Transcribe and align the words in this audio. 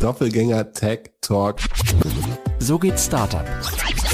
Doppelgänger 0.00 0.72
Tech 0.72 1.10
Talk. 1.20 1.56
So 2.58 2.78
geht 2.78 2.98
Startup. 2.98 3.44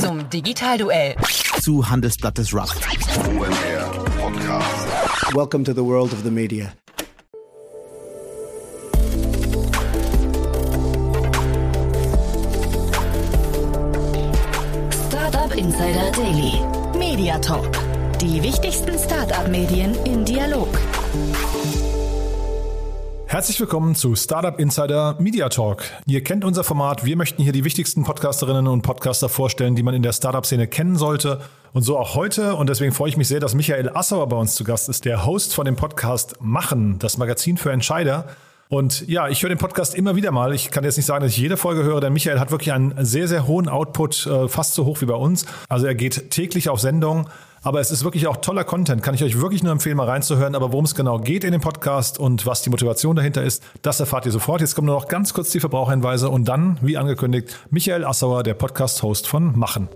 Zum 0.01 0.29
Digitalduell. 0.31 1.17
Zu 1.61 1.89
Handelsblatt 1.89 2.39
des 2.39 2.55
Rock. 2.55 2.71
OMR 3.29 4.05
Podcast. 4.21 5.35
Welcome 5.35 5.65
to 5.65 5.73
the 5.73 5.85
world 5.85 6.13
of 6.13 6.23
the 6.23 6.31
media. 6.31 6.73
Startup 15.09 15.55
Insider 15.57 16.11
Daily. 16.13 16.61
Media 16.99 17.39
Talk. 17.39 17.71
Die 18.21 18.43
wichtigsten 18.43 18.99
Startup-Medien 18.99 19.95
im 20.05 20.25
Dialog. 20.25 20.69
Herzlich 23.37 23.61
willkommen 23.61 23.95
zu 23.95 24.17
Startup 24.17 24.59
Insider 24.59 25.15
Media 25.19 25.51
Talk. 25.51 25.83
Ihr 26.07 26.25
kennt 26.25 26.43
unser 26.43 26.65
Format. 26.65 27.05
Wir 27.05 27.19
möchten 27.19 27.43
hier 27.43 27.53
die 27.53 27.65
wichtigsten 27.65 28.03
Podcasterinnen 28.03 28.67
und 28.67 28.81
Podcaster 28.81 29.29
vorstellen, 29.29 29.75
die 29.75 29.83
man 29.83 29.93
in 29.93 30.03
der 30.03 30.15
Startup-Szene 30.15 30.67
kennen 30.69 30.97
sollte. 30.97 31.43
Und 31.75 31.83
so 31.83 31.99
auch 31.99 32.15
heute. 32.15 32.55
Und 32.55 32.71
deswegen 32.71 32.93
freue 32.93 33.11
ich 33.11 33.19
mich 33.19 33.29
sehr, 33.29 33.39
dass 33.39 33.55
Michael 33.55 33.91
Assauer 33.91 34.27
bei 34.31 34.39
uns 34.39 34.55
zu 34.55 34.65
Gast 34.65 34.89
ist, 34.89 35.05
der 35.05 35.27
Host 35.27 35.55
von 35.55 35.67
dem 35.67 35.77
Podcast 35.77 36.41
Machen, 36.41 36.99
das 36.99 37.19
Magazin 37.19 37.59
für 37.59 37.71
Entscheider. 37.73 38.25
Und 38.71 39.07
ja, 39.07 39.29
ich 39.29 39.43
höre 39.43 39.51
den 39.51 39.59
Podcast 39.59 39.95
immer 39.95 40.17
wieder 40.17 40.31
mal. 40.31 40.55
Ich 40.55 40.71
kann 40.71 40.83
jetzt 40.85 40.97
nicht 40.97 41.05
sagen, 41.05 41.23
dass 41.23 41.33
ich 41.33 41.39
jede 41.39 41.59
Folge 41.59 41.83
höre, 41.85 42.01
denn 42.01 42.15
Michael 42.15 42.41
hat 42.41 42.51
wirklich 42.51 42.73
einen 42.73 42.95
sehr, 43.05 43.29
sehr 43.29 43.47
hohen 43.47 43.69
Output, 43.69 44.27
äh, 44.27 44.49
fast 44.49 44.73
so 44.73 44.87
hoch 44.87 45.03
wie 45.03 45.07
bei 45.07 45.15
uns. 45.15 45.45
Also 45.69 45.85
er 45.85 45.95
geht 45.95 46.31
täglich 46.31 46.71
auf 46.71 46.81
Sendung. 46.81 47.29
Aber 47.67 47.81
es 47.81 47.91
ist 47.91 48.05
wirklich 48.05 48.29
auch 48.29 48.37
toller 48.37 48.63
Content. 48.63 49.03
Kann 49.03 49.17
ich 49.17 49.25
euch 49.25 49.41
wirklich 49.41 49.65
nur 49.65 49.73
empfehlen, 49.73 49.97
mal 49.97 50.09
reinzuhören. 50.09 50.55
Aber 50.55 50.71
worum 50.71 50.85
es 50.85 50.95
genau 50.95 51.19
geht 51.19 51.43
in 51.43 51.51
dem 51.51 51.61
Podcast 51.61 52.17
und 52.17 52.47
was 52.47 52.63
die 52.63 52.71
Motivation 52.71 53.17
dahinter 53.17 53.43
ist, 53.43 53.61
das 53.83 53.99
erfahrt 53.99 54.25
ihr 54.25 54.31
sofort. 54.31 54.61
Jetzt 54.61 54.77
kommen 54.77 54.87
nur 54.87 54.95
noch 54.95 55.09
ganz 55.09 55.35
kurz 55.35 55.51
die 55.51 55.59
Verbraucherhinweise 55.59 56.31
und 56.31 56.45
dann, 56.45 56.79
wie 56.81 56.97
angekündigt, 56.97 57.59
Michael 57.71 58.05
Assauer, 58.05 58.45
der 58.45 58.55
Podcast-Host 58.55 59.27
von 59.27 59.59
Machen. 59.59 59.89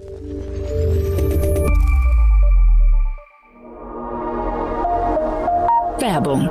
Werbung. 6.00 6.50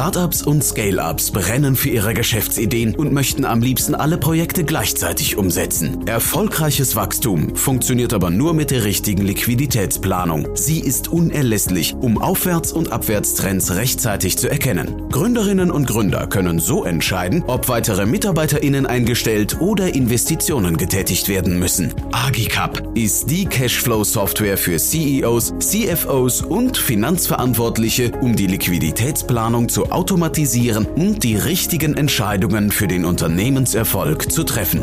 Startups 0.00 0.40
und 0.40 0.64
Scale-Ups 0.64 1.30
brennen 1.30 1.76
für 1.76 1.90
ihre 1.90 2.14
Geschäftsideen 2.14 2.94
und 2.94 3.12
möchten 3.12 3.44
am 3.44 3.60
liebsten 3.60 3.94
alle 3.94 4.16
Projekte 4.16 4.64
gleichzeitig 4.64 5.36
umsetzen. 5.36 6.06
Erfolgreiches 6.06 6.96
Wachstum 6.96 7.54
funktioniert 7.54 8.14
aber 8.14 8.30
nur 8.30 8.54
mit 8.54 8.70
der 8.70 8.84
richtigen 8.84 9.20
Liquiditätsplanung. 9.20 10.48
Sie 10.54 10.80
ist 10.80 11.08
unerlässlich, 11.08 11.94
um 12.00 12.16
Aufwärts- 12.16 12.72
und 12.72 12.92
Abwärtstrends 12.92 13.74
rechtzeitig 13.74 14.38
zu 14.38 14.48
erkennen. 14.48 15.10
Gründerinnen 15.10 15.70
und 15.70 15.86
Gründer 15.86 16.26
können 16.28 16.60
so 16.60 16.84
entscheiden, 16.84 17.44
ob 17.46 17.68
weitere 17.68 18.06
MitarbeiterInnen 18.06 18.86
eingestellt 18.86 19.60
oder 19.60 19.94
Investitionen 19.94 20.78
getätigt 20.78 21.28
werden 21.28 21.58
müssen. 21.58 21.92
Agicap 22.12 22.90
ist 22.94 23.30
die 23.30 23.44
Cashflow-Software 23.44 24.56
für 24.56 24.78
CEOs, 24.78 25.52
CFOs 25.58 26.40
und 26.40 26.78
Finanzverantwortliche, 26.78 28.12
um 28.22 28.34
die 28.34 28.46
Liquiditätsplanung 28.46 29.68
zu 29.68 29.89
automatisieren 29.90 30.86
und 30.86 31.24
die 31.24 31.36
richtigen 31.36 31.96
Entscheidungen 31.96 32.70
für 32.70 32.88
den 32.88 33.04
Unternehmenserfolg 33.04 34.30
zu 34.30 34.44
treffen. 34.44 34.82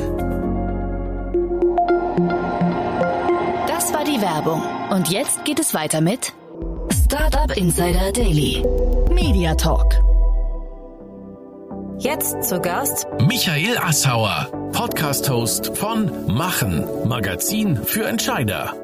Das 3.67 3.93
war 3.93 4.03
die 4.05 4.21
Werbung. 4.21 4.61
Und 4.89 5.09
jetzt 5.09 5.45
geht 5.45 5.59
es 5.59 5.73
weiter 5.73 6.01
mit 6.01 6.33
Startup 7.05 7.55
Insider 7.55 8.11
Daily. 8.11 8.63
Media 9.11 9.55
Talk. 9.55 9.95
Jetzt 11.99 12.43
zu 12.43 12.59
Gast 12.59 13.07
Michael 13.27 13.77
Assauer, 13.79 14.49
Podcast-Host 14.71 15.75
von 15.75 16.11
Machen, 16.27 16.85
Magazin 17.05 17.75
für 17.83 18.05
Entscheider. 18.05 18.75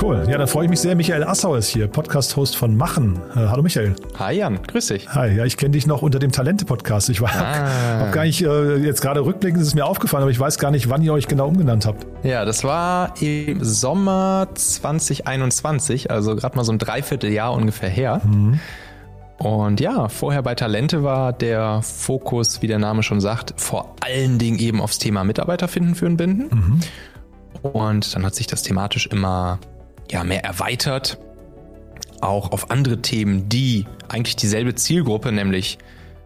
Cool. 0.00 0.24
Ja, 0.28 0.38
dann 0.38 0.46
freue 0.48 0.64
ich 0.64 0.70
mich 0.70 0.80
sehr. 0.80 0.94
Michael 0.94 1.24
Assauer 1.24 1.58
ist 1.58 1.68
hier, 1.68 1.86
Podcast-Host 1.86 2.56
von 2.56 2.76
Machen. 2.76 3.20
Äh, 3.34 3.48
hallo 3.48 3.62
Michael. 3.62 3.94
Hi 4.18 4.34
Jan, 4.38 4.58
grüß 4.62 4.86
dich. 4.88 5.08
Hi, 5.14 5.36
ja, 5.36 5.44
ich 5.44 5.56
kenne 5.56 5.72
dich 5.72 5.86
noch 5.86 6.02
unter 6.02 6.18
dem 6.18 6.32
Talente-Podcast. 6.32 7.10
Ich 7.10 7.20
war 7.20 7.30
Ah. 7.34 7.68
hab 8.00 8.12
gar 8.12 8.24
nicht, 8.24 8.42
äh, 8.42 8.76
jetzt 8.76 9.02
gerade 9.02 9.24
rückblickend 9.24 9.60
ist 9.60 9.68
es 9.68 9.74
mir 9.74 9.84
aufgefallen, 9.84 10.22
aber 10.22 10.30
ich 10.30 10.40
weiß 10.40 10.58
gar 10.58 10.70
nicht, 10.70 10.88
wann 10.88 11.02
ihr 11.02 11.12
euch 11.12 11.28
genau 11.28 11.48
umgenannt 11.48 11.86
habt. 11.86 12.06
Ja, 12.22 12.44
das 12.44 12.64
war 12.64 13.14
im 13.20 13.62
Sommer 13.62 14.48
2021, 14.54 16.10
also 16.10 16.34
gerade 16.36 16.56
mal 16.56 16.64
so 16.64 16.72
ein 16.72 16.78
Dreivierteljahr 16.78 17.52
ungefähr 17.52 17.90
her. 17.90 18.20
Und 19.38 19.80
ja, 19.80 20.08
vorher 20.08 20.42
bei 20.42 20.54
Talente 20.54 21.02
war 21.02 21.32
der 21.32 21.80
Fokus, 21.82 22.62
wie 22.62 22.66
der 22.68 22.78
Name 22.78 23.02
schon 23.02 23.20
sagt, 23.20 23.54
vor 23.56 23.94
allen 24.00 24.38
Dingen 24.38 24.58
eben 24.58 24.80
aufs 24.80 24.98
Thema 24.98 25.24
Mitarbeiter 25.24 25.66
finden, 25.68 25.94
führen, 25.94 26.16
binden. 26.16 26.80
Und 27.62 28.14
dann 28.14 28.24
hat 28.24 28.34
sich 28.34 28.46
das 28.46 28.62
thematisch 28.62 29.06
immer 29.08 29.58
ja, 30.10 30.24
mehr 30.24 30.44
erweitert, 30.44 31.18
auch 32.20 32.52
auf 32.52 32.70
andere 32.70 33.00
Themen, 33.00 33.48
die 33.48 33.86
eigentlich 34.08 34.36
dieselbe 34.36 34.74
Zielgruppe, 34.74 35.32
nämlich 35.32 35.78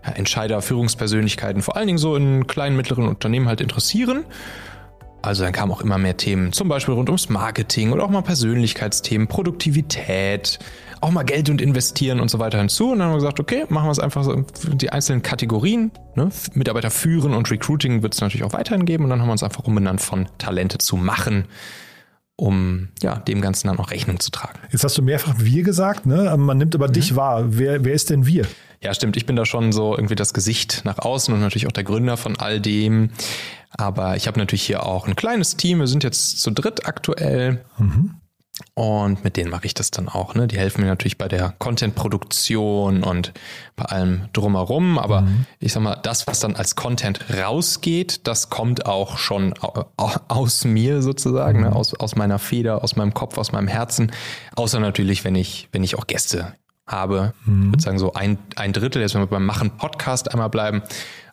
Entscheider, 0.03 0.61
Führungspersönlichkeiten, 0.61 1.63
vor 1.63 1.77
allen 1.77 1.87
Dingen 1.87 1.99
so 1.99 2.17
in 2.17 2.47
kleinen, 2.47 2.77
mittleren 2.77 3.09
Unternehmen 3.09 3.49
halt 3.49 3.61
interessieren. 3.61 4.25
Also 5.23 5.43
dann 5.43 5.53
kamen 5.53 5.73
auch 5.73 5.81
immer 5.81 5.97
mehr 5.97 6.19
Themen, 6.19 6.53
zum 6.53 6.69
Beispiel 6.69 6.93
rund 6.93 7.09
ums 7.09 7.31
Marketing 7.31 7.93
oder 7.93 8.05
auch 8.05 8.11
mal 8.11 8.21
Persönlichkeitsthemen, 8.21 9.27
Produktivität, 9.27 10.59
auch 11.01 11.11
mal 11.11 11.23
Geld 11.23 11.49
und 11.49 11.63
Investieren 11.63 12.21
und 12.21 12.31
so 12.31 12.39
weiter 12.39 12.59
hinzu. 12.59 12.91
Und 12.91 12.99
dann 12.99 13.09
haben 13.09 13.15
wir 13.15 13.21
gesagt, 13.21 13.41
okay, 13.41 13.65
machen 13.71 13.87
wir 13.87 13.93
es 13.93 13.99
einfach 13.99 14.23
so 14.23 14.45
für 14.59 14.75
die 14.75 14.91
einzelnen 14.91 15.23
Kategorien. 15.23 15.93
Ne? 16.15 16.29
Mitarbeiter 16.53 16.91
führen 16.91 17.33
und 17.33 17.51
Recruiting 17.51 18.03
wird 18.03 18.15
es 18.15 18.21
natürlich 18.21 18.45
auch 18.45 18.53
weiterhin 18.53 18.85
geben. 18.85 19.05
Und 19.05 19.11
dann 19.11 19.21
haben 19.21 19.29
wir 19.29 19.33
uns 19.33 19.43
einfach 19.43 19.65
umbenannt 19.65 20.03
von 20.03 20.29
Talente 20.37 20.77
zu 20.77 20.97
machen, 20.97 21.47
um 22.37 22.89
ja, 23.03 23.17
dem 23.17 23.41
Ganzen 23.41 23.69
dann 23.69 23.79
auch 23.79 23.91
Rechnung 23.91 24.19
zu 24.21 24.31
tragen. 24.31 24.59
Jetzt 24.71 24.85
hast 24.85 24.99
du 24.99 25.03
mehrfach 25.03 25.35
wir 25.39 25.63
gesagt, 25.63 26.07
ne? 26.07 26.35
Man 26.37 26.59
nimmt 26.59 26.75
aber 26.75 26.89
dich 26.89 27.15
wahr. 27.15 27.45
Wer, 27.47 27.85
wer 27.85 27.95
ist 27.95 28.11
denn 28.11 28.27
wir? 28.27 28.47
Ja, 28.81 28.93
stimmt. 28.93 29.17
Ich 29.17 29.25
bin 29.25 29.37
da 29.37 29.47
schon 29.47 29.73
so 29.73 29.97
irgendwie 29.97 30.17
das 30.17 30.35
Gesicht 30.35 30.83
nach 30.85 30.99
außen 30.99 31.33
und 31.33 31.41
natürlich 31.41 31.67
auch 31.67 31.73
der 31.73 31.85
Gründer 31.85 32.17
von 32.17 32.37
all 32.39 32.61
dem. 32.61 33.11
Aber 33.71 34.17
ich 34.17 34.27
habe 34.27 34.39
natürlich 34.39 34.65
hier 34.65 34.85
auch 34.85 35.07
ein 35.07 35.17
kleines 35.17 35.57
Team. 35.57 35.81
Wir 35.81 35.87
sind 35.87 36.05
jetzt 36.05 36.41
zu 36.41 36.51
dritt 36.51 36.87
aktuell. 36.87 37.65
Und 38.75 39.25
mit 39.25 39.37
denen 39.37 39.51
mache 39.51 39.67
ich 39.67 39.75
das 39.75 39.91
dann 39.91 40.09
auch. 40.09 40.35
Ne? 40.37 40.47
Die 40.47 40.57
helfen 40.59 40.83
mir 40.83 40.87
natürlich 40.87 41.19
bei 41.19 41.27
der 41.27 41.55
Content-Produktion 41.59 43.03
und 43.03 43.33
bei 43.77 43.85
allem 43.87 44.29
drumherum. 44.33 44.99
Aber 44.99 45.25
ich 45.59 45.73
sag 45.73 45.83
mal, 45.83 45.97
das, 45.97 46.27
was 46.27 46.41
dann 46.41 46.55
als 46.55 46.77
Content 46.77 47.19
rausgeht, 47.37 48.27
das 48.29 48.51
kommt 48.51 48.87
auch 48.87 49.19
schon 49.19 49.55
au- 49.61 49.87
au- 49.97 50.17
aus 50.29 50.65
mir 50.65 51.03
sozusagen, 51.03 51.63
ne? 51.63 51.75
aus, 51.75 51.95
aus 51.95 52.15
meiner 52.15 52.39
Feder, 52.39 52.85
aus 52.85 52.95
meinem 52.97 53.13
Kopf, 53.13 53.39
aus 53.39 53.51
meinem 53.53 53.69
Herzen. 53.69 54.13
Außer 54.55 54.79
natürlich, 54.79 55.25
wenn 55.25 55.35
ich, 55.35 55.69
wenn 55.73 55.83
ich 55.83 55.97
auch 55.99 56.07
Gäste 56.07 56.55
habe. 56.87 57.33
Ich 57.47 57.51
würde 57.53 57.83
sagen, 57.83 57.99
so 57.99 58.13
ein, 58.13 58.39
ein 58.57 58.73
Drittel, 58.73 59.01
jetzt 59.03 59.15
wenn 59.15 59.23
wir 59.23 59.27
beim 59.27 59.47
Machen 59.47 59.71
Podcast 59.79 60.31
einmal 60.31 60.51
bleiben, 60.51 60.83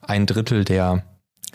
ein 0.01 0.25
Drittel 0.25 0.63
der, 0.63 1.03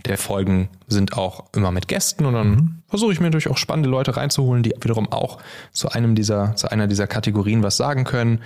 der 0.04 0.18
Folgen 0.18 0.68
sind 0.86 1.16
auch 1.16 1.44
immer 1.54 1.72
mit 1.72 1.88
Gästen 1.88 2.26
und 2.26 2.34
dann 2.34 2.82
versuche 2.88 3.12
ich 3.12 3.20
mir 3.20 3.26
natürlich 3.26 3.48
auch 3.48 3.56
spannende 3.56 3.88
Leute 3.88 4.16
reinzuholen, 4.16 4.62
die 4.62 4.74
wiederum 4.80 5.10
auch 5.10 5.38
zu 5.72 5.88
einem 5.88 6.14
dieser, 6.14 6.54
zu 6.56 6.70
einer 6.70 6.86
dieser 6.86 7.06
Kategorien 7.06 7.62
was 7.62 7.76
sagen 7.76 8.04
können 8.04 8.42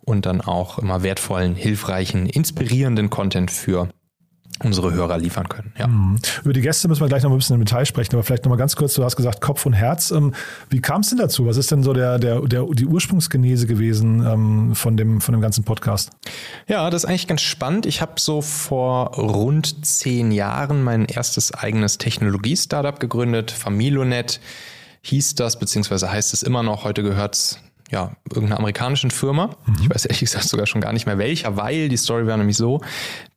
und 0.00 0.26
dann 0.26 0.40
auch 0.40 0.78
immer 0.78 1.02
wertvollen, 1.02 1.54
hilfreichen, 1.54 2.26
inspirierenden 2.26 3.10
Content 3.10 3.50
für 3.50 3.88
unsere 4.62 4.92
Hörer 4.92 5.18
liefern 5.18 5.48
können. 5.48 5.72
Ja. 5.78 5.88
Über 6.44 6.52
die 6.52 6.60
Gäste 6.60 6.86
müssen 6.88 7.00
wir 7.00 7.08
gleich 7.08 7.22
noch 7.22 7.30
ein 7.30 7.36
bisschen 7.36 7.56
im 7.56 7.64
Detail 7.64 7.84
sprechen, 7.84 8.14
aber 8.14 8.22
vielleicht 8.22 8.44
noch 8.44 8.50
mal 8.50 8.56
ganz 8.56 8.76
kurz, 8.76 8.94
du 8.94 9.04
hast 9.04 9.16
gesagt 9.16 9.40
Kopf 9.40 9.66
und 9.66 9.72
Herz. 9.72 10.10
Ähm, 10.10 10.32
Wie 10.70 10.80
kam 10.80 11.00
es 11.00 11.08
denn 11.08 11.18
dazu? 11.18 11.46
Was 11.46 11.56
ist 11.56 11.70
denn 11.72 11.82
so 11.82 11.92
der, 11.92 12.18
der, 12.18 12.40
der, 12.42 12.64
die 12.66 12.86
Ursprungsgenese 12.86 13.66
gewesen 13.66 14.24
ähm, 14.24 14.74
von, 14.74 14.96
dem, 14.96 15.20
von 15.20 15.32
dem 15.32 15.40
ganzen 15.40 15.64
Podcast? 15.64 16.10
Ja, 16.68 16.88
das 16.90 17.04
ist 17.04 17.08
eigentlich 17.08 17.26
ganz 17.26 17.42
spannend. 17.42 17.86
Ich 17.86 18.00
habe 18.00 18.12
so 18.18 18.42
vor 18.42 19.16
rund 19.16 19.84
zehn 19.84 20.30
Jahren 20.30 20.82
mein 20.82 21.06
erstes 21.06 21.52
eigenes 21.52 21.98
Technologie-Startup 21.98 22.98
gegründet. 23.00 23.50
Familonet 23.50 24.40
hieß 25.02 25.34
das, 25.34 25.58
beziehungsweise 25.58 26.10
heißt 26.10 26.32
es 26.32 26.42
immer 26.42 26.62
noch. 26.62 26.84
Heute 26.84 27.02
gehört's 27.02 27.58
ja, 27.94 28.10
irgendeiner 28.28 28.58
amerikanischen 28.58 29.12
Firma. 29.12 29.56
Ich 29.80 29.88
weiß 29.88 30.06
ehrlich 30.06 30.20
gesagt 30.20 30.48
sogar 30.48 30.66
schon 30.66 30.80
gar 30.80 30.92
nicht 30.92 31.06
mehr 31.06 31.16
welcher, 31.16 31.56
weil 31.56 31.88
die 31.88 31.96
Story 31.96 32.26
war 32.26 32.36
nämlich 32.36 32.56
so, 32.56 32.80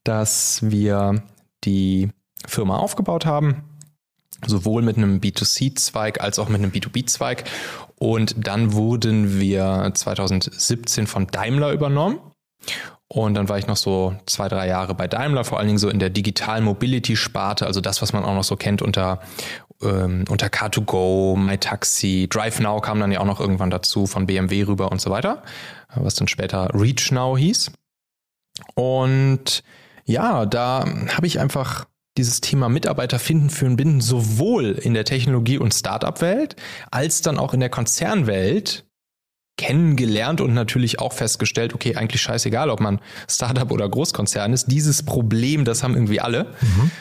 dass 0.04 0.60
wir 0.64 1.22
die 1.64 2.10
Firma 2.48 2.78
aufgebaut 2.78 3.28
haben, 3.28 3.64
sowohl 4.46 4.82
mit 4.82 4.98
einem 4.98 5.20
B2C-Zweig 5.20 6.22
als 6.22 6.40
auch 6.40 6.50
mit 6.50 6.60
einem 6.60 6.72
B2B-Zweig. 6.72 7.44
Und 8.00 8.48
dann 8.48 8.74
wurden 8.74 9.40
wir 9.40 9.92
2017 9.94 11.06
von 11.06 11.28
Daimler 11.28 11.72
übernommen. 11.72 12.20
Und 13.10 13.36
dann 13.36 13.48
war 13.50 13.60
ich 13.60 13.68
noch 13.68 13.78
so 13.78 14.16
zwei, 14.26 14.50
drei 14.50 14.68
Jahre 14.68 14.96
bei 14.96 15.08
Daimler, 15.08 15.44
vor 15.44 15.60
allen 15.60 15.68
Dingen 15.68 15.80
so 15.80 15.88
in 15.88 16.00
der 16.00 16.10
Digital 16.10 16.62
Mobility 16.62 17.16
Sparte, 17.16 17.66
also 17.68 17.80
das, 17.80 18.02
was 18.02 18.12
man 18.12 18.26
auch 18.26 18.34
noch 18.34 18.44
so 18.44 18.58
kennt 18.58 18.82
unter, 18.82 19.22
ähm, 19.82 20.26
unter 20.30 20.48
Car2Go, 20.48 21.38
MyTaxi, 21.38 22.28
DriveNow 22.30 22.82
kam 22.82 23.00
dann 23.00 23.12
ja 23.12 23.20
auch 23.20 23.26
noch 23.26 23.40
irgendwann 23.40 23.70
dazu 23.70 24.08
von 24.08 24.26
BMW 24.26 24.64
rüber 24.64 24.92
und 24.92 25.02
so 25.02 25.10
weiter, 25.10 25.44
was 25.96 26.16
dann 26.16 26.28
später 26.28 26.70
ReachNow 26.74 27.38
hieß. 27.38 27.72
Und 28.76 29.64
ja, 30.06 30.46
da 30.46 30.86
habe 31.16 31.28
ich 31.28 31.40
einfach 31.40 31.86
dieses 32.18 32.42
Thema 32.42 32.70
Mitarbeiter 32.70 33.20
finden, 33.20 33.50
führen, 33.50 33.76
binden 33.76 34.02
sowohl 34.02 34.72
in 34.72 34.94
der 34.94 35.06
Technologie- 35.06 35.60
und 35.60 35.74
Startup-Welt 35.74 36.56
als 36.90 37.22
dann 37.22 37.38
auch 37.38 37.54
in 37.54 37.60
der 37.60 37.70
Konzernwelt 37.70 38.86
kennengelernt 39.58 40.40
und 40.40 40.54
natürlich 40.54 41.00
auch 41.00 41.14
festgestellt, 41.14 41.74
okay, 41.74 41.96
eigentlich 41.96 42.22
scheißegal, 42.22 42.70
ob 42.70 42.80
man 42.80 43.00
Startup 43.30 43.72
oder 43.72 43.90
Großkonzern 43.90 44.54
ist, 44.54 44.72
dieses 44.72 45.04
Problem, 45.04 45.66
das 45.66 45.84
haben 45.84 45.96
irgendwie 45.96 46.22
alle. 46.22 46.54
Mhm. 46.62 46.92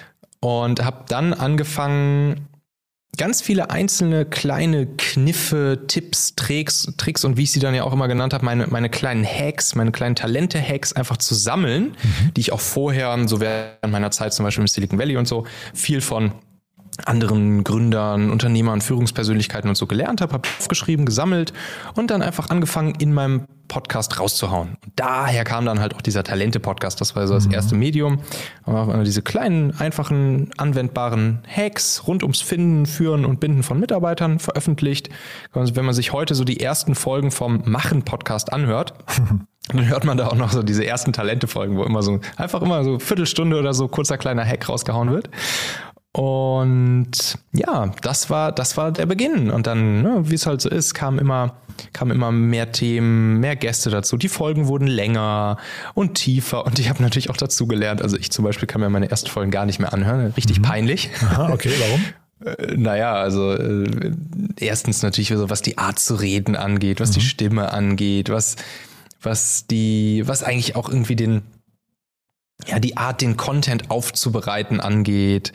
Und 0.41 0.85
habe 0.85 1.05
dann 1.09 1.33
angefangen, 1.33 2.49
ganz 3.17 3.43
viele 3.43 3.71
einzelne 3.71 4.25
kleine 4.25 4.87
Kniffe, 4.87 5.85
Tipps, 5.87 6.35
Tricks, 6.37 6.93
Tricks 6.97 7.25
und 7.25 7.37
wie 7.37 7.45
ich 7.45 7.53
sie 7.53 7.61
dann 7.61 7.75
ja 7.75 7.85
auch 7.85 7.93
immer 7.93 8.09
genannt 8.09 8.35
habe, 8.35 8.45
meine, 8.45 8.67
meine 8.69 8.89
kleinen 8.89 9.25
Hacks, 9.25 9.75
meine 9.75 9.93
kleinen 9.93 10.15
Talente-Hacks 10.15 10.93
einfach 10.93 11.17
zu 11.17 11.35
sammeln, 11.35 11.97
mhm. 12.03 12.35
die 12.35 12.41
ich 12.41 12.53
auch 12.53 12.61
vorher, 12.61 13.17
so 13.27 13.41
während 13.41 13.91
meiner 13.91 14.11
Zeit 14.11 14.35
zum 14.35 14.45
Beispiel 14.45 14.63
im 14.63 14.69
Silicon 14.69 14.99
Valley 14.99 15.17
und 15.17 15.27
so, 15.27 15.47
viel 15.75 16.01
von 16.01 16.33
anderen 17.05 17.65
Gründern, 17.65 18.31
Unternehmern, 18.31 18.81
Führungspersönlichkeiten 18.81 19.69
und 19.69 19.77
so 19.77 19.87
gelernt 19.87 20.21
habe, 20.21 20.33
habe 20.35 20.49
aufgeschrieben, 20.59 21.07
gesammelt 21.07 21.53
und 21.95 22.11
dann 22.11 22.23
einfach 22.23 22.51
angefangen, 22.51 22.95
in 22.99 23.13
meinem 23.13 23.47
Podcast 23.69 24.19
rauszuhauen. 24.19 24.77
Und 24.85 24.93
daher 24.97 25.45
kam 25.45 25.65
dann 25.67 25.81
halt 25.81 25.95
auch 25.95 26.01
dieser 26.01 26.23
Talente-Podcast. 26.23 27.01
Das 27.01 27.17
war 27.17 27.27
so 27.27 27.35
das 27.35 27.47
mhm. 27.47 27.55
erste 27.55 27.75
Medium. 27.75 28.21
Aber 28.65 29.03
diese 29.05 29.23
kleinen, 29.23 29.77
einfachen, 29.79 30.51
anwendbaren 30.57 31.41
Hacks 31.49 32.07
rund 32.07 32.23
ums 32.23 32.41
Finden, 32.41 32.87
Führen 32.87 33.25
und 33.25 33.41
Binden 33.41 33.63
von 33.63 33.79
Mitarbeitern 33.79 34.39
veröffentlicht. 34.39 35.11
Wenn 35.53 35.85
man 35.85 35.95
sich 35.95 36.13
heute 36.13 36.35
so 36.35 36.45
die 36.45 36.61
ersten 36.61 36.95
Folgen 36.95 37.31
vom 37.31 37.63
Machen-Podcast 37.65 38.53
anhört, 38.53 38.95
dann 39.69 39.89
hört 39.89 40.05
man 40.05 40.17
da 40.17 40.29
auch 40.29 40.37
noch 40.37 40.53
so 40.53 40.63
diese 40.63 40.87
ersten 40.87 41.13
Talente-Folgen, 41.13 41.77
wo 41.77 41.83
immer 41.83 42.03
so 42.03 42.21
einfach 42.37 42.63
immer 42.63 42.85
so 42.85 42.99
Viertelstunde 43.01 43.59
oder 43.59 43.75
so 43.75 43.89
kurzer 43.89 44.17
kleiner 44.17 44.45
Hack 44.45 44.69
rausgehauen 44.69 45.11
wird. 45.11 45.29
Und 46.17 47.37
ja, 47.53 47.93
das 48.01 48.31
war, 48.31 48.51
das 48.51 48.79
war 48.79 48.91
der 48.91 49.05
Beginn. 49.05 49.51
Und 49.51 49.67
dann, 49.67 50.01
ne, 50.01 50.23
wie 50.25 50.35
es 50.35 50.47
halt 50.47 50.63
so 50.63 50.71
ist, 50.71 50.95
kam 50.95 51.19
immer, 51.19 51.57
kam 51.93 52.11
immer 52.11 52.33
mehr 52.33 52.73
Themen, 52.73 53.39
mehr 53.39 53.55
Gäste 53.55 53.91
dazu. 53.91 54.17
Die 54.17 54.31
Folgen 54.31 54.67
wurden 54.67 54.87
länger 54.87 55.59
und 55.93 56.15
tiefer. 56.15 56.65
Und 56.65 56.79
ich 56.79 56.89
habe 56.89 57.03
natürlich 57.03 57.29
auch 57.29 57.37
dazu 57.37 57.67
gelernt. 57.67 58.01
Also 58.01 58.17
ich 58.17 58.33
zum 58.33 58.47
Beispiel 58.47 58.67
kann 58.67 58.81
mir 58.81 58.89
meine 58.89 59.11
ersten 59.11 59.29
Folgen 59.29 59.51
gar 59.51 59.67
nicht 59.67 59.79
mehr 59.79 59.93
anhören. 59.93 60.33
Richtig 60.39 60.61
mhm. 60.61 60.63
peinlich. 60.63 61.11
Aha, 61.21 61.53
okay, 61.53 61.73
warum? 61.79 62.01
Äh, 62.45 62.77
naja, 62.77 63.15
also 63.15 63.55
äh, 63.55 64.13
erstens 64.61 65.03
natürlich 65.03 65.31
so, 65.31 65.49
was 65.49 65.63
die 65.63 65.79
Art 65.79 65.99
zu 65.99 66.17
reden 66.17 66.55
angeht, 66.55 67.01
was 67.01 67.13
mhm. 67.13 67.15
die 67.15 67.21
Stimme 67.23 67.73
angeht, 67.73 68.29
was, 68.29 68.57
was 69.23 69.67
die, 69.67 70.23
was 70.27 70.43
eigentlich 70.43 70.77
auch 70.77 70.91
irgendwie 70.91 71.17
den, 71.17 71.45
ja, 72.67 72.79
die 72.79 72.99
Art, 72.99 73.23
den 73.23 73.39
Content 73.39 73.91
aufzubereiten 73.91 74.81
angeht, 74.81 75.55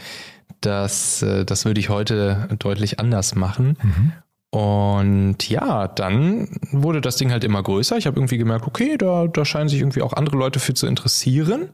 das, 0.61 1.21
äh, 1.21 1.45
das 1.45 1.65
würde 1.65 1.79
ich 1.79 1.89
heute 1.89 2.49
deutlich 2.59 2.99
anders 2.99 3.35
machen. 3.35 3.77
Mhm. 3.81 4.11
Und 4.53 5.47
ja, 5.47 5.87
dann 5.87 6.49
wurde 6.71 6.99
das 6.99 7.15
Ding 7.15 7.31
halt 7.31 7.43
immer 7.45 7.63
größer. 7.63 7.97
Ich 7.97 8.05
habe 8.05 8.17
irgendwie 8.17 8.37
gemerkt, 8.37 8.67
okay, 8.67 8.97
da, 8.97 9.27
da 9.27 9.45
scheinen 9.45 9.69
sich 9.69 9.79
irgendwie 9.79 10.01
auch 10.01 10.13
andere 10.13 10.35
Leute 10.35 10.59
für 10.59 10.73
zu 10.73 10.87
interessieren. 10.87 11.69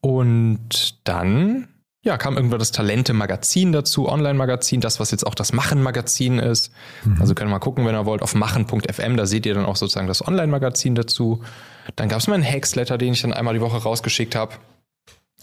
Und 0.00 1.00
dann 1.04 1.68
ja, 2.04 2.18
kam 2.18 2.36
irgendwann 2.36 2.58
das 2.58 2.70
Talente-Magazin 2.70 3.72
dazu, 3.72 4.08
Online-Magazin, 4.08 4.82
das, 4.82 5.00
was 5.00 5.10
jetzt 5.10 5.26
auch 5.26 5.34
das 5.34 5.54
Machen-Magazin 5.54 6.38
ist. 6.38 6.70
Mhm. 7.02 7.16
Also 7.18 7.34
könnt 7.34 7.48
ihr 7.48 7.52
mal 7.52 7.60
gucken, 7.60 7.86
wenn 7.86 7.94
ihr 7.94 8.04
wollt, 8.04 8.20
auf 8.20 8.34
machen.fm, 8.34 9.16
da 9.16 9.24
seht 9.24 9.46
ihr 9.46 9.54
dann 9.54 9.64
auch 9.64 9.76
sozusagen 9.76 10.06
das 10.06 10.26
Online-Magazin 10.26 10.94
dazu. 10.94 11.42
Dann 11.96 12.10
gab 12.10 12.18
es 12.18 12.28
meinen 12.28 12.44
Hacksletter, 12.44 12.98
den 12.98 13.14
ich 13.14 13.22
dann 13.22 13.32
einmal 13.32 13.54
die 13.54 13.62
Woche 13.62 13.78
rausgeschickt 13.78 14.36
habe. 14.36 14.54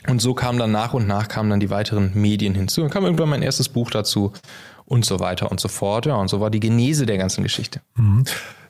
Und 0.07 0.21
so 0.21 0.33
kam 0.33 0.57
dann 0.57 0.71
nach 0.71 0.93
und 0.93 1.07
nach 1.07 1.27
kamen 1.27 1.49
dann 1.49 1.59
die 1.59 1.69
weiteren 1.69 2.11
Medien 2.15 2.55
hinzu. 2.55 2.81
Dann 2.81 2.89
kam 2.89 3.05
irgendwann 3.05 3.29
mein 3.29 3.41
erstes 3.41 3.69
Buch 3.69 3.91
dazu 3.91 4.33
und 4.85 5.05
so 5.05 5.19
weiter 5.19 5.51
und 5.51 5.59
so 5.59 5.67
fort. 5.67 6.05
Ja, 6.05 6.15
und 6.15 6.27
so 6.27 6.39
war 6.39 6.49
die 6.49 6.59
Genese 6.59 7.05
der 7.05 7.17
ganzen 7.17 7.43
Geschichte. 7.43 7.81
Mhm. 7.95 8.23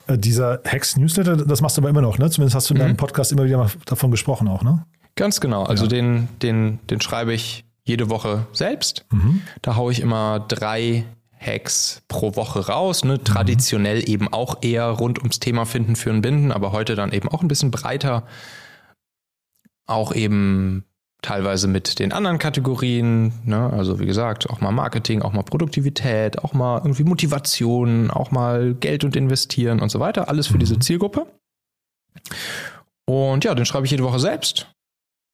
Äh, 0.07 0.17
dieser 0.17 0.61
Hex-Newsletter, 0.63 1.37
das 1.37 1.61
machst 1.61 1.77
du 1.77 1.81
aber 1.81 1.89
immer 1.89 2.01
noch, 2.01 2.17
ne? 2.17 2.29
Zumindest 2.29 2.55
hast 2.55 2.69
du 2.69 2.73
in 2.73 2.79
deinem 2.79 2.91
mhm. 2.91 2.97
Podcast 2.97 3.31
immer 3.31 3.45
wieder 3.45 3.57
mal 3.57 3.69
davon 3.85 4.11
gesprochen 4.11 4.47
auch, 4.47 4.63
ne? 4.63 4.85
Ganz 5.15 5.41
genau. 5.41 5.63
Also 5.63 5.85
ja. 5.85 5.89
den, 5.89 6.29
den, 6.41 6.79
den 6.89 7.01
schreibe 7.01 7.33
ich 7.33 7.65
jede 7.83 8.09
Woche 8.09 8.45
selbst. 8.53 9.05
Mhm. 9.11 9.41
Da 9.61 9.75
haue 9.75 9.91
ich 9.91 9.99
immer 9.99 10.39
drei 10.39 11.05
Hacks 11.39 12.03
pro 12.07 12.35
Woche 12.35 12.67
raus. 12.67 13.03
Ne? 13.03 13.23
Traditionell 13.23 13.99
mhm. 13.99 14.07
eben 14.07 14.33
auch 14.33 14.59
eher 14.61 14.85
rund 14.85 15.19
ums 15.19 15.39
Thema 15.39 15.65
Finden, 15.65 15.95
Führen, 15.95 16.21
Binden, 16.21 16.51
aber 16.51 16.71
heute 16.71 16.95
dann 16.95 17.11
eben 17.11 17.27
auch 17.29 17.41
ein 17.41 17.47
bisschen 17.47 17.71
breiter. 17.71 18.23
Auch 19.87 20.13
eben 20.13 20.85
teilweise 21.21 21.67
mit 21.67 21.99
den 21.99 22.11
anderen 22.11 22.39
Kategorien, 22.39 23.33
ne? 23.45 23.71
also 23.71 23.99
wie 23.99 24.05
gesagt, 24.05 24.49
auch 24.49 24.59
mal 24.59 24.71
Marketing, 24.71 25.21
auch 25.21 25.33
mal 25.33 25.43
Produktivität, 25.43 26.43
auch 26.43 26.53
mal 26.53 26.79
irgendwie 26.79 27.03
Motivation, 27.03 28.09
auch 28.09 28.31
mal 28.31 28.73
Geld 28.73 29.03
und 29.03 29.15
investieren 29.15 29.79
und 29.81 29.89
so 29.89 29.99
weiter, 29.99 30.29
alles 30.29 30.47
für 30.47 30.55
mhm. 30.55 30.59
diese 30.59 30.79
Zielgruppe. 30.79 31.27
Und 33.05 33.43
ja, 33.43 33.53
den 33.53 33.65
schreibe 33.65 33.85
ich 33.85 33.91
jede 33.91 34.03
Woche 34.03 34.19
selbst. 34.19 34.67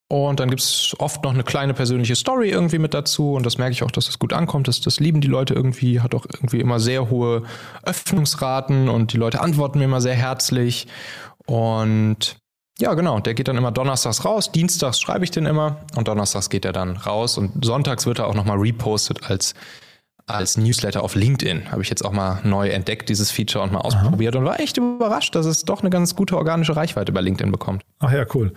Und 0.10 0.40
dann 0.40 0.50
gibt 0.50 0.62
es 0.62 0.96
oft 1.00 1.24
noch 1.24 1.34
eine 1.34 1.44
kleine 1.44 1.74
persönliche 1.74 2.16
Story 2.16 2.50
irgendwie 2.50 2.80
mit 2.80 2.94
dazu. 2.94 3.34
Und 3.34 3.46
das 3.46 3.58
merke 3.58 3.74
ich 3.74 3.84
auch, 3.84 3.92
dass 3.92 4.06
das 4.06 4.20
gut 4.20 4.32
ankommt. 4.32 4.70
Das, 4.70 4.80
das 4.80 5.02
lieben 5.02 5.20
die 5.20 5.28
Leute 5.28 5.54
irgendwie, 5.54 6.00
hat 6.00 6.16
auch 6.16 6.26
irgendwie 6.26 6.62
immer 6.62 6.80
sehr 6.80 7.10
hohe 7.10 7.44
Öffnungsraten 7.84 8.88
und 8.88 9.12
die 9.12 9.18
Leute 9.18 9.42
antworten 9.42 9.80
mir 9.80 9.86
immer 9.86 10.00
sehr 10.00 10.16
herzlich. 10.16 10.88
Und 11.46 12.38
ja, 12.80 12.94
genau. 12.94 13.20
Der 13.20 13.34
geht 13.34 13.48
dann 13.48 13.58
immer 13.58 13.72
donnerstags 13.72 14.24
raus. 14.24 14.52
Dienstags 14.52 15.00
schreibe 15.00 15.24
ich 15.24 15.32
den 15.32 15.46
immer 15.46 15.78
und 15.96 16.08
donnerstags 16.08 16.50
geht 16.50 16.64
er 16.64 16.74
dann 16.74 16.98
raus. 16.98 17.38
Und 17.38 17.66
sonntags 17.66 18.06
wird 18.06 18.20
er 18.20 18.28
auch 18.28 18.36
nochmal 18.36 18.58
repostet 18.58 19.28
als, 19.28 19.56
als 20.28 20.58
Newsletter 20.58 21.04
auf 21.04 21.16
LinkedIn. 21.16 21.72
Habe 21.72 21.82
ich 21.82 21.90
jetzt 21.90 22.06
auch 22.06 22.12
mal 22.12 22.40
neu 22.44 22.70
entdeckt, 22.70 23.10
dieses 23.10 23.32
Feature 23.32 23.64
und 23.64 23.74
mal 23.74 23.80
ausprobiert 23.80 24.36
Aha. 24.36 24.42
und 24.42 24.48
war 24.48 24.60
echt 24.60 24.78
überrascht, 24.78 25.34
dass 25.34 25.48
es 25.48 25.66
doch 25.66 25.82
eine 25.82 25.90
ganz 25.90 26.16
gute 26.16 26.38
organische 26.38 26.76
Reichweite 26.76 27.12
bei 27.12 27.22
LinkedIn 27.22 27.52
bekommt. 27.52 27.82
Ach 27.98 28.12
ja, 28.12 28.26
cool. 28.36 28.54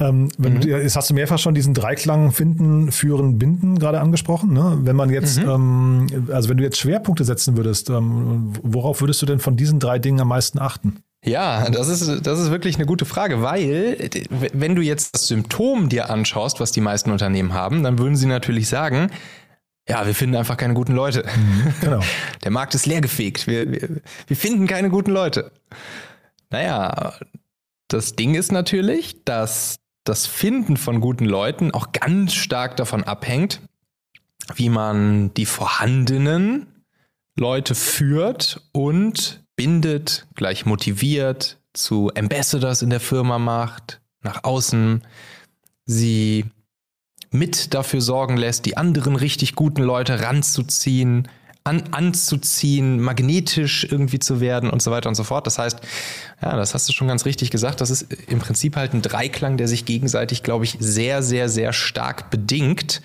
Ähm, 0.00 0.30
mhm. 0.36 0.60
du, 0.60 0.68
jetzt 0.68 0.96
hast 0.96 1.10
du 1.10 1.14
mehrfach 1.14 1.38
schon 1.38 1.54
diesen 1.54 1.72
Dreiklang 1.72 2.32
finden, 2.32 2.90
führen, 2.90 3.38
binden 3.38 3.78
gerade 3.78 4.00
angesprochen. 4.00 4.52
Ne? 4.52 4.78
Wenn 4.82 4.96
man 4.96 5.10
jetzt, 5.10 5.40
mhm. 5.40 5.48
ähm, 5.48 6.28
also 6.32 6.48
wenn 6.48 6.56
du 6.56 6.64
jetzt 6.64 6.78
Schwerpunkte 6.78 7.24
setzen 7.24 7.56
würdest, 7.56 7.88
ähm, 7.88 8.52
worauf 8.64 9.00
würdest 9.00 9.22
du 9.22 9.26
denn 9.26 9.38
von 9.38 9.56
diesen 9.56 9.78
drei 9.78 10.00
Dingen 10.00 10.20
am 10.20 10.28
meisten 10.28 10.58
achten? 10.58 11.04
Ja, 11.24 11.68
das 11.68 11.88
ist, 11.88 12.26
das 12.26 12.38
ist 12.38 12.50
wirklich 12.50 12.76
eine 12.76 12.86
gute 12.86 13.04
Frage, 13.04 13.42
weil 13.42 14.10
wenn 14.54 14.74
du 14.74 14.80
jetzt 14.80 15.14
das 15.14 15.26
Symptom 15.26 15.90
dir 15.90 16.08
anschaust, 16.08 16.60
was 16.60 16.72
die 16.72 16.80
meisten 16.80 17.10
Unternehmen 17.10 17.52
haben, 17.52 17.82
dann 17.82 17.98
würden 17.98 18.16
sie 18.16 18.26
natürlich 18.26 18.68
sagen, 18.68 19.10
ja, 19.86 20.06
wir 20.06 20.14
finden 20.14 20.36
einfach 20.36 20.56
keine 20.56 20.74
guten 20.74 20.94
Leute. 20.94 21.24
Mhm, 21.24 21.74
genau. 21.80 22.00
Der 22.44 22.50
Markt 22.50 22.74
ist 22.74 22.86
leergefegt. 22.86 23.46
Wir, 23.46 23.70
wir, 23.70 24.00
wir 24.26 24.36
finden 24.36 24.66
keine 24.66 24.88
guten 24.88 25.10
Leute. 25.10 25.50
Naja, 26.48 27.14
das 27.88 28.14
Ding 28.14 28.34
ist 28.34 28.52
natürlich, 28.52 29.24
dass 29.24 29.80
das 30.04 30.26
Finden 30.26 30.76
von 30.76 31.00
guten 31.00 31.24
Leuten 31.26 31.72
auch 31.72 31.92
ganz 31.92 32.34
stark 32.34 32.76
davon 32.76 33.04
abhängt, 33.04 33.60
wie 34.54 34.68
man 34.68 35.34
die 35.34 35.46
vorhandenen 35.46 36.66
Leute 37.36 37.74
führt 37.74 38.62
und 38.72 39.39
bindet, 39.56 40.26
gleich 40.34 40.66
motiviert, 40.66 41.58
zu 41.72 42.10
Ambassadors 42.14 42.82
in 42.82 42.90
der 42.90 43.00
Firma 43.00 43.38
macht, 43.38 44.00
nach 44.22 44.44
außen, 44.44 45.02
sie 45.86 46.44
mit 47.30 47.74
dafür 47.74 48.00
sorgen 48.00 48.36
lässt, 48.36 48.66
die 48.66 48.76
anderen 48.76 49.16
richtig 49.16 49.54
guten 49.54 49.82
Leute 49.82 50.20
ranzuziehen, 50.20 51.28
an, 51.62 51.84
anzuziehen, 51.92 53.00
magnetisch 53.00 53.86
irgendwie 53.88 54.18
zu 54.18 54.40
werden 54.40 54.70
und 54.70 54.82
so 54.82 54.90
weiter 54.90 55.08
und 55.08 55.14
so 55.14 55.24
fort. 55.24 55.46
Das 55.46 55.58
heißt, 55.58 55.80
ja, 56.42 56.56
das 56.56 56.74
hast 56.74 56.88
du 56.88 56.92
schon 56.92 57.08
ganz 57.08 57.24
richtig 57.26 57.50
gesagt, 57.50 57.80
das 57.80 57.90
ist 57.90 58.12
im 58.28 58.38
Prinzip 58.38 58.76
halt 58.76 58.94
ein 58.94 59.02
Dreiklang, 59.02 59.56
der 59.56 59.68
sich 59.68 59.84
gegenseitig, 59.84 60.42
glaube 60.42 60.64
ich, 60.64 60.76
sehr, 60.80 61.22
sehr, 61.22 61.48
sehr 61.48 61.72
stark 61.72 62.30
bedingt 62.30 63.02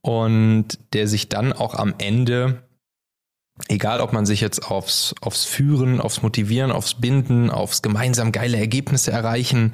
und 0.00 0.78
der 0.92 1.08
sich 1.08 1.28
dann 1.28 1.52
auch 1.52 1.74
am 1.74 1.94
Ende 1.98 2.62
egal 3.68 4.00
ob 4.00 4.12
man 4.12 4.26
sich 4.26 4.40
jetzt 4.40 4.70
aufs, 4.70 5.14
aufs 5.20 5.44
Führen, 5.44 6.00
aufs 6.00 6.22
Motivieren, 6.22 6.72
aufs 6.72 6.94
Binden, 6.94 7.50
aufs 7.50 7.82
gemeinsam 7.82 8.32
geile 8.32 8.56
Ergebnisse 8.56 9.12
erreichen 9.12 9.72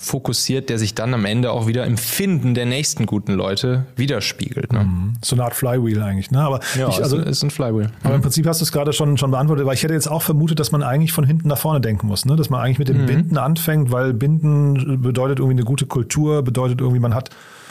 fokussiert, 0.00 0.70
der 0.70 0.78
sich 0.78 0.94
dann 0.94 1.12
am 1.12 1.24
Ende 1.24 1.50
auch 1.50 1.66
wieder 1.66 1.84
im 1.84 1.96
Finden 1.96 2.54
der 2.54 2.66
nächsten 2.66 3.04
guten 3.04 3.32
Leute 3.32 3.86
widerspiegelt. 3.96 4.72
Ne? 4.72 4.84
Mhm. 4.84 5.14
So 5.24 5.34
eine 5.34 5.44
Art 5.44 5.54
Flywheel 5.54 6.00
eigentlich, 6.00 6.30
ne? 6.30 6.40
Aber 6.40 6.60
ja, 6.78 6.88
ich, 6.88 7.02
also, 7.02 7.18
ist 7.18 7.42
ein 7.42 7.50
Flywheel. 7.50 7.90
Aber 8.04 8.14
im 8.14 8.20
mhm. 8.20 8.22
Prinzip 8.22 8.46
hast 8.46 8.60
du 8.60 8.64
es 8.64 8.70
gerade 8.70 8.92
schon, 8.92 9.18
schon 9.18 9.32
beantwortet, 9.32 9.66
weil 9.66 9.74
ich 9.74 9.82
hätte 9.82 9.94
jetzt 9.94 10.08
auch 10.08 10.22
vermutet, 10.22 10.60
dass 10.60 10.70
man 10.70 10.84
eigentlich 10.84 11.12
von 11.12 11.24
hinten 11.24 11.48
nach 11.48 11.58
vorne 11.58 11.80
denken 11.80 12.06
muss, 12.06 12.26
ne? 12.26 12.36
Dass 12.36 12.48
man 12.48 12.60
eigentlich 12.60 12.78
mit 12.78 12.88
dem 12.88 13.02
mhm. 13.02 13.06
Binden 13.06 13.38
anfängt, 13.38 13.90
weil 13.90 14.14
Binden 14.14 15.02
bedeutet 15.02 15.40
irgendwie 15.40 15.56
eine 15.56 15.64
gute 15.64 15.86
Kultur, 15.86 16.42
bedeutet 16.42 16.80
irgendwie, 16.80 17.00
man 17.00 17.14
hat 17.14 17.30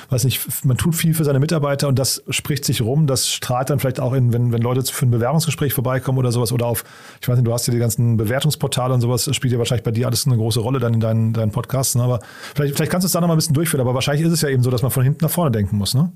weiß 0.10 0.24
nicht, 0.24 0.66
man 0.66 0.78
tut 0.78 0.96
viel 0.96 1.14
für 1.14 1.24
seine 1.24 1.40
Mitarbeiter 1.40 1.88
und 1.88 2.00
das 2.00 2.24
spricht 2.30 2.66
sich 2.66 2.82
rum. 2.82 3.08
Das 3.08 3.30
strahlt 3.30 3.70
dann 3.70 3.80
vielleicht 3.80 4.00
auch 4.00 4.14
in, 4.14 4.34
wenn, 4.34 4.52
wenn 4.52 4.62
Leute 4.62 4.84
für 4.84 5.06
ein 5.06 5.12
Bewerbungsgespräch 5.12 5.74
vorbeikommen 5.74 6.18
oder 6.18 6.32
sowas 6.32 6.52
oder 6.52 6.66
auf, 6.66 6.84
ich 7.22 7.28
weiß 7.28 7.38
nicht, 7.38 7.48
du 7.48 7.54
hast 7.54 7.68
ja 7.68 7.74
die 7.74 7.80
ganzen 7.80 8.18
Bewertungsportale 8.18 8.94
und 8.94 9.02
sowas, 9.02 9.30
spielt 9.36 9.54
ja 9.54 9.60
wahrscheinlich 9.60 9.84
bei 9.84 9.92
dir 9.92 10.08
alles 10.08 10.26
eine 10.26 10.38
große 10.38 10.60
Rolle 10.60 10.80
dann 10.80 10.94
in 10.94 11.00
deinen, 11.00 11.34
deinen 11.34 11.52
Podcasts. 11.52 11.96
Ne? 11.96 12.04
Aber 12.04 12.20
vielleicht, 12.56 12.76
vielleicht 12.76 12.92
kannst 12.92 13.06
du 13.06 13.08
es 13.08 13.12
da 13.12 13.22
noch 13.22 13.28
mal 13.28 13.36
ein 13.36 13.38
bisschen 13.38 13.54
durchführen, 13.54 13.82
aber 13.82 13.94
wahrscheinlich 13.94 14.26
ist 14.26 14.34
es 14.34 14.42
ja 14.42 14.50
eben 14.50 14.64
so, 14.64 14.72
dass 14.72 14.82
man 14.82 14.92
von 14.92 15.04
hinten 15.04 15.24
nach 15.24 15.32
vorne 15.32 15.52
denken 15.52 15.78
muss, 15.78 15.94
ne? 15.94 16.12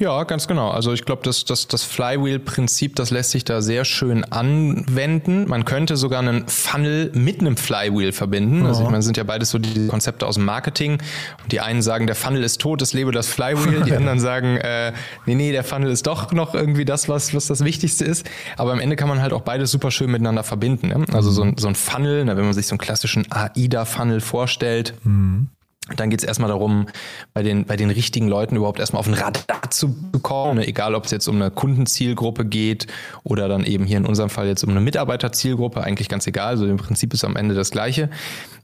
Ja, 0.00 0.22
ganz 0.24 0.46
genau. 0.46 0.70
Also 0.70 0.92
ich 0.92 1.04
glaube, 1.04 1.22
das, 1.24 1.44
das, 1.44 1.66
das 1.66 1.82
Flywheel-Prinzip, 1.82 2.94
das 2.94 3.10
lässt 3.10 3.32
sich 3.32 3.44
da 3.44 3.60
sehr 3.60 3.84
schön 3.84 4.22
anwenden. 4.24 5.48
Man 5.48 5.64
könnte 5.64 5.96
sogar 5.96 6.20
einen 6.20 6.46
Funnel 6.46 7.10
mit 7.14 7.40
einem 7.40 7.56
Flywheel 7.56 8.12
verbinden. 8.12 8.64
Also 8.64 8.84
ich 8.84 8.90
meine, 8.90 9.02
sind 9.02 9.16
ja 9.16 9.24
beides 9.24 9.50
so 9.50 9.58
die 9.58 9.88
Konzepte 9.88 10.26
aus 10.26 10.36
dem 10.36 10.44
Marketing. 10.44 10.98
Und 11.42 11.50
die 11.50 11.60
einen 11.60 11.82
sagen, 11.82 12.06
der 12.06 12.14
Funnel 12.14 12.44
ist 12.44 12.60
tot, 12.60 12.80
es 12.80 12.92
lebe 12.92 13.10
das 13.10 13.26
Flywheel. 13.26 13.82
Die 13.82 13.92
anderen 13.96 14.20
sagen, 14.20 14.56
äh, 14.58 14.92
nee, 15.26 15.34
nee, 15.34 15.50
der 15.50 15.64
Funnel 15.64 15.90
ist 15.90 16.06
doch 16.06 16.30
noch 16.32 16.54
irgendwie 16.54 16.84
das, 16.84 17.08
was, 17.08 17.34
was 17.34 17.48
das 17.48 17.64
Wichtigste 17.64 18.04
ist. 18.04 18.24
Aber 18.56 18.72
am 18.72 18.80
Ende 18.80 18.94
kann 18.94 19.08
man 19.08 19.20
halt 19.20 19.32
auch 19.32 19.42
beides 19.42 19.72
super 19.72 19.90
schön 19.90 20.12
miteinander 20.12 20.44
verbinden. 20.44 20.88
Ne? 20.88 21.06
Also 21.12 21.30
so 21.32 21.42
ein, 21.42 21.56
so 21.58 21.66
ein 21.66 21.74
Funnel, 21.74 22.26
wenn 22.26 22.36
man 22.36 22.52
sich 22.52 22.68
so 22.68 22.74
einen 22.74 22.78
klassischen 22.78 23.26
AIDA-Funnel 23.32 24.20
vorstellt, 24.20 24.94
mhm 25.02 25.48
dann 25.96 26.10
geht 26.10 26.20
es 26.20 26.26
erstmal 26.26 26.48
darum, 26.48 26.86
bei 27.32 27.42
den, 27.42 27.64
bei 27.64 27.76
den 27.76 27.90
richtigen 27.90 28.28
Leuten 28.28 28.56
überhaupt 28.56 28.78
erstmal 28.78 29.00
auf 29.00 29.06
ein 29.06 29.14
Radar 29.14 29.70
zu 29.70 29.94
bekommen, 30.10 30.58
ne? 30.58 30.66
egal 30.66 30.94
ob 30.94 31.06
es 31.06 31.10
jetzt 31.10 31.28
um 31.28 31.36
eine 31.36 31.50
Kundenzielgruppe 31.50 32.44
geht 32.44 32.86
oder 33.24 33.48
dann 33.48 33.64
eben 33.64 33.84
hier 33.84 33.96
in 33.96 34.06
unserem 34.06 34.30
Fall 34.30 34.46
jetzt 34.46 34.62
um 34.64 34.70
eine 34.70 34.80
Mitarbeiterzielgruppe, 34.80 35.82
eigentlich 35.82 36.08
ganz 36.08 36.26
egal, 36.26 36.48
also 36.48 36.66
im 36.66 36.76
Prinzip 36.76 37.14
ist 37.14 37.24
am 37.24 37.36
Ende 37.36 37.54
das 37.54 37.70
Gleiche. 37.70 38.10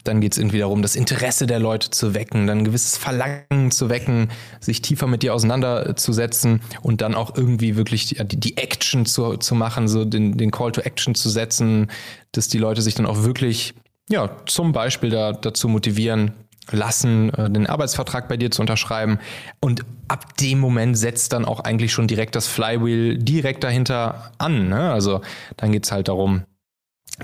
Dann 0.05 0.21
geht 0.21 0.33
es 0.33 0.39
irgendwie 0.39 0.59
darum, 0.59 0.83
das 0.83 0.97
Interesse 0.97 1.47
der 1.47 1.59
Leute 1.59 1.89
zu 1.89 2.13
wecken, 2.13 2.47
dann 2.47 2.59
ein 2.59 2.65
gewisses 2.65 2.99
Verlangen 2.99 3.71
zu 3.71 3.89
wecken, 3.89 4.29
sich 4.61 4.83
tiefer 4.83 5.07
mit 5.07 5.23
dir 5.23 5.33
auseinanderzusetzen 5.33 6.61
und 6.83 7.01
dann 7.01 7.15
auch 7.15 7.35
irgendwie 7.35 7.77
wirklich 7.77 8.09
die, 8.09 8.37
die 8.37 8.59
Action 8.59 9.07
zu, 9.07 9.39
zu 9.39 9.55
machen, 9.55 9.89
so 9.89 10.05
den, 10.05 10.37
den 10.37 10.51
Call 10.51 10.73
to 10.73 10.83
Action 10.83 11.15
zu 11.15 11.31
setzen, 11.31 11.91
dass 12.33 12.49
die 12.49 12.59
Leute 12.59 12.83
sich 12.83 12.95
dann 12.95 13.07
auch 13.07 13.23
wirklich 13.23 13.73
ja, 14.11 14.37
zum 14.47 14.73
Beispiel 14.73 15.11
da, 15.11 15.33
dazu 15.33 15.69
motivieren, 15.69 16.33
lassen, 16.71 17.33
äh, 17.35 17.51
den 17.51 17.67
Arbeitsvertrag 17.67 18.29
bei 18.29 18.37
dir 18.37 18.51
zu 18.51 18.61
unterschreiben. 18.61 19.19
Und 19.61 19.85
ab 20.09 20.37
dem 20.37 20.59
Moment 20.61 20.97
setzt 20.99 21.33
dann 21.33 21.45
auch 21.45 21.61
eigentlich 21.61 21.93
schon 21.93 22.07
direkt 22.07 22.35
das 22.35 22.47
Flywheel 22.47 23.19
direkt 23.19 23.65
dahinter 23.65 24.33
an. 24.39 24.69
Ne? 24.69 24.93
Also 24.93 25.21
dann 25.57 25.73
geht's 25.73 25.93
halt 25.93 26.09
darum, 26.09 26.43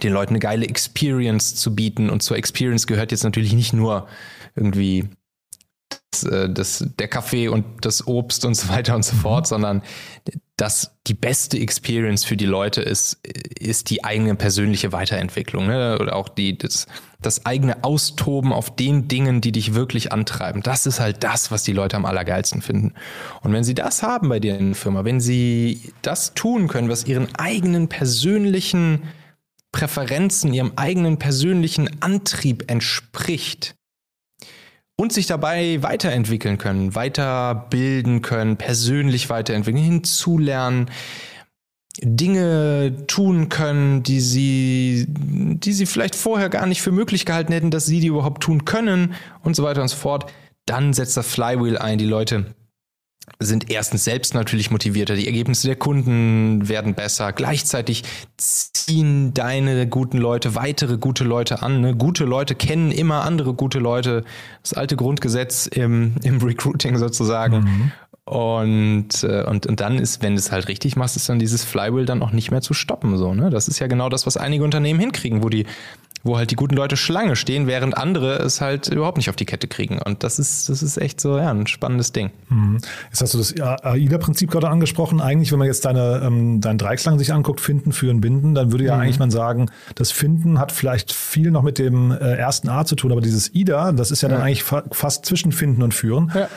den 0.03 0.13
Leuten 0.13 0.33
eine 0.33 0.39
geile 0.39 0.67
Experience 0.67 1.57
zu 1.57 1.75
bieten. 1.75 2.11
Und 2.11 2.23
zur 2.23 2.37
Experience 2.37 2.87
gehört 2.87 3.11
jetzt 3.13 3.25
natürlich 3.25 3.53
nicht 3.53 3.73
nur 3.73 4.07
irgendwie 4.55 5.09
das, 6.11 6.25
äh, 6.25 6.51
das, 6.51 6.85
der 6.99 7.09
Kaffee 7.09 7.49
und 7.49 7.65
das 7.83 8.07
Obst 8.07 8.45
und 8.45 8.55
so 8.55 8.69
weiter 8.69 8.95
und 8.95 9.05
so 9.05 9.17
mhm. 9.17 9.21
fort, 9.21 9.47
sondern 9.47 9.83
dass 10.57 10.99
die 11.07 11.15
beste 11.15 11.59
Experience 11.59 12.25
für 12.25 12.37
die 12.37 12.47
Leute 12.47 12.83
ist, 12.83 13.19
ist 13.25 13.89
die 13.89 14.05
eigene 14.05 14.35
persönliche 14.35 14.93
Weiterentwicklung 14.93 15.67
ne? 15.67 15.99
oder 15.99 16.15
auch 16.15 16.29
die, 16.29 16.59
das, 16.59 16.87
das 17.23 17.47
eigene 17.47 17.83
Austoben 17.83 18.53
auf 18.53 18.77
den 18.77 19.09
Dingen, 19.09 19.41
die 19.41 19.53
dich 19.53 19.75
wirklich 19.75 20.13
antreiben. 20.13 20.63
Das 20.63 20.85
ist 20.85 21.01
halt 21.01 21.25
das, 21.25 21.51
was 21.51 21.63
die 21.63 21.73
Leute 21.73 21.97
am 21.97 22.05
allergeilsten 22.05 22.61
finden. 22.61 22.93
Und 23.41 23.55
wenn 23.55 23.65
sie 23.65 23.75
das 23.75 24.03
haben 24.03 24.29
bei 24.29 24.39
dir 24.39 24.59
in 24.59 24.69
der 24.69 24.75
Firma, 24.75 25.05
wenn 25.05 25.21
sie 25.21 25.95
das 26.03 26.35
tun 26.35 26.69
können, 26.69 26.91
was 26.91 27.07
ihren 27.07 27.35
eigenen 27.37 27.89
persönlichen 27.89 29.05
Präferenzen, 29.73 30.53
ihrem 30.53 30.73
eigenen 30.77 31.19
persönlichen 31.19 32.03
Antrieb 32.03 32.71
entspricht, 32.71 33.77
und 35.01 35.15
sich 35.15 35.27
dabei 35.27 35.83
weiterentwickeln 35.83 36.59
können, 36.59 36.95
weiterbilden 36.95 38.21
können, 38.21 38.59
persönlich 38.59 39.31
weiterentwickeln, 39.31 39.83
hinzulernen, 39.83 40.91
Dinge 42.03 43.07
tun 43.07 43.49
können, 43.49 44.03
die 44.03 44.21
sie, 44.21 45.07
die 45.09 45.73
sie 45.73 45.87
vielleicht 45.87 46.15
vorher 46.15 46.51
gar 46.51 46.67
nicht 46.67 46.83
für 46.83 46.93
möglich 46.93 47.25
gehalten 47.25 47.51
hätten, 47.51 47.71
dass 47.71 47.87
sie 47.87 48.01
die 48.01 48.09
überhaupt 48.09 48.43
tun 48.43 48.67
können 48.67 49.15
und 49.43 49.57
so 49.57 49.63
weiter 49.63 49.81
und 49.81 49.89
so 49.89 49.97
fort. 49.97 50.31
Dann 50.67 50.93
setzt 50.93 51.17
das 51.17 51.27
Flywheel 51.27 51.79
ein. 51.79 51.97
Die 51.97 52.05
Leute 52.05 52.55
sind 53.39 53.71
erstens 53.71 54.05
selbst 54.05 54.35
natürlich 54.35 54.71
motivierter, 54.71 55.15
die 55.15 55.27
Ergebnisse 55.27 55.67
der 55.67 55.77
Kunden 55.77 56.69
werden 56.69 56.95
besser, 56.95 57.33
gleichzeitig 57.33 58.05
ziehen 58.37 59.33
deine 59.35 59.87
guten 59.87 60.19
Leute 60.19 60.55
weitere 60.55 60.99
gute 60.99 61.25
Leute 61.25 61.63
an. 61.63 61.81
Ne? 61.81 61.95
Gute 61.95 62.25
Leute 62.25 62.55
kennen 62.55 62.91
immer 62.91 63.25
andere 63.25 63.55
gute 63.55 63.79
Leute, 63.79 64.25
das 64.63 64.75
alte 64.75 64.97
Grundgesetz 64.97 65.67
im, 65.67 66.15
im 66.23 66.39
Recruiting 66.39 66.99
sozusagen. 66.99 67.61
Mhm. 67.61 67.93
Und, 68.25 69.25
äh, 69.25 69.43
und, 69.45 69.67
und 69.67 69.81
dann 69.81 69.99
ist, 69.99 70.23
wenn 70.23 70.35
du 70.35 70.39
es 70.39 70.53
halt 70.53 70.69
richtig 70.69 70.95
machst, 70.95 71.17
ist 71.17 71.29
dann 71.29 71.41
dieses 71.41 71.65
Flywheel 71.65 72.05
dann 72.07 72.23
auch 72.23 72.31
nicht 72.31 72.53
mehr 72.53 72.61
zu 72.61 72.75
stoppen. 72.75 73.17
So, 73.17 73.35
ne? 73.35 73.51
Das 73.51 73.67
ist 73.67 73.81
ja 73.81 73.89
genau 73.89 74.09
das, 74.09 74.25
was 74.25 74.37
einige 74.37 74.63
Unternehmen 74.63 75.01
hinkriegen, 75.01 75.43
wo 75.43 75.49
die 75.49 75.67
wo 76.23 76.37
halt 76.37 76.51
die 76.51 76.57
guten 76.57 76.75
Leute 76.75 76.97
Schlange 76.97 77.37
stehen, 77.37 77.67
während 77.67 77.97
andere 77.97 78.37
es 78.37 78.61
halt 78.61 78.89
überhaupt 78.89 79.17
nicht 79.17 79.31
auf 79.31 79.37
die 79.37 79.47
Kette 79.47 79.69
kriegen. 79.69 80.01
Und 80.01 80.23
das 80.23 80.39
ist, 80.39 80.69
das 80.69 80.83
ist 80.83 80.99
echt 80.99 81.21
so 81.21 81.39
ja, 81.39 81.51
ein 81.51 81.67
spannendes 81.67 82.13
Ding. 82.13 82.31
Mhm. 82.49 82.79
Jetzt 83.11 83.23
hast 83.23 83.35
du 83.35 83.39
das 83.39 83.55
AIDA-Prinzip 83.59 84.51
gerade 84.51 84.69
angesprochen. 84.69 85.21
Eigentlich, 85.21 85.53
wenn 85.53 85.59
man 85.59 85.69
jetzt 85.69 85.85
deine, 85.85 86.23
ähm, 86.25 86.61
deinen 86.61 86.79
Dreiklang 86.79 87.19
sich 87.19 87.33
anguckt, 87.33 87.61
Finden, 87.61 87.93
Führen, 87.93 88.21
Binden, 88.21 88.55
dann 88.55 88.73
würde 88.73 88.85
ja 88.85 88.97
mhm. 88.97 89.03
eigentlich 89.03 89.19
man 89.19 89.31
sagen, 89.31 89.71
das 89.95 90.11
Finden 90.11 90.59
hat 90.59 90.73
vielleicht 90.73 91.13
viel 91.13 91.51
noch 91.51 91.63
mit 91.63 91.79
dem 91.79 92.11
äh, 92.11 92.17
ersten 92.17 92.69
A 92.69 92.85
zu 92.85 92.97
tun, 92.97 93.13
aber 93.13 93.21
dieses 93.21 93.55
IDA, 93.55 93.93
das 93.93 94.11
ist 94.11 94.23
ja, 94.23 94.29
ja. 94.29 94.37
dann 94.37 94.45
eigentlich 94.45 94.63
fa 94.63 94.83
fast 94.93 95.25
zwischen 95.25 95.53
Finden 95.53 95.83
und 95.83 95.95
Führen. 95.95 96.31
Ja. 96.35 96.49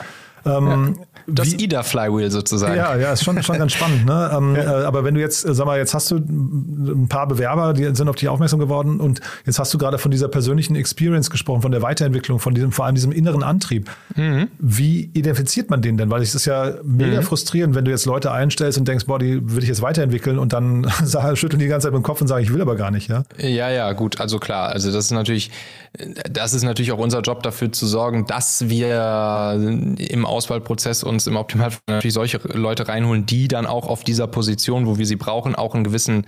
Ähm, 0.44 0.96
ja. 0.98 1.04
Das 1.26 1.52
IDA-Flywheel 1.52 2.30
sozusagen. 2.30 2.76
Ja, 2.76 2.96
ja, 2.96 3.12
ist 3.12 3.24
schon, 3.24 3.42
schon 3.42 3.58
ganz 3.58 3.72
spannend. 3.72 4.06
Ne? 4.06 4.14
Ähm, 4.34 4.56
ja. 4.56 4.80
äh, 4.80 4.84
aber 4.84 5.04
wenn 5.04 5.14
du 5.14 5.20
jetzt, 5.20 5.46
äh, 5.46 5.54
sag 5.54 5.66
mal, 5.66 5.78
jetzt 5.78 5.92
hast 5.92 6.10
du 6.10 6.16
ein 6.16 7.08
paar 7.08 7.28
Bewerber, 7.28 7.72
die 7.72 7.94
sind 7.94 8.08
auf 8.08 8.16
dich 8.16 8.28
aufmerksam 8.28 8.58
geworden 8.58 9.00
und 9.00 9.20
jetzt 9.44 9.58
hast 9.58 9.72
du 9.74 9.78
gerade 9.78 9.98
von 9.98 10.10
dieser 10.10 10.28
persönlichen 10.28 10.76
Experience 10.76 11.30
gesprochen, 11.30 11.62
von 11.62 11.72
der 11.72 11.82
Weiterentwicklung, 11.82 12.38
von 12.38 12.54
diesem, 12.54 12.72
vor 12.72 12.86
allem 12.86 12.94
diesem 12.94 13.12
inneren 13.12 13.42
Antrieb. 13.42 13.90
Mhm. 14.16 14.48
Wie 14.58 15.10
identifiziert 15.12 15.68
man 15.70 15.82
den 15.82 15.98
denn? 15.98 16.10
Weil 16.10 16.22
es 16.22 16.34
ist 16.34 16.46
ja 16.46 16.74
mega 16.82 17.20
mhm. 17.20 17.24
frustrierend, 17.24 17.74
wenn 17.74 17.84
du 17.84 17.90
jetzt 17.90 18.06
Leute 18.06 18.32
einstellst 18.32 18.78
und 18.78 18.88
denkst, 18.88 19.06
boah, 19.06 19.18
die 19.18 19.42
würde 19.50 19.62
ich 19.62 19.68
jetzt 19.68 19.82
weiterentwickeln 19.82 20.38
und 20.38 20.52
dann 20.52 20.90
schütteln 21.34 21.58
die 21.58 21.64
die 21.64 21.68
ganze 21.68 21.86
Zeit 21.86 21.92
mit 21.92 22.02
dem 22.02 22.04
Kopf 22.04 22.20
und 22.20 22.28
sagen, 22.28 22.44
ich 22.44 22.52
will 22.52 22.60
aber 22.60 22.76
gar 22.76 22.90
nicht, 22.90 23.08
ja? 23.08 23.24
Ja, 23.38 23.70
ja, 23.70 23.92
gut, 23.92 24.20
also 24.20 24.38
klar, 24.38 24.68
also 24.68 24.92
das 24.92 25.06
ist 25.06 25.10
natürlich, 25.10 25.50
das 26.30 26.54
ist 26.54 26.62
natürlich 26.62 26.92
auch 26.92 26.98
unser 26.98 27.20
Job 27.20 27.42
dafür 27.42 27.72
zu 27.72 27.86
sorgen, 27.86 28.26
dass 28.26 28.68
wir 28.68 29.58
im 29.98 30.26
Auswahlprozess 30.26 31.02
uns 31.14 31.26
im 31.26 31.36
Optimalfall 31.36 31.80
natürlich 31.88 32.14
solche 32.14 32.38
Leute 32.52 32.88
reinholen, 32.88 33.26
die 33.26 33.48
dann 33.48 33.66
auch 33.66 33.88
auf 33.88 34.04
dieser 34.04 34.26
Position, 34.26 34.86
wo 34.86 34.98
wir 34.98 35.06
sie 35.06 35.16
brauchen, 35.16 35.54
auch 35.54 35.74
einen 35.74 35.84
gewissen 35.84 36.26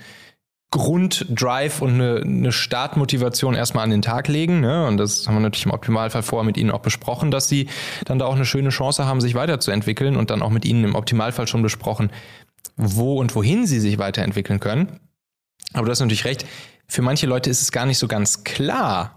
Grunddrive 0.71 1.81
und 1.81 1.95
eine, 1.95 2.23
eine 2.23 2.53
Startmotivation 2.53 3.55
erstmal 3.55 3.85
an 3.85 3.91
den 3.91 4.03
Tag 4.03 4.29
legen. 4.29 4.61
Ne? 4.61 4.87
Und 4.87 4.97
das 4.97 5.27
haben 5.27 5.35
wir 5.35 5.41
natürlich 5.41 5.67
im 5.67 5.73
Optimalfall 5.73 6.23
vorher 6.23 6.45
mit 6.45 6.57
ihnen 6.57 6.71
auch 6.71 6.81
besprochen, 6.81 7.31
dass 7.31 7.49
sie 7.49 7.69
dann 8.05 8.19
da 8.19 8.27
auch 8.27 8.35
eine 8.35 8.45
schöne 8.45 8.71
Chance 8.71 9.07
haben, 9.07 9.21
sich 9.21 9.35
weiterzuentwickeln 9.35 10.17
und 10.17 10.31
dann 10.31 10.43
auch 10.43 10.51
mit 10.51 10.65
ihnen 10.65 10.85
im 10.85 10.95
Optimalfall 10.95 11.47
schon 11.47 11.63
besprochen, 11.63 12.11
wo 12.77 13.19
und 13.19 13.35
wohin 13.35 13.67
sie 13.67 13.81
sich 13.81 13.99
weiterentwickeln 13.99 14.61
können. 14.61 15.01
Aber 15.73 15.87
du 15.87 15.91
hast 15.91 16.01
natürlich 16.01 16.25
recht, 16.25 16.47
für 16.89 17.03
manche 17.03 17.27
Leute 17.27 17.51
ist 17.51 17.63
es 17.63 17.73
gar 17.73 17.87
nicht 17.87 17.99
so 17.99 18.09
ganz 18.09 18.45
klar, 18.45 19.16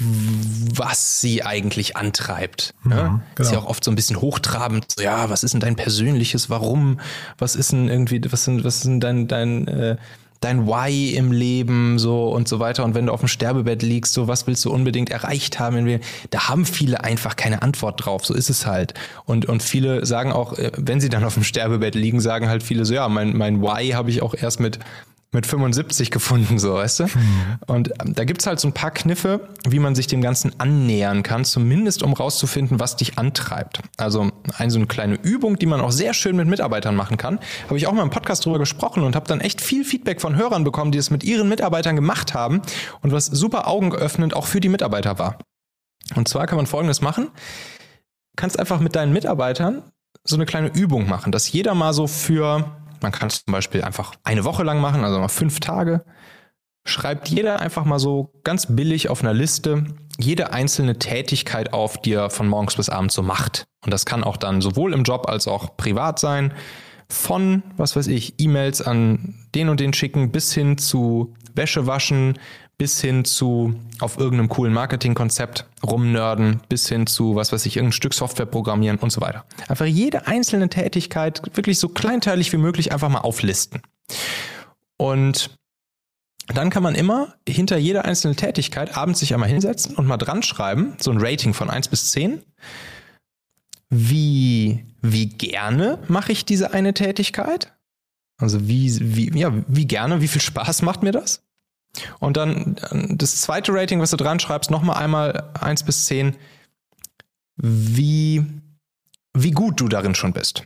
was 0.00 1.20
sie 1.20 1.42
eigentlich 1.44 1.96
antreibt. 1.96 2.74
Ja, 2.84 2.90
ne? 2.90 3.22
genau. 3.34 3.48
Ist 3.48 3.52
ja 3.52 3.58
auch 3.58 3.66
oft 3.66 3.84
so 3.84 3.90
ein 3.90 3.94
bisschen 3.94 4.20
hochtrabend. 4.20 4.86
So, 4.96 5.02
ja, 5.02 5.30
was 5.30 5.44
ist 5.44 5.52
denn 5.52 5.60
dein 5.60 5.76
persönliches 5.76 6.50
Warum? 6.50 7.00
Was 7.36 7.56
ist 7.56 7.72
denn 7.72 7.88
irgendwie, 7.88 8.20
was 8.30 8.44
sind, 8.44 8.64
was 8.64 8.76
ist 8.76 8.84
denn 8.84 9.00
dein, 9.00 9.28
dein, 9.28 9.68
äh, 9.68 9.96
dein 10.40 10.66
Why 10.66 11.14
im 11.16 11.32
Leben 11.32 11.98
so 11.98 12.28
und 12.28 12.46
so 12.48 12.60
weiter. 12.60 12.84
Und 12.84 12.94
wenn 12.94 13.06
du 13.06 13.12
auf 13.12 13.20
dem 13.20 13.28
Sterbebett 13.28 13.82
liegst, 13.82 14.14
so 14.14 14.28
was 14.28 14.46
willst 14.46 14.64
du 14.64 14.72
unbedingt 14.72 15.10
erreicht 15.10 15.58
haben? 15.58 16.00
Da 16.30 16.48
haben 16.48 16.64
viele 16.64 17.02
einfach 17.02 17.34
keine 17.34 17.62
Antwort 17.62 18.04
drauf. 18.04 18.24
So 18.24 18.34
ist 18.34 18.50
es 18.50 18.66
halt. 18.66 18.94
Und, 19.24 19.46
und 19.46 19.62
viele 19.62 20.06
sagen 20.06 20.32
auch, 20.32 20.52
äh, 20.54 20.70
wenn 20.76 21.00
sie 21.00 21.08
dann 21.08 21.24
auf 21.24 21.34
dem 21.34 21.44
Sterbebett 21.44 21.94
liegen, 21.94 22.20
sagen 22.20 22.48
halt 22.48 22.62
viele 22.62 22.84
so, 22.84 22.94
ja, 22.94 23.08
mein, 23.08 23.36
mein 23.36 23.62
Why 23.62 23.90
habe 23.90 24.10
ich 24.10 24.22
auch 24.22 24.34
erst 24.34 24.60
mit 24.60 24.78
mit 25.30 25.46
75 25.46 26.10
gefunden, 26.10 26.58
so 26.58 26.74
weißt 26.74 27.00
du. 27.00 27.04
Mhm. 27.04 27.58
Und 27.66 27.90
ähm, 28.00 28.14
da 28.14 28.24
gibt's 28.24 28.46
halt 28.46 28.60
so 28.60 28.68
ein 28.68 28.72
paar 28.72 28.90
Kniffe, 28.90 29.48
wie 29.68 29.78
man 29.78 29.94
sich 29.94 30.06
dem 30.06 30.22
Ganzen 30.22 30.58
annähern 30.58 31.22
kann, 31.22 31.44
zumindest 31.44 32.02
um 32.02 32.14
rauszufinden, 32.14 32.80
was 32.80 32.96
dich 32.96 33.18
antreibt. 33.18 33.80
Also 33.98 34.30
eine 34.56 34.70
so 34.70 34.78
eine 34.78 34.86
kleine 34.86 35.16
Übung, 35.16 35.58
die 35.58 35.66
man 35.66 35.82
auch 35.82 35.92
sehr 35.92 36.14
schön 36.14 36.36
mit 36.36 36.48
Mitarbeitern 36.48 36.96
machen 36.96 37.18
kann. 37.18 37.40
Habe 37.66 37.76
ich 37.76 37.86
auch 37.86 37.92
mal 37.92 38.02
im 38.02 38.10
Podcast 38.10 38.46
drüber 38.46 38.58
gesprochen 38.58 39.02
und 39.02 39.14
habe 39.16 39.26
dann 39.26 39.40
echt 39.40 39.60
viel 39.60 39.84
Feedback 39.84 40.22
von 40.22 40.36
Hörern 40.36 40.64
bekommen, 40.64 40.92
die 40.92 40.98
es 40.98 41.10
mit 41.10 41.24
ihren 41.24 41.48
Mitarbeitern 41.48 41.94
gemacht 41.94 42.32
haben 42.32 42.62
und 43.02 43.12
was 43.12 43.26
super 43.26 43.68
augenöffnend 43.68 44.34
auch 44.34 44.46
für 44.46 44.60
die 44.60 44.70
Mitarbeiter 44.70 45.18
war. 45.18 45.38
Und 46.14 46.26
zwar 46.28 46.46
kann 46.46 46.56
man 46.56 46.66
Folgendes 46.66 47.02
machen. 47.02 47.28
Kannst 48.36 48.58
einfach 48.58 48.80
mit 48.80 48.96
deinen 48.96 49.12
Mitarbeitern 49.12 49.82
so 50.24 50.36
eine 50.36 50.46
kleine 50.46 50.68
Übung 50.68 51.08
machen, 51.08 51.32
dass 51.32 51.50
jeder 51.52 51.74
mal 51.74 51.92
so 51.92 52.06
für 52.06 52.78
man 53.02 53.12
kann 53.12 53.28
es 53.28 53.44
zum 53.44 53.52
Beispiel 53.52 53.82
einfach 53.82 54.14
eine 54.24 54.44
Woche 54.44 54.62
lang 54.62 54.80
machen, 54.80 55.04
also 55.04 55.18
mal 55.18 55.28
fünf 55.28 55.60
Tage. 55.60 56.04
Schreibt 56.86 57.28
jeder 57.28 57.60
einfach 57.60 57.84
mal 57.84 57.98
so 57.98 58.32
ganz 58.44 58.66
billig 58.74 59.08
auf 59.08 59.22
einer 59.22 59.34
Liste 59.34 59.84
jede 60.18 60.52
einzelne 60.52 60.98
Tätigkeit 60.98 61.72
auf, 61.72 62.00
die 62.02 62.12
er 62.12 62.28
von 62.28 62.48
morgens 62.48 62.76
bis 62.76 62.88
abends 62.88 63.14
so 63.14 63.22
macht. 63.22 63.66
Und 63.84 63.92
das 63.92 64.04
kann 64.04 64.24
auch 64.24 64.36
dann 64.36 64.60
sowohl 64.60 64.92
im 64.92 65.04
Job 65.04 65.28
als 65.28 65.46
auch 65.46 65.76
privat 65.76 66.18
sein. 66.18 66.52
Von, 67.08 67.62
was 67.76 67.94
weiß 67.96 68.08
ich, 68.08 68.34
E-Mails 68.38 68.82
an 68.82 69.46
den 69.54 69.68
und 69.68 69.80
den 69.80 69.94
schicken 69.94 70.32
bis 70.32 70.52
hin 70.52 70.76
zu 70.76 71.34
Wäsche 71.54 71.86
waschen, 71.86 72.38
bis 72.78 73.00
hin 73.00 73.24
zu 73.24 73.74
auf 73.98 74.18
irgendeinem 74.18 74.48
coolen 74.48 74.72
Marketingkonzept 74.72 75.66
rumnörden, 75.82 76.60
bis 76.68 76.88
hin 76.88 77.08
zu, 77.08 77.34
was 77.34 77.52
weiß 77.52 77.66
ich, 77.66 77.76
irgendein 77.76 77.92
Stück 77.92 78.14
Software 78.14 78.46
programmieren 78.46 78.98
und 78.98 79.10
so 79.10 79.20
weiter. 79.20 79.44
Einfach 79.66 79.84
jede 79.84 80.28
einzelne 80.28 80.68
Tätigkeit 80.68 81.42
wirklich 81.56 81.80
so 81.80 81.88
kleinteilig 81.88 82.52
wie 82.52 82.56
möglich 82.56 82.92
einfach 82.92 83.08
mal 83.08 83.20
auflisten. 83.20 83.82
Und 84.96 85.50
dann 86.46 86.70
kann 86.70 86.84
man 86.84 86.94
immer 86.94 87.34
hinter 87.46 87.76
jeder 87.76 88.04
einzelnen 88.04 88.36
Tätigkeit 88.36 88.96
abends 88.96 89.20
sich 89.20 89.34
einmal 89.34 89.48
hinsetzen 89.48 89.96
und 89.96 90.06
mal 90.06 90.16
dran 90.16 90.42
schreiben, 90.42 90.96
so 90.98 91.10
ein 91.10 91.18
Rating 91.20 91.54
von 91.54 91.68
1 91.68 91.88
bis 91.88 92.12
10. 92.12 92.42
Wie, 93.90 94.84
wie 95.02 95.26
gerne 95.26 95.98
mache 96.08 96.30
ich 96.32 96.44
diese 96.44 96.72
eine 96.72 96.94
Tätigkeit? 96.94 97.74
Also 98.40 98.68
wie, 98.68 99.16
wie, 99.16 99.36
ja, 99.36 99.52
wie 99.66 99.86
gerne, 99.86 100.20
wie 100.20 100.28
viel 100.28 100.40
Spaß 100.40 100.82
macht 100.82 101.02
mir 101.02 101.12
das? 101.12 101.42
Und 102.20 102.36
dann 102.36 102.76
das 103.10 103.40
zweite 103.40 103.72
Rating, 103.72 104.00
was 104.00 104.10
du 104.10 104.16
dran 104.16 104.40
schreibst, 104.40 104.70
nochmal 104.70 105.02
einmal 105.02 105.50
1 105.60 105.82
bis 105.84 106.06
10, 106.06 106.36
wie, 107.56 108.44
wie 109.34 109.50
gut 109.50 109.80
du 109.80 109.88
darin 109.88 110.14
schon 110.14 110.32
bist. 110.32 110.64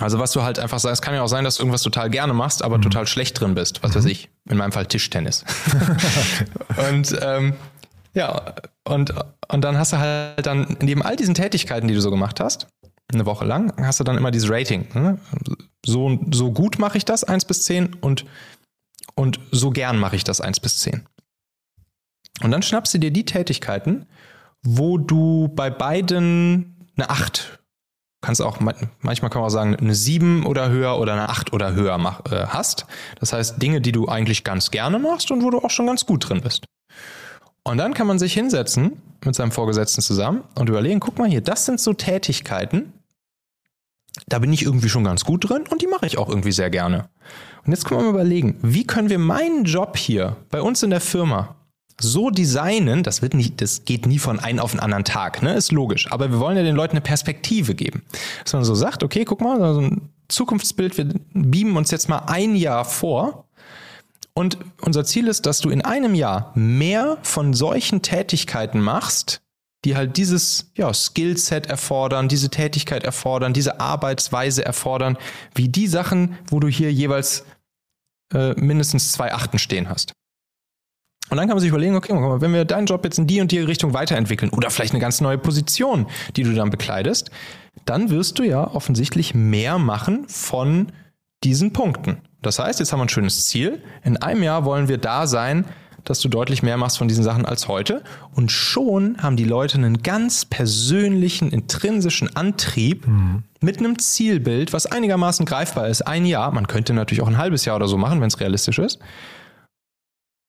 Also 0.00 0.18
was 0.18 0.32
du 0.32 0.42
halt 0.42 0.58
einfach 0.58 0.78
sagst, 0.78 1.00
es 1.00 1.02
kann 1.02 1.14
ja 1.14 1.22
auch 1.22 1.28
sein, 1.28 1.44
dass 1.44 1.56
du 1.56 1.62
irgendwas 1.62 1.82
total 1.82 2.08
gerne 2.08 2.32
machst, 2.32 2.62
aber 2.62 2.78
mhm. 2.78 2.82
total 2.82 3.06
schlecht 3.06 3.40
drin 3.40 3.54
bist. 3.54 3.82
Was 3.82 3.90
mhm. 3.90 3.96
weiß 3.96 4.04
ich, 4.06 4.30
in 4.48 4.56
meinem 4.56 4.72
Fall 4.72 4.86
Tischtennis. 4.86 5.44
und 6.90 7.16
ähm, 7.20 7.54
ja, 8.14 8.54
und, 8.84 9.14
und 9.48 9.60
dann 9.62 9.78
hast 9.78 9.92
du 9.92 9.98
halt 9.98 10.46
dann 10.46 10.76
neben 10.80 11.02
all 11.02 11.16
diesen 11.16 11.34
Tätigkeiten, 11.34 11.88
die 11.88 11.94
du 11.94 12.00
so 12.00 12.10
gemacht 12.10 12.40
hast, 12.40 12.68
eine 13.12 13.26
Woche 13.26 13.44
lang, 13.44 13.72
hast 13.84 14.00
du 14.00 14.04
dann 14.04 14.16
immer 14.16 14.30
dieses 14.30 14.50
Rating. 14.50 14.86
Ne? 14.94 15.18
So, 15.84 16.18
so 16.30 16.52
gut 16.52 16.78
mache 16.78 16.98
ich 16.98 17.04
das, 17.04 17.24
1 17.24 17.44
bis 17.44 17.64
10, 17.64 17.94
und, 18.00 18.24
und 19.14 19.40
so 19.50 19.70
gern 19.70 19.98
mache 19.98 20.16
ich 20.16 20.24
das, 20.24 20.40
1 20.40 20.60
bis 20.60 20.78
10. 20.78 21.06
Und 22.42 22.50
dann 22.50 22.62
schnappst 22.62 22.94
du 22.94 22.98
dir 22.98 23.10
die 23.10 23.24
Tätigkeiten, 23.24 24.06
wo 24.62 24.98
du 24.98 25.48
bei 25.54 25.70
beiden 25.70 26.88
eine 26.96 27.10
8 27.10 27.62
kannst 28.22 28.40
auch, 28.40 28.60
manchmal 28.60 29.30
kann 29.30 29.40
man 29.40 29.48
auch 29.48 29.52
sagen, 29.52 29.76
eine 29.76 29.94
7 29.94 30.46
oder 30.46 30.70
höher 30.70 30.98
oder 30.98 31.12
eine 31.12 31.28
8 31.28 31.52
oder 31.52 31.74
höher 31.74 31.98
mach, 31.98 32.20
äh, 32.30 32.46
hast. 32.46 32.86
Das 33.20 33.32
heißt, 33.32 33.60
Dinge, 33.60 33.80
die 33.80 33.92
du 33.92 34.08
eigentlich 34.08 34.44
ganz 34.44 34.70
gerne 34.70 34.98
machst 34.98 35.30
und 35.30 35.42
wo 35.42 35.50
du 35.50 35.58
auch 35.58 35.70
schon 35.70 35.86
ganz 35.86 36.06
gut 36.06 36.28
drin 36.28 36.40
bist. 36.40 36.64
Und 37.64 37.78
dann 37.78 37.94
kann 37.94 38.06
man 38.06 38.18
sich 38.18 38.32
hinsetzen 38.32 39.02
mit 39.24 39.34
seinem 39.34 39.52
Vorgesetzten 39.52 40.02
zusammen 40.02 40.44
und 40.54 40.68
überlegen, 40.68 41.00
guck 41.00 41.18
mal 41.18 41.28
hier, 41.28 41.40
das 41.42 41.66
sind 41.66 41.80
so 41.80 41.92
Tätigkeiten, 41.92 42.92
da 44.26 44.38
bin 44.38 44.52
ich 44.52 44.62
irgendwie 44.62 44.88
schon 44.88 45.04
ganz 45.04 45.24
gut 45.24 45.48
drin 45.48 45.64
und 45.68 45.82
die 45.82 45.86
mache 45.86 46.06
ich 46.06 46.18
auch 46.18 46.28
irgendwie 46.28 46.52
sehr 46.52 46.70
gerne. 46.70 47.08
Und 47.64 47.72
jetzt 47.72 47.84
können 47.84 48.00
wir 48.00 48.04
mal 48.06 48.20
überlegen, 48.20 48.58
wie 48.62 48.84
können 48.84 49.08
wir 49.08 49.18
meinen 49.18 49.64
Job 49.64 49.96
hier 49.96 50.36
bei 50.50 50.60
uns 50.60 50.82
in 50.82 50.90
der 50.90 51.00
Firma 51.00 51.56
so 52.00 52.30
designen, 52.30 53.02
das 53.02 53.22
wird 53.22 53.34
nicht, 53.34 53.60
das 53.60 53.84
geht 53.84 54.06
nie 54.06 54.18
von 54.18 54.40
einem 54.40 54.58
auf 54.58 54.72
den 54.72 54.80
anderen 54.80 55.04
Tag, 55.04 55.42
ne? 55.42 55.54
Ist 55.54 55.72
logisch. 55.72 56.10
Aber 56.10 56.30
wir 56.30 56.40
wollen 56.40 56.56
ja 56.56 56.62
den 56.62 56.74
Leuten 56.74 56.92
eine 56.92 57.00
Perspektive 57.00 57.74
geben. 57.74 58.02
Dass 58.42 58.52
man 58.52 58.64
so 58.64 58.74
sagt, 58.74 59.02
okay, 59.02 59.24
guck 59.24 59.40
mal, 59.40 59.74
so 59.74 59.80
ein 59.80 60.10
Zukunftsbild, 60.28 60.98
wir 60.98 61.08
beamen 61.32 61.76
uns 61.76 61.90
jetzt 61.90 62.08
mal 62.08 62.24
ein 62.26 62.56
Jahr 62.56 62.84
vor. 62.84 63.46
Und 64.34 64.58
unser 64.80 65.04
Ziel 65.04 65.28
ist, 65.28 65.46
dass 65.46 65.60
du 65.60 65.70
in 65.70 65.82
einem 65.82 66.14
Jahr 66.14 66.52
mehr 66.54 67.18
von 67.22 67.52
solchen 67.52 68.02
Tätigkeiten 68.02 68.80
machst, 68.80 69.42
die 69.84 69.96
halt 69.96 70.16
dieses 70.16 70.70
ja, 70.74 70.94
Skillset 70.94 71.66
erfordern, 71.66 72.28
diese 72.28 72.48
Tätigkeit 72.48 73.04
erfordern, 73.04 73.52
diese 73.52 73.80
Arbeitsweise 73.80 74.64
erfordern, 74.64 75.18
wie 75.54 75.68
die 75.68 75.88
Sachen, 75.88 76.38
wo 76.48 76.60
du 76.60 76.68
hier 76.68 76.92
jeweils 76.92 77.44
äh, 78.32 78.54
mindestens 78.60 79.12
zwei 79.12 79.32
Achten 79.32 79.58
stehen 79.58 79.88
hast. 79.88 80.12
Und 81.30 81.38
dann 81.38 81.46
kann 81.46 81.56
man 81.56 81.60
sich 81.60 81.70
überlegen, 81.70 81.96
okay, 81.96 82.12
wenn 82.12 82.52
wir 82.52 82.64
deinen 82.66 82.86
Job 82.86 83.04
jetzt 83.04 83.18
in 83.18 83.26
die 83.26 83.40
und 83.40 83.52
die 83.52 83.60
Richtung 83.60 83.94
weiterentwickeln 83.94 84.50
oder 84.50 84.70
vielleicht 84.70 84.92
eine 84.92 85.00
ganz 85.00 85.20
neue 85.22 85.38
Position, 85.38 86.06
die 86.36 86.42
du 86.42 86.52
dann 86.52 86.68
bekleidest, 86.68 87.30
dann 87.86 88.10
wirst 88.10 88.38
du 88.38 88.42
ja 88.42 88.70
offensichtlich 88.70 89.34
mehr 89.34 89.78
machen 89.78 90.28
von 90.28 90.92
diesen 91.42 91.72
Punkten. 91.72 92.20
Das 92.42 92.58
heißt, 92.58 92.80
jetzt 92.80 92.92
haben 92.92 92.98
wir 92.98 93.06
ein 93.06 93.08
schönes 93.08 93.46
Ziel. 93.46 93.82
In 94.04 94.18
einem 94.18 94.42
Jahr 94.42 94.64
wollen 94.64 94.88
wir 94.88 94.98
da 94.98 95.26
sein, 95.26 95.64
dass 96.04 96.20
du 96.20 96.28
deutlich 96.28 96.62
mehr 96.62 96.76
machst 96.76 96.98
von 96.98 97.08
diesen 97.08 97.24
Sachen 97.24 97.44
als 97.44 97.68
heute. 97.68 98.02
Und 98.34 98.50
schon 98.50 99.16
haben 99.22 99.36
die 99.36 99.44
Leute 99.44 99.78
einen 99.78 100.02
ganz 100.02 100.44
persönlichen, 100.44 101.50
intrinsischen 101.50 102.34
Antrieb 102.36 103.06
mhm. 103.06 103.44
mit 103.60 103.78
einem 103.78 103.98
Zielbild, 103.98 104.72
was 104.72 104.86
einigermaßen 104.86 105.46
greifbar 105.46 105.88
ist. 105.88 106.02
Ein 106.02 106.26
Jahr, 106.26 106.52
man 106.52 106.66
könnte 106.66 106.94
natürlich 106.94 107.22
auch 107.22 107.28
ein 107.28 107.38
halbes 107.38 107.64
Jahr 107.64 107.76
oder 107.76 107.88
so 107.88 107.96
machen, 107.96 108.20
wenn 108.20 108.28
es 108.28 108.40
realistisch 108.40 108.78
ist 108.78 108.98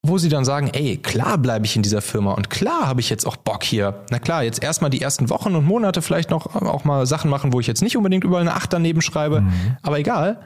wo 0.05 0.17
sie 0.17 0.27
dann 0.27 0.43
sagen, 0.43 0.69
ey, 0.73 0.97
klar 0.97 1.37
bleibe 1.37 1.65
ich 1.65 1.77
in 1.77 1.81
dieser 1.81 2.01
Firma 2.01 2.33
und 2.33 2.49
klar 2.49 2.87
habe 2.87 2.99
ich 2.99 3.09
jetzt 3.09 3.25
auch 3.25 3.37
Bock 3.37 3.63
hier. 3.63 4.03
Na 4.09 4.19
klar, 4.19 4.43
jetzt 4.43 4.61
erstmal 4.61 4.89
die 4.89 5.01
ersten 5.01 5.29
Wochen 5.29 5.55
und 5.55 5.65
Monate 5.65 6.01
vielleicht 6.01 6.29
noch 6.29 6.55
auch 6.55 6.83
mal 6.83 7.05
Sachen 7.07 7.29
machen, 7.29 7.53
wo 7.53 7.61
ich 7.61 7.67
jetzt 7.67 7.81
nicht 7.81 7.95
unbedingt 7.95 8.25
überall 8.25 8.41
eine 8.41 8.53
Acht 8.53 8.73
daneben 8.73 9.01
schreibe, 9.01 9.41
mhm. 9.41 9.77
aber 9.81 9.99
egal, 9.99 10.41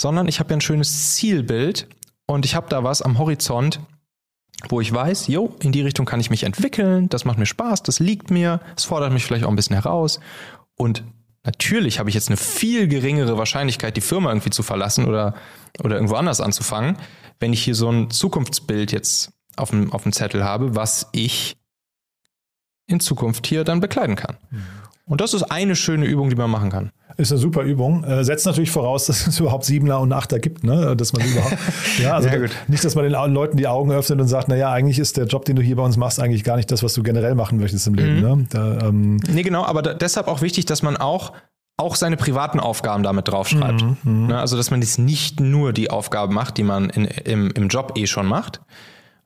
sondern 0.00 0.28
ich 0.28 0.40
habe 0.40 0.50
ja 0.50 0.56
ein 0.56 0.62
schönes 0.62 1.14
Zielbild 1.14 1.88
und 2.26 2.46
ich 2.46 2.54
habe 2.54 2.68
da 2.70 2.84
was 2.84 3.02
am 3.02 3.18
Horizont, 3.18 3.80
wo 4.68 4.80
ich 4.80 4.92
weiß, 4.92 5.28
jo, 5.28 5.56
in 5.60 5.72
die 5.72 5.82
Richtung 5.82 6.06
kann 6.06 6.20
ich 6.20 6.30
mich 6.30 6.44
entwickeln, 6.44 7.08
das 7.08 7.24
macht 7.24 7.38
mir 7.38 7.46
Spaß, 7.46 7.82
das 7.82 7.98
liegt 7.98 8.30
mir, 8.30 8.60
es 8.76 8.84
fordert 8.84 9.12
mich 9.12 9.24
vielleicht 9.24 9.44
auch 9.44 9.50
ein 9.50 9.56
bisschen 9.56 9.74
heraus 9.74 10.20
und 10.76 11.04
natürlich 11.44 11.98
habe 11.98 12.08
ich 12.08 12.14
jetzt 12.14 12.28
eine 12.28 12.36
viel 12.36 12.86
geringere 12.88 13.36
Wahrscheinlichkeit, 13.36 13.96
die 13.96 14.00
Firma 14.02 14.30
irgendwie 14.30 14.50
zu 14.50 14.62
verlassen 14.62 15.06
oder, 15.06 15.34
oder 15.82 15.96
irgendwo 15.96 16.14
anders 16.14 16.40
anzufangen, 16.40 16.96
wenn 17.40 17.52
ich 17.52 17.62
hier 17.62 17.74
so 17.74 17.90
ein 17.90 18.10
Zukunftsbild 18.10 18.92
jetzt 18.92 19.32
auf 19.56 19.70
dem, 19.70 19.92
auf 19.92 20.04
dem 20.04 20.12
Zettel 20.12 20.44
habe, 20.44 20.76
was 20.76 21.08
ich 21.12 21.56
in 22.86 23.00
Zukunft 23.00 23.46
hier 23.46 23.64
dann 23.64 23.80
bekleiden 23.80 24.16
kann. 24.16 24.36
Mhm. 24.50 24.64
Und 25.04 25.20
das 25.20 25.34
ist 25.34 25.42
eine 25.42 25.74
schöne 25.74 26.06
Übung, 26.06 26.30
die 26.30 26.36
man 26.36 26.50
machen 26.50 26.70
kann. 26.70 26.92
Ist 27.16 27.32
eine 27.32 27.40
super 27.40 27.62
Übung. 27.62 28.04
Äh, 28.04 28.24
setzt 28.24 28.46
natürlich 28.46 28.70
voraus, 28.70 29.06
dass 29.06 29.26
es 29.26 29.38
überhaupt 29.40 29.64
Siebener 29.64 30.00
und 30.00 30.12
Achter 30.12 30.38
gibt, 30.38 30.64
ne? 30.64 30.96
Dass 30.96 31.12
man 31.12 31.26
überhaupt. 31.26 31.56
ja, 32.00 32.14
also 32.14 32.28
ja, 32.28 32.48
nicht, 32.68 32.84
dass 32.84 32.94
man 32.94 33.04
den 33.04 33.12
Leuten 33.12 33.56
die 33.56 33.66
Augen 33.66 33.92
öffnet 33.92 34.20
und 34.20 34.28
sagt, 34.28 34.48
naja, 34.48 34.70
eigentlich 34.70 34.98
ist 34.98 35.16
der 35.16 35.26
Job, 35.26 35.44
den 35.44 35.56
du 35.56 35.62
hier 35.62 35.76
bei 35.76 35.82
uns 35.82 35.96
machst, 35.96 36.20
eigentlich 36.20 36.44
gar 36.44 36.56
nicht 36.56 36.70
das, 36.70 36.82
was 36.82 36.94
du 36.94 37.02
generell 37.02 37.34
machen 37.34 37.58
möchtest 37.58 37.86
im 37.86 37.94
Leben. 37.94 38.16
Mhm. 38.16 38.22
Ne? 38.22 38.46
Da, 38.50 38.78
ähm 38.86 39.16
nee, 39.28 39.42
genau, 39.42 39.64
aber 39.64 39.82
da, 39.82 39.94
deshalb 39.94 40.28
auch 40.28 40.40
wichtig, 40.40 40.66
dass 40.66 40.82
man 40.82 40.96
auch 40.96 41.32
auch 41.78 41.96
seine 41.96 42.16
privaten 42.16 42.60
Aufgaben 42.60 43.02
damit 43.02 43.28
draufschreibt. 43.28 43.82
Mhm, 43.82 43.96
mhm, 44.02 44.26
ne, 44.28 44.38
also, 44.38 44.56
dass 44.56 44.70
man 44.70 44.82
jetzt 44.82 44.98
nicht 44.98 45.40
nur 45.40 45.72
die 45.72 45.90
Aufgaben 45.90 46.34
macht, 46.34 46.58
die 46.58 46.62
man 46.62 46.90
in, 46.90 47.06
im, 47.06 47.50
im 47.50 47.68
Job 47.68 47.94
eh 47.96 48.06
schon 48.06 48.26
macht. 48.26 48.60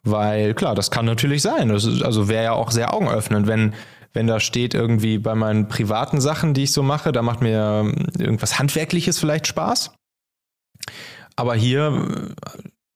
Weil, 0.05 0.55
klar, 0.55 0.77
das 0.77 0.93
kann 0.93 1.05
natürlich 1.05 1.43
sein. 1.43 1.69
Das 1.69 1.85
ist, 1.85 2.03
also 2.03 2.29
wäre 2.29 2.45
ja 2.45 2.53
auch 2.53 2.71
sehr 2.71 2.95
augenöffnend, 2.95 3.49
wenn, 3.49 3.75
wenn 4.17 4.27
da 4.27 4.41
steht 4.41 4.73
irgendwie 4.73 5.19
bei 5.19 5.35
meinen 5.35 5.69
privaten 5.69 6.23
Sachen, 6.23 6.55
die 6.55 6.65
ich 6.65 6.73
so 6.73 6.83
mache, 6.83 7.13
da 7.13 7.21
macht 7.21 7.43
mir 7.43 7.93
irgendwas 8.19 8.59
Handwerkliches 8.59 9.19
vielleicht 9.19 9.47
Spaß. 9.47 9.93
Aber 11.37 11.55
hier, 11.55 12.33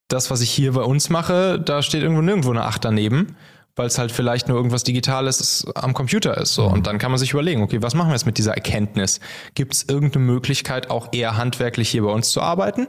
das, 0.08 0.30
was 0.30 0.40
ich 0.40 0.50
hier 0.50 0.72
bei 0.72 0.82
uns 0.82 1.10
mache, 1.10 1.60
da 1.60 1.82
steht 1.82 2.02
irgendwo 2.02 2.22
nirgendwo 2.22 2.50
eine 2.50 2.64
Acht 2.64 2.84
daneben 2.84 3.36
weil 3.76 3.86
es 3.86 3.98
halt 3.98 4.12
vielleicht 4.12 4.46
nur 4.48 4.58
irgendwas 4.58 4.84
Digitales 4.84 5.66
am 5.74 5.94
Computer 5.94 6.36
ist. 6.36 6.54
So. 6.54 6.66
Und 6.66 6.86
dann 6.86 6.98
kann 6.98 7.10
man 7.10 7.18
sich 7.18 7.32
überlegen, 7.32 7.62
okay, 7.62 7.80
was 7.80 7.94
machen 7.94 8.08
wir 8.08 8.14
jetzt 8.14 8.26
mit 8.26 8.36
dieser 8.36 8.52
Erkenntnis? 8.52 9.20
Gibt 9.54 9.72
es 9.72 9.88
irgendeine 9.88 10.26
Möglichkeit, 10.26 10.90
auch 10.90 11.08
eher 11.12 11.38
handwerklich 11.38 11.88
hier 11.88 12.02
bei 12.02 12.10
uns 12.10 12.30
zu 12.30 12.42
arbeiten? 12.42 12.88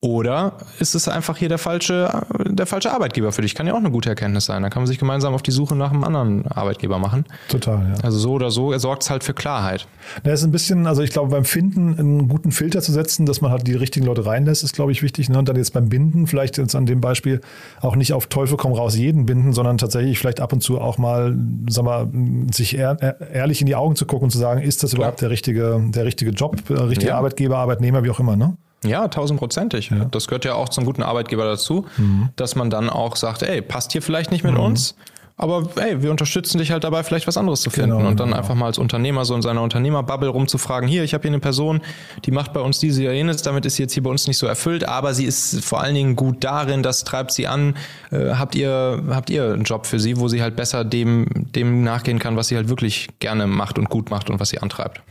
Oder 0.00 0.58
ist 0.78 0.94
es 0.94 1.08
einfach 1.08 1.36
hier 1.38 1.48
der 1.48 1.58
falsche, 1.58 2.24
der 2.44 2.66
falsche 2.66 2.92
Arbeitgeber 2.92 3.32
für 3.32 3.42
dich? 3.42 3.56
Kann 3.56 3.66
ja 3.66 3.72
auch 3.72 3.78
eine 3.78 3.90
gute 3.90 4.08
Erkenntnis 4.08 4.44
sein. 4.44 4.62
Da 4.62 4.70
kann 4.70 4.82
man 4.82 4.86
sich 4.86 5.00
gemeinsam 5.00 5.34
auf 5.34 5.42
die 5.42 5.50
Suche 5.50 5.74
nach 5.74 5.90
einem 5.90 6.04
anderen 6.04 6.46
Arbeitgeber 6.46 7.00
machen. 7.00 7.24
Total, 7.48 7.94
ja. 7.94 8.04
Also 8.04 8.16
so 8.16 8.30
oder 8.30 8.52
so, 8.52 8.70
er 8.70 8.78
sorgt 8.78 9.02
es 9.02 9.10
halt 9.10 9.24
für 9.24 9.34
Klarheit. 9.34 9.88
Da 10.22 10.32
ist 10.32 10.44
ein 10.44 10.52
bisschen, 10.52 10.86
also 10.86 11.02
ich 11.02 11.10
glaube, 11.10 11.32
beim 11.32 11.44
Finden 11.44 11.98
einen 11.98 12.28
guten 12.28 12.52
Filter 12.52 12.80
zu 12.80 12.92
setzen, 12.92 13.26
dass 13.26 13.40
man 13.40 13.50
halt 13.50 13.66
die 13.66 13.74
richtigen 13.74 14.06
Leute 14.06 14.24
reinlässt, 14.24 14.62
ist, 14.62 14.72
glaube 14.72 14.92
ich, 14.92 15.02
wichtig. 15.02 15.30
Ne? 15.30 15.38
Und 15.40 15.48
dann 15.48 15.56
jetzt 15.56 15.72
beim 15.72 15.88
Binden, 15.88 16.28
vielleicht 16.28 16.58
jetzt 16.58 16.76
an 16.76 16.86
dem 16.86 17.00
Beispiel, 17.00 17.40
auch 17.80 17.96
nicht 17.96 18.12
auf 18.12 18.28
Teufel 18.28 18.56
komm 18.56 18.74
raus 18.74 18.94
jeden 18.94 19.26
binden, 19.26 19.52
sondern 19.52 19.78
tatsächlich 19.78 20.20
vielleicht 20.20 20.38
ab 20.38 20.52
und 20.52 20.62
zu 20.62 20.80
auch 20.80 20.98
mal, 20.98 21.36
sag 21.68 21.84
mal, 21.84 22.08
sich 22.52 22.78
ehr, 22.78 23.16
ehrlich 23.32 23.60
in 23.62 23.66
die 23.66 23.74
Augen 23.74 23.96
zu 23.96 24.06
gucken 24.06 24.26
und 24.26 24.30
zu 24.30 24.38
sagen, 24.38 24.62
ist 24.62 24.84
das 24.84 24.92
überhaupt 24.94 25.22
der 25.22 25.30
richtige, 25.30 25.84
der 25.88 26.04
richtige 26.04 26.30
Job, 26.30 26.64
der 26.68 26.76
äh, 26.76 26.82
richtige 26.82 27.10
ja. 27.10 27.16
Arbeitgeber, 27.16 27.58
Arbeitnehmer, 27.58 28.04
wie 28.04 28.10
auch 28.10 28.20
immer, 28.20 28.36
ne? 28.36 28.56
Ja, 28.84 29.08
tausendprozentig. 29.08 29.90
Ja. 29.90 30.04
Das 30.04 30.28
gehört 30.28 30.44
ja 30.44 30.54
auch 30.54 30.68
zum 30.68 30.84
guten 30.84 31.02
Arbeitgeber 31.02 31.44
dazu, 31.44 31.86
mhm. 31.96 32.28
dass 32.36 32.54
man 32.54 32.70
dann 32.70 32.88
auch 32.90 33.16
sagt, 33.16 33.42
ey, 33.42 33.60
passt 33.60 33.92
hier 33.92 34.02
vielleicht 34.02 34.30
nicht 34.30 34.44
mit 34.44 34.54
mhm. 34.54 34.60
uns. 34.60 34.94
Aber 35.40 35.68
ey, 35.76 36.02
wir 36.02 36.10
unterstützen 36.10 36.58
dich 36.58 36.72
halt 36.72 36.82
dabei, 36.82 37.04
vielleicht 37.04 37.28
was 37.28 37.36
anderes 37.36 37.60
zu 37.60 37.70
finden. 37.70 37.96
Genau, 37.96 38.08
und 38.08 38.18
dann 38.18 38.30
genau. 38.30 38.38
einfach 38.38 38.56
mal 38.56 38.66
als 38.66 38.78
Unternehmer 38.78 39.24
so 39.24 39.36
in 39.36 39.42
seiner 39.42 39.62
Unternehmerbubble 39.62 40.28
rumzufragen, 40.28 40.88
hier, 40.88 41.04
ich 41.04 41.14
habe 41.14 41.22
hier 41.22 41.30
eine 41.30 41.38
Person, 41.38 41.80
die 42.24 42.32
macht 42.32 42.52
bei 42.52 42.60
uns 42.60 42.80
diese 42.80 43.04
oder 43.04 43.12
jenes, 43.12 43.42
damit 43.42 43.64
ist 43.64 43.76
sie 43.76 43.84
jetzt 43.84 43.92
hier 43.92 44.02
bei 44.02 44.10
uns 44.10 44.26
nicht 44.26 44.36
so 44.36 44.48
erfüllt, 44.48 44.82
aber 44.82 45.14
sie 45.14 45.26
ist 45.26 45.64
vor 45.64 45.80
allen 45.80 45.94
Dingen 45.94 46.16
gut 46.16 46.42
darin, 46.42 46.82
das 46.82 47.04
treibt 47.04 47.30
sie 47.30 47.46
an. 47.46 47.76
Äh, 48.10 48.34
habt 48.34 48.56
ihr, 48.56 49.04
habt 49.10 49.30
ihr 49.30 49.52
einen 49.52 49.62
Job 49.62 49.86
für 49.86 50.00
sie, 50.00 50.18
wo 50.18 50.26
sie 50.26 50.42
halt 50.42 50.56
besser 50.56 50.84
dem, 50.84 51.26
dem 51.54 51.84
nachgehen 51.84 52.18
kann, 52.18 52.34
was 52.34 52.48
sie 52.48 52.56
halt 52.56 52.68
wirklich 52.68 53.08
gerne 53.20 53.46
macht 53.46 53.78
und 53.78 53.88
gut 53.88 54.10
macht 54.10 54.30
und 54.30 54.40
was 54.40 54.48
sie 54.48 54.58
antreibt? 54.58 55.02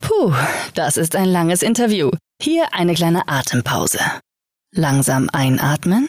Puh, 0.00 0.32
das 0.74 0.96
ist 0.96 1.16
ein 1.16 1.28
langes 1.28 1.62
Interview. 1.62 2.10
Hier 2.40 2.74
eine 2.74 2.94
kleine 2.94 3.28
Atempause. 3.28 4.00
Langsam 4.72 5.28
einatmen. 5.32 6.08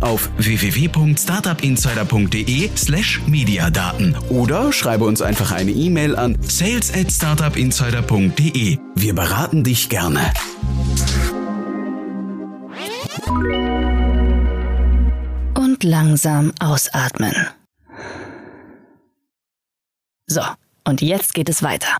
auf 0.00 0.30
www.startupinsider.de 0.38 2.70
slash 2.76 3.20
Mediadaten 3.26 4.16
oder 4.28 4.72
schreibe 4.72 5.04
uns 5.04 5.20
einfach 5.22 5.52
eine 5.52 5.70
E-Mail 5.70 6.16
an 6.16 6.36
sales 6.42 6.92
at 6.92 7.12
startupinsider.de. 7.12 8.78
Wir 8.94 9.14
beraten 9.14 9.62
dich 9.64 9.88
gerne. 9.88 10.20
Und 15.58 15.82
langsam 15.82 16.52
ausatmen. 16.60 17.34
So, 20.26 20.42
und 20.84 21.00
jetzt 21.02 21.34
geht 21.34 21.48
es 21.48 21.62
weiter. 21.62 21.96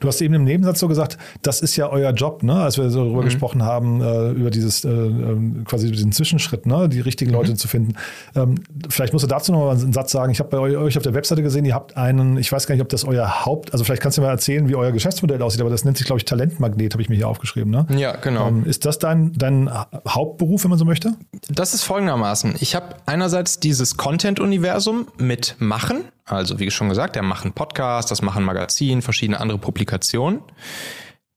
Du 0.00 0.08
hast 0.08 0.20
eben 0.20 0.34
im 0.34 0.44
Nebensatz 0.44 0.80
so 0.80 0.88
gesagt, 0.88 1.18
das 1.42 1.60
ist 1.60 1.76
ja 1.76 1.88
euer 1.90 2.12
Job, 2.12 2.42
ne? 2.42 2.54
als 2.54 2.78
wir 2.78 2.90
so 2.90 3.00
Mhm. 3.00 3.04
darüber 3.06 3.24
gesprochen 3.24 3.62
haben, 3.62 4.00
äh, 4.00 4.30
über 4.32 4.50
dieses 4.50 4.84
äh, 4.84 4.88
ähm, 4.90 5.64
quasi 5.64 5.90
diesen 5.90 6.12
Zwischenschritt, 6.12 6.66
ne? 6.66 6.88
die 6.88 7.00
richtigen 7.00 7.30
Leute 7.32 7.52
Mhm. 7.52 7.56
zu 7.56 7.68
finden. 7.68 7.94
Ähm, 8.34 8.56
vielleicht 8.88 9.12
musst 9.12 9.24
du 9.24 9.28
dazu 9.28 9.52
noch 9.52 9.60
mal 9.60 9.70
einen 9.76 9.92
Satz 9.92 10.12
sagen. 10.12 10.30
Ich 10.32 10.38
habe 10.40 10.50
bei 10.50 10.58
eu- 10.58 10.78
euch 10.80 10.96
auf 10.96 11.02
der 11.02 11.14
Webseite 11.14 11.42
gesehen, 11.42 11.64
ihr 11.64 11.74
habt 11.74 11.96
einen, 11.96 12.36
ich 12.38 12.50
weiß 12.52 12.66
gar 12.66 12.74
nicht, 12.74 12.82
ob 12.82 12.88
das 12.88 13.04
euer 13.04 13.44
Haupt, 13.44 13.72
also 13.72 13.84
vielleicht 13.84 14.02
kannst 14.02 14.18
du 14.18 14.22
mir 14.22 14.28
erzählen, 14.28 14.68
wie 14.68 14.74
euer 14.74 14.92
Geschäftsmodell 14.92 15.42
aussieht, 15.42 15.60
aber 15.60 15.70
das 15.70 15.84
nennt 15.84 15.96
sich, 15.98 16.06
glaube 16.06 16.18
ich, 16.18 16.24
Talentmagnet, 16.24 16.92
habe 16.94 17.02
ich 17.02 17.08
mir 17.08 17.16
hier 17.16 17.28
aufgeschrieben. 17.28 17.70
Ne? 17.70 17.86
Ja, 17.96 18.16
genau. 18.16 18.48
Ähm, 18.48 18.64
ist 18.64 18.84
das 18.84 18.98
dein, 18.98 19.32
dein 19.34 19.70
Hauptberuf, 20.06 20.62
wenn 20.64 20.70
man 20.70 20.78
so 20.78 20.84
möchte? 20.84 21.12
Das 21.48 21.74
ist 21.74 21.82
folgendermaßen. 21.84 22.54
Ich 22.60 22.74
habe 22.74 22.96
einerseits 23.06 23.60
dieses 23.60 23.96
Content-Universum 23.96 25.06
mit 25.18 25.56
Machen, 25.58 26.02
also 26.28 26.58
wie 26.58 26.70
schon 26.70 26.88
gesagt, 26.88 27.16
der 27.16 27.22
Machen 27.22 27.52
Podcast, 27.52 28.10
das 28.10 28.22
Machen 28.22 28.44
Magazin, 28.44 29.02
verschiedene 29.02 29.40
andere 29.40 29.58
Publikationen. 29.58 30.40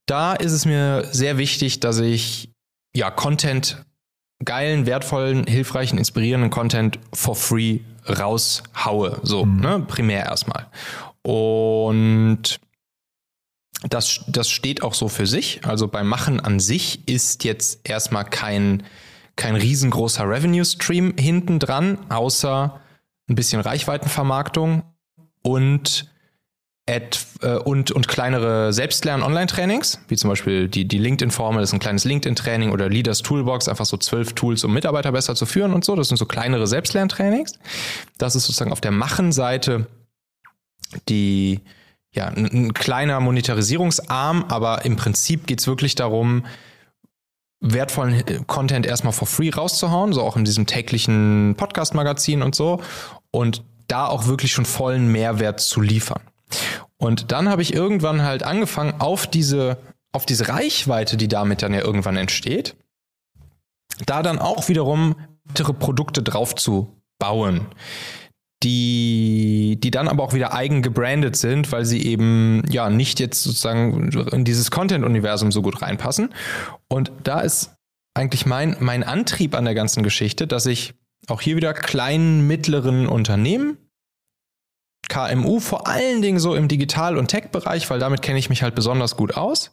Da 0.05 0.33
ist 0.33 0.51
es 0.51 0.65
mir 0.65 1.05
sehr 1.11 1.37
wichtig, 1.37 1.79
dass 1.79 1.99
ich 1.99 2.51
ja 2.93 3.09
Content, 3.09 3.85
geilen, 4.43 4.85
wertvollen, 4.85 5.45
hilfreichen, 5.45 5.97
inspirierenden 5.97 6.49
Content 6.49 6.99
for 7.13 7.35
free 7.35 7.79
raushaue. 8.07 9.19
So, 9.23 9.45
ne, 9.45 9.85
primär 9.87 10.25
erstmal. 10.25 10.67
Und 11.21 12.59
das, 13.87 14.21
das 14.27 14.49
steht 14.49 14.83
auch 14.83 14.93
so 14.93 15.07
für 15.07 15.27
sich. 15.27 15.61
Also 15.65 15.87
beim 15.87 16.07
Machen 16.07 16.39
an 16.39 16.59
sich 16.59 17.07
ist 17.07 17.43
jetzt 17.43 17.87
erstmal 17.87 18.25
kein, 18.25 18.83
kein 19.35 19.55
riesengroßer 19.55 20.27
Revenue-Stream 20.27 21.15
hinten 21.17 21.59
dran, 21.59 21.97
außer 22.09 22.79
ein 23.31 23.35
bisschen 23.35 23.61
Reichweitenvermarktung 23.61 24.83
und, 25.41 26.11
äh, 26.85 26.99
und, 27.63 27.91
und 27.91 28.07
kleinere 28.07 28.73
Selbstlern-Online-Trainings, 28.73 30.01
wie 30.07 30.17
zum 30.17 30.29
Beispiel 30.29 30.67
die, 30.67 30.87
die 30.87 30.97
LinkedIn-Formel, 30.97 31.61
das 31.61 31.69
ist 31.69 31.73
ein 31.73 31.79
kleines 31.79 32.03
LinkedIn-Training 32.03 32.71
oder 32.71 32.89
Leaders 32.89 33.21
Toolbox, 33.21 33.67
einfach 33.67 33.85
so 33.85 33.97
zwölf 33.97 34.33
Tools, 34.33 34.63
um 34.63 34.73
Mitarbeiter 34.73 35.11
besser 35.11 35.35
zu 35.35 35.45
führen 35.45 35.73
und 35.73 35.85
so. 35.85 35.95
Das 35.95 36.09
sind 36.09 36.17
so 36.17 36.25
kleinere 36.25 36.67
Selbstlerntrainings. 36.67 37.53
Das 38.17 38.35
ist 38.35 38.45
sozusagen 38.45 38.71
auf 38.71 38.81
der 38.81 38.91
Machen-Seite 38.91 39.87
die, 41.07 41.61
ja, 42.13 42.27
ein, 42.27 42.45
ein 42.45 42.73
kleiner 42.73 43.19
Monetarisierungsarm, 43.21 44.45
aber 44.49 44.83
im 44.83 44.97
Prinzip 44.97 45.47
geht's 45.47 45.67
wirklich 45.67 45.95
darum, 45.95 46.43
wertvollen 47.61 48.27
äh, 48.27 48.39
Content 48.45 48.85
erstmal 48.85 49.13
for 49.13 49.27
free 49.27 49.49
rauszuhauen, 49.49 50.13
so 50.13 50.21
auch 50.21 50.35
in 50.35 50.43
diesem 50.43 50.65
täglichen 50.65 51.55
Podcast-Magazin 51.55 52.41
und 52.41 52.55
so. 52.55 52.81
Und 53.31 53.63
da 53.87 54.07
auch 54.07 54.27
wirklich 54.27 54.51
schon 54.51 54.65
vollen 54.65 55.11
Mehrwert 55.11 55.59
zu 55.59 55.81
liefern. 55.81 56.21
Und 56.97 57.31
dann 57.31 57.49
habe 57.49 57.61
ich 57.61 57.73
irgendwann 57.73 58.23
halt 58.23 58.43
angefangen, 58.43 58.99
auf 58.99 59.27
diese, 59.27 59.77
auf 60.11 60.25
diese 60.25 60.49
Reichweite, 60.49 61.17
die 61.17 61.27
damit 61.27 61.61
dann 61.61 61.73
ja 61.73 61.81
irgendwann 61.81 62.17
entsteht, 62.17 62.75
da 64.05 64.21
dann 64.21 64.39
auch 64.39 64.67
wiederum 64.67 65.15
weitere 65.45 65.73
Produkte 65.73 66.23
drauf 66.23 66.55
zu 66.55 66.95
bauen 67.19 67.67
die, 68.63 69.77
die 69.81 69.91
dann 69.91 70.07
aber 70.07 70.23
auch 70.23 70.33
wieder 70.33 70.53
eigen 70.53 70.81
gebrandet 70.81 71.35
sind, 71.35 71.71
weil 71.71 71.85
sie 71.85 72.05
eben 72.05 72.63
ja 72.69 72.89
nicht 72.89 73.19
jetzt 73.19 73.43
sozusagen 73.43 74.11
in 74.31 74.45
dieses 74.45 74.69
Content-Universum 74.71 75.51
so 75.51 75.61
gut 75.61 75.81
reinpassen. 75.81 76.29
Und 76.87 77.11
da 77.23 77.39
ist 77.39 77.71
eigentlich 78.13 78.45
mein, 78.45 78.75
mein 78.79 79.03
Antrieb 79.03 79.55
an 79.55 79.65
der 79.65 79.73
ganzen 79.73 80.03
Geschichte, 80.03 80.45
dass 80.47 80.65
ich 80.65 80.93
auch 81.27 81.41
hier 81.41 81.55
wieder 81.55 81.73
kleinen, 81.73 82.45
mittleren 82.47 83.07
Unternehmen, 83.07 83.77
KMU, 85.09 85.59
vor 85.59 85.87
allen 85.87 86.21
Dingen 86.21 86.39
so 86.39 86.55
im 86.55 86.67
Digital- 86.67 87.17
und 87.17 87.27
Tech-Bereich, 87.27 87.89
weil 87.89 87.99
damit 87.99 88.21
kenne 88.21 88.39
ich 88.39 88.49
mich 88.49 88.63
halt 88.63 88.75
besonders 88.75 89.17
gut 89.17 89.35
aus, 89.35 89.71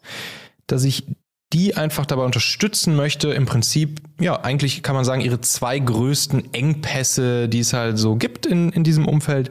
dass 0.67 0.85
ich 0.85 1.05
die 1.53 1.77
einfach 1.77 2.05
dabei 2.05 2.25
unterstützen 2.25 2.95
möchte, 2.95 3.29
im 3.31 3.47
Prinzip, 3.47 4.03
ja, 4.21 4.41
eigentlich 4.41 4.83
kann 4.83 4.95
man 4.95 5.05
sagen, 5.05 5.23
ihre 5.23 5.41
zwei 5.41 5.79
größten 5.79 6.53
Engpässe, 6.53 7.49
die 7.49 7.61
es 7.61 7.73
halt 7.73 7.99
so 7.99 8.17
gibt 8.17 8.45
in, 8.45 8.71
in 8.71 8.85
diesem 8.85 9.07
Umfeld, 9.07 9.49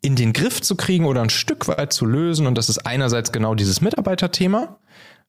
in 0.00 0.16
den 0.16 0.32
Griff 0.32 0.62
zu 0.62 0.76
kriegen 0.76 1.04
oder 1.04 1.22
ein 1.22 1.30
Stück 1.30 1.68
weit 1.68 1.92
zu 1.92 2.06
lösen. 2.06 2.46
Und 2.46 2.56
das 2.56 2.68
ist 2.68 2.86
einerseits 2.86 3.32
genau 3.32 3.54
dieses 3.54 3.80
Mitarbeiterthema. 3.80 4.78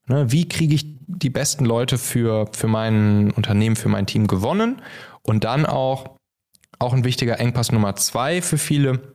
Ne, 0.06 0.32
wie 0.32 0.48
kriege 0.48 0.74
ich 0.74 0.86
die 1.06 1.30
besten 1.30 1.64
Leute 1.64 1.98
für, 1.98 2.48
für 2.52 2.66
mein 2.66 3.30
Unternehmen, 3.32 3.76
für 3.76 3.88
mein 3.88 4.06
Team 4.06 4.26
gewonnen? 4.26 4.80
Und 5.22 5.44
dann 5.44 5.66
auch, 5.66 6.16
auch 6.78 6.94
ein 6.94 7.04
wichtiger 7.04 7.38
Engpass 7.38 7.72
Nummer 7.72 7.94
zwei 7.96 8.40
für 8.40 8.58
viele, 8.58 9.14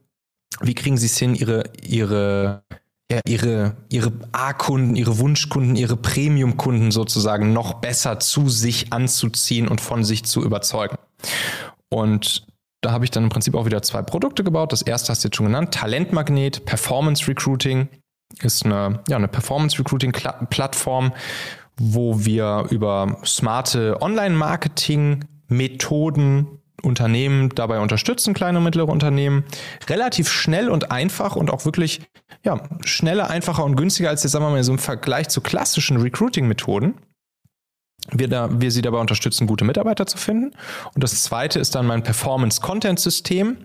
wie 0.61 0.75
kriegen 0.75 0.97
sie 0.97 1.07
es 1.07 1.17
hin, 1.17 1.33
ihre, 1.33 1.63
ihre 1.81 2.63
ja, 3.11 3.19
ihre, 3.27 3.75
ihre 3.89 4.11
A-Kunden, 4.31 4.95
ihre 4.95 5.19
Wunschkunden, 5.19 5.75
ihre 5.75 5.97
Premium-Kunden 5.97 6.91
sozusagen 6.91 7.53
noch 7.53 7.75
besser 7.75 8.19
zu 8.19 8.49
sich 8.49 8.91
anzuziehen 8.93 9.67
und 9.67 9.81
von 9.81 10.03
sich 10.03 10.25
zu 10.25 10.43
überzeugen. 10.43 10.97
Und 11.89 12.47
da 12.81 12.91
habe 12.91 13.05
ich 13.05 13.11
dann 13.11 13.23
im 13.23 13.29
Prinzip 13.29 13.55
auch 13.55 13.65
wieder 13.65 13.81
zwei 13.81 14.01
Produkte 14.01 14.43
gebaut. 14.43 14.71
Das 14.71 14.81
erste 14.81 15.11
hast 15.11 15.23
du 15.23 15.27
jetzt 15.27 15.35
schon 15.35 15.47
genannt, 15.47 15.73
Talentmagnet, 15.73 16.65
Performance 16.65 17.27
Recruiting 17.27 17.89
ist 18.41 18.65
eine, 18.65 19.01
ja, 19.07 19.17
eine 19.17 19.27
Performance 19.27 19.77
Recruiting 19.79 20.11
Plattform, 20.11 21.13
wo 21.77 22.25
wir 22.25 22.65
über 22.69 23.17
smarte 23.23 24.01
Online-Marketing-Methoden 24.01 26.47
Unternehmen 26.85 27.49
dabei 27.49 27.79
unterstützen, 27.79 28.33
kleine 28.33 28.59
und 28.59 28.63
mittlere 28.63 28.89
Unternehmen, 28.89 29.43
relativ 29.89 30.29
schnell 30.29 30.69
und 30.69 30.91
einfach 30.91 31.35
und 31.35 31.51
auch 31.51 31.65
wirklich 31.65 32.01
ja, 32.43 32.61
schneller, 32.83 33.29
einfacher 33.29 33.65
und 33.65 33.75
günstiger 33.75 34.09
als 34.09 34.23
jetzt 34.23 34.31
sagen 34.31 34.45
wir 34.45 34.51
mal 34.51 34.63
so 34.63 34.71
im 34.71 34.79
Vergleich 34.79 35.29
zu 35.29 35.41
klassischen 35.41 35.97
Recruiting-Methoden. 35.97 36.95
Wir, 38.11 38.27
da, 38.27 38.49
wir 38.51 38.71
sie 38.71 38.83
dabei 38.83 38.99
unterstützen, 38.99 39.47
gute 39.47 39.65
Mitarbeiter 39.65 40.05
zu 40.05 40.17
finden. 40.17 40.55
Und 40.93 41.03
das 41.03 41.23
zweite 41.23 41.59
ist 41.59 41.73
dann 41.73 41.87
mein 41.87 42.03
Performance-Content-System. 42.03 43.57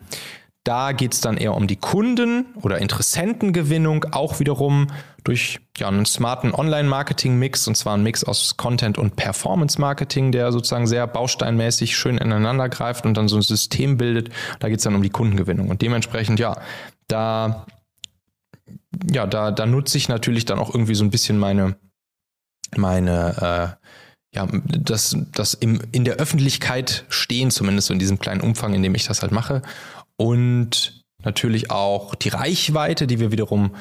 Da 0.64 0.92
geht 0.92 1.14
es 1.14 1.20
dann 1.22 1.38
eher 1.38 1.54
um 1.54 1.66
die 1.66 1.76
Kunden- 1.76 2.54
oder 2.56 2.78
Interessentengewinnung, 2.78 4.04
auch 4.12 4.40
wiederum 4.40 4.88
durch 5.24 5.60
ja, 5.78 5.88
einen 5.88 6.04
smarten 6.04 6.54
Online-Marketing-Mix, 6.54 7.66
und 7.66 7.76
zwar 7.76 7.96
ein 7.96 8.02
Mix 8.02 8.24
aus 8.24 8.56
Content- 8.58 8.98
und 8.98 9.16
Performance-Marketing, 9.16 10.32
der 10.32 10.52
sozusagen 10.52 10.86
sehr 10.86 11.06
bausteinmäßig 11.06 11.96
schön 11.96 12.18
ineinander 12.18 12.68
greift 12.68 13.06
und 13.06 13.16
dann 13.16 13.28
so 13.28 13.36
ein 13.36 13.42
System 13.42 13.96
bildet. 13.96 14.30
Da 14.58 14.68
geht 14.68 14.78
es 14.78 14.84
dann 14.84 14.94
um 14.94 15.02
die 15.02 15.10
Kundengewinnung. 15.10 15.68
Und 15.68 15.80
dementsprechend, 15.80 16.38
ja, 16.38 16.60
da, 17.08 17.66
ja, 19.10 19.26
da, 19.26 19.50
da 19.50 19.66
nutze 19.66 19.96
ich 19.96 20.08
natürlich 20.08 20.44
dann 20.44 20.58
auch 20.58 20.74
irgendwie 20.74 20.94
so 20.94 21.04
ein 21.04 21.10
bisschen 21.10 21.38
meine, 21.38 21.76
meine, 22.76 23.76
äh, 23.80 23.86
ja, 24.32 24.46
das, 24.52 25.16
das 25.32 25.54
im, 25.54 25.80
in 25.90 26.04
der 26.04 26.16
Öffentlichkeit 26.16 27.04
stehen, 27.08 27.50
zumindest 27.50 27.88
so 27.88 27.94
in 27.94 27.98
diesem 27.98 28.18
kleinen 28.18 28.42
Umfang, 28.42 28.74
in 28.74 28.82
dem 28.82 28.94
ich 28.94 29.06
das 29.06 29.22
halt 29.22 29.32
mache. 29.32 29.62
Und 30.20 31.02
natürlich 31.24 31.70
auch 31.70 32.14
die 32.14 32.28
Reichweite, 32.28 33.06
die 33.06 33.20
wir 33.20 33.32
wiederum 33.32 33.74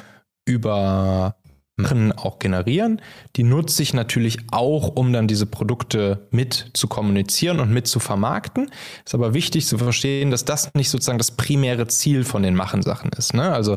über 0.46 1.36
Machen 1.76 2.12
auch 2.12 2.38
generieren. 2.38 3.02
Die 3.36 3.42
nutze 3.42 3.82
ich 3.82 3.92
natürlich 3.92 4.38
auch, 4.50 4.88
um 4.96 5.12
dann 5.12 5.28
diese 5.28 5.44
Produkte 5.44 6.28
mit 6.30 6.70
zu 6.72 6.88
kommunizieren 6.88 7.60
und 7.60 7.70
mit 7.72 7.86
zu 7.86 8.00
vermarkten. 8.00 8.70
Ist 9.04 9.14
aber 9.14 9.34
wichtig 9.34 9.66
zu 9.66 9.76
verstehen, 9.76 10.30
dass 10.30 10.46
das 10.46 10.72
nicht 10.72 10.88
sozusagen 10.88 11.18
das 11.18 11.30
primäre 11.30 11.86
Ziel 11.88 12.24
von 12.24 12.42
den 12.42 12.54
Machensachen 12.54 13.10
ist. 13.18 13.34
Ne? 13.34 13.52
Also 13.52 13.76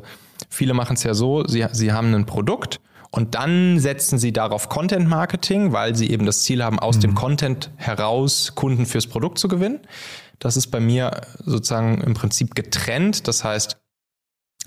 viele 0.50 0.74
machen 0.74 0.96
es 0.96 1.04
ja 1.04 1.14
so, 1.14 1.46
sie, 1.46 1.66
sie 1.74 1.92
haben 1.92 2.14
ein 2.14 2.26
Produkt 2.26 2.80
und 3.16 3.36
dann 3.36 3.78
setzen 3.78 4.18
sie 4.18 4.34
darauf 4.34 4.70
Content 4.70 5.08
Marketing, 5.08 5.72
weil 5.72 5.96
sie 5.96 6.10
eben 6.10 6.26
das 6.26 6.42
Ziel 6.42 6.64
haben, 6.64 6.80
aus 6.80 6.96
mhm. 6.96 7.02
dem 7.02 7.16
Content 7.16 7.70
heraus 7.76 8.54
Kunden 8.56 8.88
fürs 8.88 9.06
Produkt 9.06 9.38
zu 9.38 9.48
gewinnen. 9.48 9.82
Das 10.40 10.58
ist 10.58 10.68
bei 10.72 10.80
mir 10.80 11.22
sozusagen 11.38 12.02
im 12.02 12.16
Prinzip 12.16 12.56
getrennt. 12.56 13.28
Das 13.28 13.44
heißt, 13.44 13.78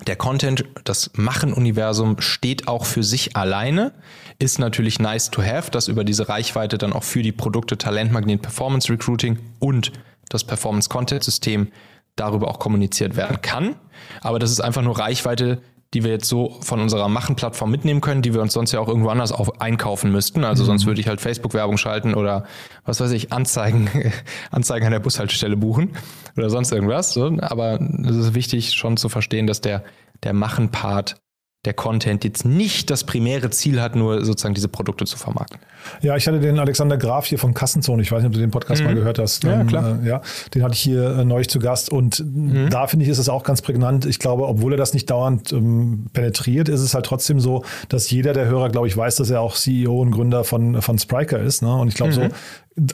der 0.06 0.14
Content, 0.14 0.64
das 0.84 1.10
Machen-Universum 1.14 2.20
steht 2.20 2.68
auch 2.68 2.84
für 2.84 3.02
sich 3.02 3.34
alleine, 3.34 3.92
ist 4.38 4.60
natürlich 4.60 5.00
nice 5.00 5.32
to 5.32 5.42
have, 5.42 5.72
dass 5.72 5.88
über 5.88 6.04
diese 6.04 6.28
Reichweite 6.28 6.78
dann 6.78 6.92
auch 6.92 7.02
für 7.02 7.24
die 7.24 7.32
Produkte 7.32 7.76
Talentmagnet 7.76 8.42
Performance 8.42 8.92
Recruiting 8.92 9.40
und 9.58 9.90
das 10.28 10.44
Performance 10.44 10.88
Content 10.88 11.24
System 11.24 11.72
darüber 12.14 12.46
auch 12.46 12.60
kommuniziert 12.60 13.16
werden 13.16 13.42
kann. 13.42 13.74
Aber 14.20 14.38
das 14.38 14.52
ist 14.52 14.60
einfach 14.60 14.82
nur 14.82 14.96
Reichweite, 14.96 15.62
die 15.94 16.04
wir 16.04 16.10
jetzt 16.10 16.28
so 16.28 16.56
von 16.60 16.80
unserer 16.80 17.08
Machen-Plattform 17.08 17.70
mitnehmen 17.70 18.00
können, 18.00 18.22
die 18.22 18.34
wir 18.34 18.42
uns 18.42 18.52
sonst 18.52 18.72
ja 18.72 18.80
auch 18.80 18.88
irgendwo 18.88 19.08
anders 19.08 19.32
auf, 19.32 19.60
einkaufen 19.60 20.10
müssten. 20.10 20.44
Also 20.44 20.62
mhm. 20.64 20.66
sonst 20.66 20.86
würde 20.86 21.00
ich 21.00 21.08
halt 21.08 21.20
Facebook-Werbung 21.20 21.76
schalten 21.76 22.14
oder 22.14 22.44
was 22.84 23.00
weiß 23.00 23.12
ich, 23.12 23.32
Anzeigen, 23.32 23.88
Anzeigen 24.50 24.86
an 24.86 24.92
der 24.92 25.00
Bushaltestelle 25.00 25.56
buchen 25.56 25.90
oder 26.36 26.50
sonst 26.50 26.72
irgendwas. 26.72 27.16
Aber 27.16 27.80
es 28.04 28.16
ist 28.16 28.34
wichtig 28.34 28.74
schon 28.74 28.96
zu 28.96 29.08
verstehen, 29.08 29.46
dass 29.46 29.60
der, 29.60 29.84
der 30.22 30.32
Machen-Part 30.32 31.16
der 31.64 31.74
Content 31.74 32.24
jetzt 32.24 32.44
nicht 32.44 32.90
das 32.90 33.04
primäre 33.04 33.50
Ziel 33.50 33.80
hat, 33.80 33.96
nur 33.96 34.24
sozusagen 34.24 34.54
diese 34.54 34.68
Produkte 34.68 35.04
zu 35.04 35.16
vermarkten. 35.16 35.58
Ja, 36.00 36.16
ich 36.16 36.26
hatte 36.26 36.40
den 36.40 36.58
Alexander 36.58 36.96
Graf 36.96 37.26
hier 37.26 37.38
von 37.38 37.54
Kassenzone, 37.54 38.02
ich 38.02 38.10
weiß 38.10 38.20
nicht, 38.20 38.28
ob 38.28 38.32
du 38.34 38.40
den 38.40 38.50
Podcast 38.50 38.82
mhm. 38.82 38.88
mal 38.88 38.94
gehört 38.94 39.18
hast. 39.18 39.44
Ja, 39.44 39.60
ähm, 39.60 39.66
klar. 39.66 39.98
Äh, 40.02 40.06
ja, 40.06 40.20
den 40.54 40.62
hatte 40.62 40.74
ich 40.74 40.80
hier 40.80 41.18
äh, 41.18 41.24
neulich 41.24 41.48
zu 41.48 41.58
Gast 41.58 41.90
und 41.90 42.20
mhm. 42.20 42.70
da 42.70 42.86
finde 42.86 43.04
ich, 43.04 43.10
ist 43.10 43.18
es 43.18 43.28
auch 43.28 43.42
ganz 43.42 43.62
prägnant. 43.62 44.06
Ich 44.06 44.18
glaube, 44.18 44.46
obwohl 44.46 44.74
er 44.74 44.76
das 44.76 44.94
nicht 44.94 45.10
dauernd 45.10 45.52
ähm, 45.52 46.06
penetriert, 46.12 46.68
ist 46.68 46.80
es 46.80 46.94
halt 46.94 47.06
trotzdem 47.06 47.40
so, 47.40 47.64
dass 47.88 48.10
jeder 48.10 48.32
der 48.32 48.46
Hörer, 48.46 48.68
glaube 48.68 48.86
ich, 48.86 48.96
weiß, 48.96 49.16
dass 49.16 49.30
er 49.30 49.40
auch 49.40 49.54
CEO 49.56 50.00
und 50.00 50.12
Gründer 50.12 50.44
von, 50.44 50.80
von 50.82 50.98
Spriker 50.98 51.40
ist. 51.40 51.62
Ne? 51.62 51.74
Und 51.74 51.88
ich 51.88 51.94
glaube, 51.94 52.12
mhm. 52.12 52.14
so 52.14 52.28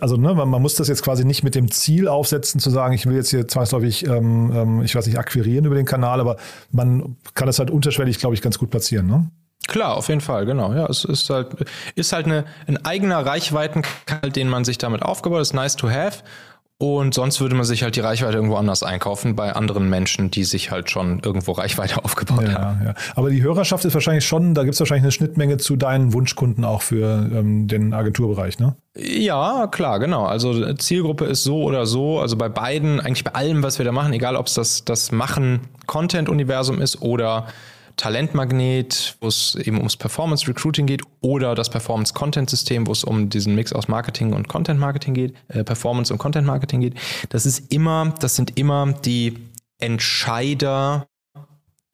also 0.00 0.16
ne, 0.16 0.34
man, 0.34 0.48
man, 0.48 0.62
muss 0.62 0.76
das 0.76 0.88
jetzt 0.88 1.02
quasi 1.02 1.24
nicht 1.24 1.42
mit 1.42 1.54
dem 1.54 1.70
Ziel 1.70 2.08
aufsetzen, 2.08 2.60
zu 2.60 2.70
sagen, 2.70 2.94
ich 2.94 3.06
will 3.06 3.16
jetzt 3.16 3.30
hier 3.30 3.48
zwangsläufig, 3.48 4.06
ähm, 4.06 4.52
ähm, 4.54 4.82
ich 4.82 4.94
weiß 4.94 5.06
nicht, 5.06 5.18
akquirieren 5.18 5.64
über 5.64 5.74
den 5.74 5.86
Kanal, 5.86 6.20
aber 6.20 6.36
man 6.70 7.16
kann 7.34 7.48
es 7.48 7.58
halt 7.58 7.70
unterschwellig, 7.70 8.18
glaube 8.18 8.34
ich, 8.34 8.42
ganz 8.42 8.58
gut 8.58 8.70
platzieren. 8.70 9.06
Ne? 9.06 9.30
Klar, 9.66 9.96
auf 9.96 10.08
jeden 10.08 10.20
Fall, 10.20 10.46
genau. 10.46 10.72
Ja, 10.72 10.86
es 10.86 11.04
ist 11.04 11.30
halt, 11.30 11.48
ist 11.94 12.12
halt 12.12 12.26
eine, 12.26 12.44
ein 12.66 12.84
eigener 12.84 13.24
Reichweitenkanal, 13.24 14.30
den 14.30 14.48
man 14.48 14.64
sich 14.64 14.78
damit 14.78 15.02
aufgebaut 15.02 15.38
hat, 15.38 15.42
ist 15.42 15.54
nice 15.54 15.76
to 15.76 15.90
have. 15.90 16.22
Und 16.82 17.14
sonst 17.14 17.40
würde 17.40 17.54
man 17.54 17.64
sich 17.64 17.84
halt 17.84 17.94
die 17.94 18.00
Reichweite 18.00 18.34
irgendwo 18.34 18.56
anders 18.56 18.82
einkaufen, 18.82 19.36
bei 19.36 19.54
anderen 19.54 19.88
Menschen, 19.88 20.32
die 20.32 20.42
sich 20.42 20.72
halt 20.72 20.90
schon 20.90 21.20
irgendwo 21.20 21.52
Reichweite 21.52 22.04
aufgebaut 22.04 22.42
ja, 22.42 22.60
haben. 22.60 22.80
Ja. 22.84 22.94
Aber 23.14 23.30
die 23.30 23.40
Hörerschaft 23.40 23.84
ist 23.84 23.94
wahrscheinlich 23.94 24.26
schon, 24.26 24.52
da 24.52 24.64
gibt 24.64 24.74
es 24.74 24.80
wahrscheinlich 24.80 25.04
eine 25.04 25.12
Schnittmenge 25.12 25.58
zu 25.58 25.76
deinen 25.76 26.12
Wunschkunden 26.12 26.64
auch 26.64 26.82
für 26.82 27.30
ähm, 27.32 27.68
den 27.68 27.94
Agenturbereich, 27.94 28.58
ne? 28.58 28.74
Ja, 28.96 29.68
klar, 29.68 30.00
genau. 30.00 30.24
Also 30.24 30.74
Zielgruppe 30.74 31.26
ist 31.26 31.44
so 31.44 31.62
oder 31.62 31.86
so, 31.86 32.18
also 32.18 32.36
bei 32.36 32.48
beiden, 32.48 32.98
eigentlich 32.98 33.22
bei 33.22 33.32
allem, 33.32 33.62
was 33.62 33.78
wir 33.78 33.84
da 33.84 33.92
machen, 33.92 34.12
egal 34.12 34.34
ob 34.34 34.48
es 34.48 34.54
das, 34.54 34.84
das 34.84 35.12
Machen-Content-Universum 35.12 36.80
ist 36.80 37.00
oder 37.00 37.46
Talentmagnet, 37.96 39.16
wo 39.20 39.28
es 39.28 39.54
eben 39.54 39.78
ums 39.78 39.96
Performance 39.96 40.46
Recruiting 40.48 40.86
geht, 40.86 41.02
oder 41.20 41.54
das 41.54 41.70
Performance 41.70 42.12
Content 42.14 42.50
System, 42.50 42.86
wo 42.86 42.92
es 42.92 43.04
um 43.04 43.28
diesen 43.28 43.54
Mix 43.54 43.72
aus 43.72 43.88
Marketing 43.88 44.32
und 44.32 44.48
Content 44.48 44.80
Marketing 44.80 45.14
geht, 45.14 45.34
äh, 45.48 45.64
Performance 45.64 46.12
und 46.12 46.18
Content 46.18 46.46
Marketing 46.46 46.80
geht. 46.80 46.94
Das 47.28 47.46
ist 47.46 47.72
immer, 47.72 48.14
das 48.20 48.36
sind 48.36 48.58
immer 48.58 48.92
die 49.04 49.38
Entscheider, 49.78 51.06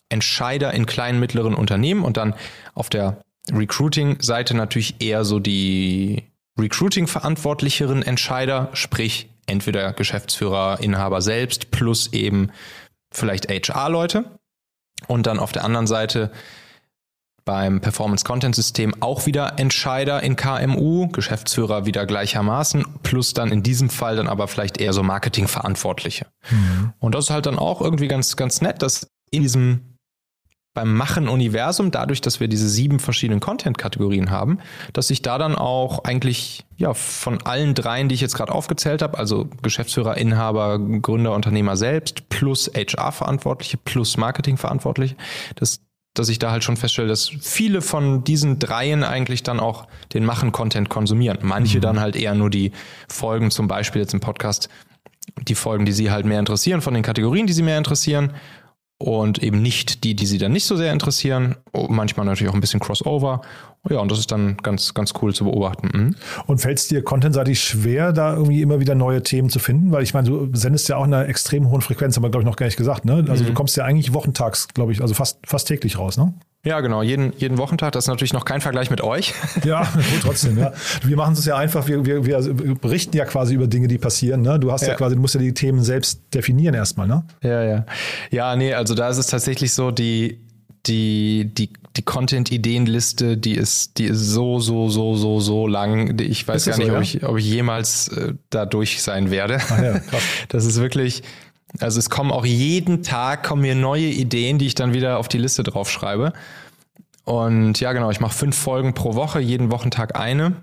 Entscheider 0.08 0.72
in 0.74 0.86
kleinen, 0.86 1.20
mittleren 1.20 1.54
Unternehmen 1.54 2.04
und 2.04 2.16
dann 2.16 2.34
auf 2.74 2.88
der 2.88 3.22
Recruiting-Seite 3.52 4.54
natürlich 4.54 5.00
eher 5.00 5.24
so 5.24 5.38
die 5.38 6.24
Recruiting-verantwortlicheren 6.58 8.02
Entscheider, 8.02 8.70
sprich 8.72 9.30
entweder 9.46 9.92
Geschäftsführer, 9.92 10.80
Inhaber 10.80 11.22
selbst 11.22 11.70
plus 11.70 12.12
eben 12.12 12.50
vielleicht 13.10 13.48
HR-Leute. 13.48 14.24
Und 15.06 15.26
dann 15.26 15.38
auf 15.38 15.52
der 15.52 15.64
anderen 15.64 15.86
Seite 15.86 16.30
beim 17.48 17.80
Performance 17.80 18.26
Content 18.26 18.54
System 18.54 18.94
auch 19.00 19.24
wieder 19.24 19.58
Entscheider 19.58 20.22
in 20.22 20.36
KMU, 20.36 21.08
Geschäftsführer 21.08 21.86
wieder 21.86 22.04
gleichermaßen, 22.04 22.84
plus 23.02 23.32
dann 23.32 23.50
in 23.50 23.62
diesem 23.62 23.88
Fall 23.88 24.16
dann 24.16 24.28
aber 24.28 24.48
vielleicht 24.48 24.78
eher 24.78 24.92
so 24.92 25.02
Marketingverantwortliche. 25.02 26.26
Mhm. 26.50 26.92
Und 26.98 27.14
das 27.14 27.26
ist 27.26 27.30
halt 27.30 27.46
dann 27.46 27.58
auch 27.58 27.80
irgendwie 27.80 28.06
ganz, 28.06 28.36
ganz 28.36 28.60
nett, 28.60 28.82
dass 28.82 29.08
in 29.30 29.40
diesem 29.40 29.87
beim 30.74 30.94
Machen-Universum, 30.94 31.90
dadurch, 31.90 32.20
dass 32.20 32.40
wir 32.40 32.46
diese 32.46 32.68
sieben 32.68 33.00
verschiedenen 33.00 33.40
Content-Kategorien 33.40 34.30
haben, 34.30 34.58
dass 34.92 35.08
sich 35.08 35.22
da 35.22 35.38
dann 35.38 35.56
auch 35.56 36.04
eigentlich 36.04 36.64
ja 36.76 36.94
von 36.94 37.42
allen 37.42 37.74
dreien, 37.74 38.08
die 38.08 38.14
ich 38.14 38.20
jetzt 38.20 38.36
gerade 38.36 38.52
aufgezählt 38.52 39.02
habe, 39.02 39.18
also 39.18 39.48
Geschäftsführer, 39.62 40.16
Inhaber, 40.16 40.78
Gründer, 40.78 41.34
Unternehmer 41.34 41.76
selbst, 41.76 42.28
plus 42.28 42.70
HR-Verantwortliche, 42.74 43.76
plus 43.76 44.16
Marketing-Verantwortliche, 44.16 45.16
dass, 45.56 45.80
dass 46.14 46.28
ich 46.28 46.38
da 46.38 46.52
halt 46.52 46.62
schon 46.62 46.76
feststelle, 46.76 47.08
dass 47.08 47.28
viele 47.28 47.82
von 47.82 48.22
diesen 48.22 48.60
dreien 48.60 49.02
eigentlich 49.02 49.42
dann 49.42 49.58
auch 49.58 49.88
den 50.14 50.24
Machen-Content 50.24 50.88
konsumieren. 50.88 51.38
Manche 51.42 51.78
mhm. 51.78 51.82
dann 51.82 52.00
halt 52.00 52.14
eher 52.14 52.36
nur 52.36 52.50
die 52.50 52.70
Folgen, 53.08 53.50
zum 53.50 53.66
Beispiel 53.66 54.02
jetzt 54.02 54.14
im 54.14 54.20
Podcast, 54.20 54.68
die 55.42 55.54
Folgen, 55.56 55.84
die 55.86 55.92
sie 55.92 56.10
halt 56.10 56.24
mehr 56.24 56.38
interessieren, 56.38 56.82
von 56.82 56.94
den 56.94 57.02
Kategorien, 57.02 57.46
die 57.46 57.52
sie 57.52 57.62
mehr 57.62 57.78
interessieren 57.78 58.34
und 58.98 59.42
eben 59.42 59.62
nicht 59.62 60.02
die, 60.04 60.14
die 60.14 60.26
sie 60.26 60.38
dann 60.38 60.52
nicht 60.52 60.64
so 60.64 60.76
sehr 60.76 60.92
interessieren. 60.92 61.56
Oh, 61.72 61.86
manchmal 61.88 62.26
natürlich 62.26 62.50
auch 62.50 62.54
ein 62.54 62.60
bisschen 62.60 62.80
Crossover. 62.80 63.42
Ja, 63.88 64.00
und 64.00 64.10
das 64.10 64.18
ist 64.18 64.30
dann 64.32 64.56
ganz, 64.58 64.92
ganz 64.92 65.14
cool 65.22 65.34
zu 65.34 65.44
beobachten. 65.44 65.88
Mhm. 65.92 66.14
Und 66.46 66.58
fällt 66.58 66.78
es 66.78 66.88
dir 66.88 67.02
contentseitig 67.02 67.60
schwer, 67.60 68.12
da 68.12 68.34
irgendwie 68.34 68.60
immer 68.60 68.80
wieder 68.80 68.94
neue 68.94 69.22
Themen 69.22 69.48
zu 69.50 69.58
finden? 69.58 69.92
Weil 69.92 70.02
ich 70.02 70.14
meine, 70.14 70.28
du 70.28 70.50
sendest 70.52 70.88
ja 70.88 70.96
auch 70.96 71.04
in 71.04 71.14
einer 71.14 71.28
extrem 71.28 71.70
hohen 71.70 71.80
Frequenz, 71.80 72.16
haben 72.16 72.22
wir, 72.22 72.30
glaube 72.30 72.42
ich, 72.42 72.46
noch 72.46 72.56
gar 72.56 72.66
nicht 72.66 72.76
gesagt. 72.76 73.04
Ne? 73.04 73.24
Also 73.28 73.44
mhm. 73.44 73.48
du 73.48 73.54
kommst 73.54 73.76
ja 73.76 73.84
eigentlich 73.84 74.12
wochentags, 74.12 74.68
glaube 74.68 74.92
ich, 74.92 75.00
also 75.00 75.14
fast, 75.14 75.38
fast 75.46 75.68
täglich 75.68 75.98
raus, 75.98 76.16
ne? 76.16 76.34
Ja, 76.64 76.80
genau, 76.80 77.02
jeden, 77.02 77.32
jeden 77.36 77.56
Wochentag. 77.56 77.92
Das 77.92 78.04
ist 78.04 78.08
natürlich 78.08 78.32
noch 78.32 78.44
kein 78.44 78.60
Vergleich 78.60 78.90
mit 78.90 79.00
euch. 79.00 79.32
Ja, 79.64 79.82
gut, 79.82 80.22
trotzdem, 80.22 80.58
ja. 80.58 80.72
Wir 81.02 81.16
machen 81.16 81.34
es 81.34 81.44
ja 81.44 81.56
einfach, 81.56 81.86
wir, 81.88 82.04
wir, 82.04 82.24
wir 82.24 82.74
berichten 82.74 83.16
ja 83.16 83.24
quasi 83.24 83.54
über 83.54 83.66
Dinge, 83.66 83.88
die 83.88 83.98
passieren. 83.98 84.42
Ne? 84.42 84.58
Du 84.58 84.72
hast 84.72 84.82
ja. 84.82 84.88
ja 84.88 84.94
quasi, 84.94 85.14
du 85.14 85.20
musst 85.20 85.34
ja 85.34 85.40
die 85.40 85.52
Themen 85.52 85.82
selbst 85.82 86.22
definieren 86.34 86.74
erstmal, 86.74 87.06
ne? 87.06 87.24
Ja, 87.42 87.62
ja. 87.62 87.86
Ja, 88.30 88.56
nee, 88.56 88.74
also 88.74 88.94
da 88.94 89.08
ist 89.08 89.18
es 89.18 89.26
tatsächlich 89.26 89.72
so, 89.72 89.90
die, 89.90 90.40
die, 90.86 91.52
die, 91.52 91.72
die 91.98 92.04
Content-Ideenliste, 92.04 93.36
die 93.36 93.54
ist, 93.54 93.98
die 93.98 94.04
ist 94.04 94.20
so, 94.20 94.60
so, 94.60 94.88
so, 94.88 95.16
so, 95.16 95.40
so 95.40 95.66
lang. 95.66 96.18
Ich 96.20 96.46
weiß 96.46 96.66
gar 96.66 96.78
nicht, 96.78 96.86
so, 96.86 96.92
ja? 96.92 96.98
ob, 96.98 97.02
ich, 97.02 97.24
ob 97.24 97.36
ich 97.38 97.44
jemals 97.44 98.08
äh, 98.08 98.34
da 98.50 98.66
durch 98.66 99.02
sein 99.02 99.30
werde. 99.32 99.58
Ah, 99.68 99.82
ja, 99.82 99.98
krass. 100.10 100.22
Das 100.48 100.64
ist 100.64 100.80
wirklich, 100.80 101.24
also 101.80 101.98
es 101.98 102.08
kommen 102.08 102.30
auch 102.30 102.46
jeden 102.46 103.02
Tag 103.02 103.42
kommen 103.42 103.62
mir 103.62 103.74
neue 103.74 104.06
Ideen, 104.06 104.58
die 104.58 104.66
ich 104.66 104.76
dann 104.76 104.94
wieder 104.94 105.18
auf 105.18 105.26
die 105.26 105.38
Liste 105.38 105.64
draufschreibe. 105.64 106.32
Und 107.24 107.80
ja, 107.80 107.92
genau, 107.92 108.10
ich 108.10 108.20
mache 108.20 108.34
fünf 108.34 108.56
Folgen 108.56 108.94
pro 108.94 109.16
Woche, 109.16 109.40
jeden 109.40 109.72
Wochentag 109.72 110.18
eine. 110.18 110.56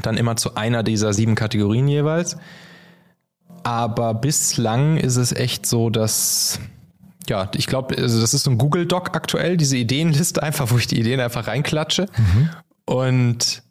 Dann 0.00 0.16
immer 0.16 0.36
zu 0.36 0.54
einer 0.54 0.84
dieser 0.84 1.12
sieben 1.12 1.34
Kategorien 1.34 1.88
jeweils. 1.88 2.36
Aber 3.64 4.14
bislang 4.14 4.96
ist 4.96 5.16
es 5.16 5.32
echt 5.32 5.66
so, 5.66 5.90
dass, 5.90 6.60
ja, 7.28 7.50
ich 7.54 7.66
glaube, 7.66 7.96
also 7.98 8.20
das 8.20 8.34
ist 8.34 8.44
so 8.44 8.50
ein 8.50 8.58
Google 8.58 8.86
Doc 8.86 9.14
aktuell, 9.14 9.56
diese 9.56 9.76
Ideenliste 9.76 10.42
einfach, 10.42 10.70
wo 10.70 10.78
ich 10.78 10.86
die 10.86 10.98
Ideen 10.98 11.20
einfach 11.20 11.46
reinklatsche. 11.46 12.06
Mhm. 12.16 12.50
Und 12.84 13.62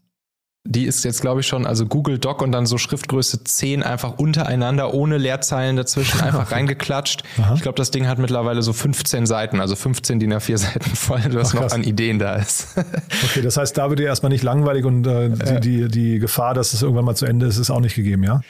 die 0.63 0.86
ist 0.86 1.04
jetzt, 1.04 1.21
glaube 1.21 1.41
ich, 1.41 1.47
schon, 1.47 1.65
also 1.65 1.88
Google 1.88 2.19
Doc 2.19 2.41
und 2.41 2.52
dann 2.52 2.67
so 2.67 2.78
Schriftgröße 2.78 3.43
10 3.43 3.82
einfach 3.82 4.19
untereinander, 4.19 4.93
ohne 4.93 5.17
Leerzeilen 5.17 5.76
dazwischen, 5.76 6.21
einfach 6.21 6.52
reingeklatscht. 6.52 7.24
Aha. 7.39 7.56
Ich 7.56 7.62
glaube, 7.62 7.78
das 7.78 7.89
Ding 7.89 8.08
hat 8.08 8.19
mittlerweile 8.19 8.62
so 8.62 8.71
15 8.71 9.26
Seiten, 9.26 9.60
also 9.60 9.76
15 9.76 10.19
DIN 10.19 10.34
A4 10.34 10.58
Seiten 10.58 10.95
voll, 10.95 11.21
was 11.32 11.56
noch 11.56 11.71
an 11.71 11.84
Ideen 11.84 12.19
da 12.19 12.36
ist. 12.36 12.67
okay, 13.24 13.41
das 13.41 13.58
heißt, 13.58 13.76
da 13.76 13.89
wird 13.89 14.00
dir 14.00 14.06
erstmal 14.06 14.32
nicht 14.32 14.43
langweilig 14.43 14.86
und 14.86 15.08
äh, 15.08 15.30
die, 15.30 15.60
die, 15.60 15.88
die 15.88 16.19
Gefahr, 16.19 16.54
dass 16.54 16.74
es 16.74 16.84
irgendwann 16.84 17.06
mal 17.06 17.15
zu 17.15 17.26
Ende 17.26 17.47
ist, 17.47 17.58
ist 17.58 17.71
auch 17.71 17.80
nicht 17.80 17.95
gegeben, 17.95 18.24
ja? 18.24 18.41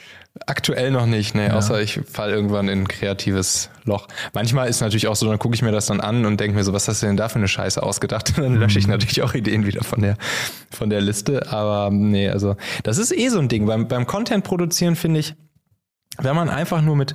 Aktuell 0.46 0.90
noch 0.90 1.04
nicht, 1.04 1.34
ne, 1.34 1.48
ja. 1.48 1.54
außer 1.54 1.82
ich 1.82 2.00
falle 2.10 2.32
irgendwann 2.32 2.68
in 2.68 2.80
ein 2.80 2.88
kreatives 2.88 3.68
Loch. 3.84 4.08
Manchmal 4.32 4.68
ist 4.68 4.80
natürlich 4.80 5.06
auch 5.06 5.14
so, 5.14 5.28
dann 5.28 5.38
gucke 5.38 5.54
ich 5.54 5.60
mir 5.60 5.72
das 5.72 5.86
dann 5.86 6.00
an 6.00 6.24
und 6.24 6.40
denke 6.40 6.56
mir 6.56 6.64
so, 6.64 6.72
was 6.72 6.88
hast 6.88 7.02
du 7.02 7.06
denn 7.06 7.18
da 7.18 7.28
für 7.28 7.36
eine 7.36 7.48
Scheiße 7.48 7.82
ausgedacht? 7.82 8.32
Und 8.38 8.42
dann 8.44 8.54
lösche 8.56 8.78
ich 8.78 8.86
mhm. 8.86 8.92
natürlich 8.92 9.20
auch 9.22 9.34
Ideen 9.34 9.66
wieder 9.66 9.84
von 9.84 10.00
der, 10.00 10.16
von 10.70 10.88
der 10.88 11.02
Liste. 11.02 11.52
Aber 11.52 11.90
nee, 12.02 12.28
also 12.28 12.56
das 12.82 12.98
ist 12.98 13.12
eh 13.12 13.28
so 13.28 13.38
ein 13.38 13.48
Ding. 13.48 13.66
Beim, 13.66 13.88
beim 13.88 14.06
Content 14.06 14.44
produzieren 14.44 14.96
finde 14.96 15.20
ich, 15.20 15.34
wenn 16.18 16.36
man 16.36 16.48
einfach 16.48 16.82
nur 16.82 16.96
mit, 16.96 17.14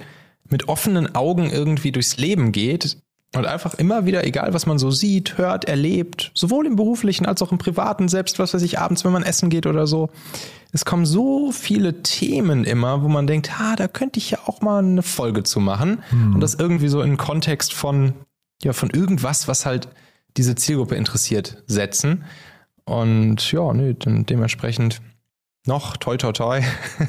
mit 0.50 0.68
offenen 0.68 1.16
Augen 1.16 1.50
irgendwie 1.50 1.92
durchs 1.92 2.18
Leben 2.18 2.52
geht 2.52 2.98
und 3.36 3.46
einfach 3.46 3.76
immer 3.76 4.06
wieder, 4.06 4.26
egal 4.26 4.54
was 4.54 4.66
man 4.66 4.80
so 4.80 4.90
sieht, 4.90 5.38
hört, 5.38 5.66
erlebt, 5.66 6.32
sowohl 6.34 6.66
im 6.66 6.76
beruflichen 6.76 7.26
als 7.26 7.42
auch 7.42 7.52
im 7.52 7.58
privaten, 7.58 8.08
selbst 8.08 8.40
was 8.40 8.54
weiß 8.54 8.62
ich, 8.62 8.80
abends, 8.80 9.04
wenn 9.06 9.12
man 9.12 9.24
essen 9.24 9.50
geht 9.50 9.66
oder 9.66 9.86
so, 9.86 10.10
es 10.72 10.86
kommen 10.86 11.06
so 11.06 11.52
viele 11.52 12.02
Themen 12.04 12.64
immer, 12.64 13.04
wo 13.04 13.08
man 13.08 13.28
denkt, 13.28 13.60
ha, 13.60 13.76
da 13.76 13.88
könnte 13.88 14.20
ich 14.20 14.32
ja 14.32 14.40
auch 14.46 14.62
mal 14.62 14.80
eine 14.80 15.04
Folge 15.04 15.44
zu 15.44 15.60
machen 15.60 16.04
und 16.34 16.40
das 16.40 16.56
irgendwie 16.56 16.88
so 16.88 17.02
in 17.02 17.18
Kontext 17.18 17.74
von, 17.74 18.14
ja, 18.64 18.74
von 18.74 18.90
irgendwas, 18.90 19.48
was 19.48 19.66
halt 19.66 19.90
diese 20.38 20.56
Zielgruppe 20.56 20.96
interessiert, 20.96 21.64
setzen. 21.68 22.24
Und 22.88 23.52
ja, 23.52 23.74
nee, 23.74 23.96
dann 24.00 24.26
dementsprechend 24.26 25.02
noch, 25.66 25.98
toi, 25.98 26.16
toi, 26.16 26.32
toi, 26.32 26.62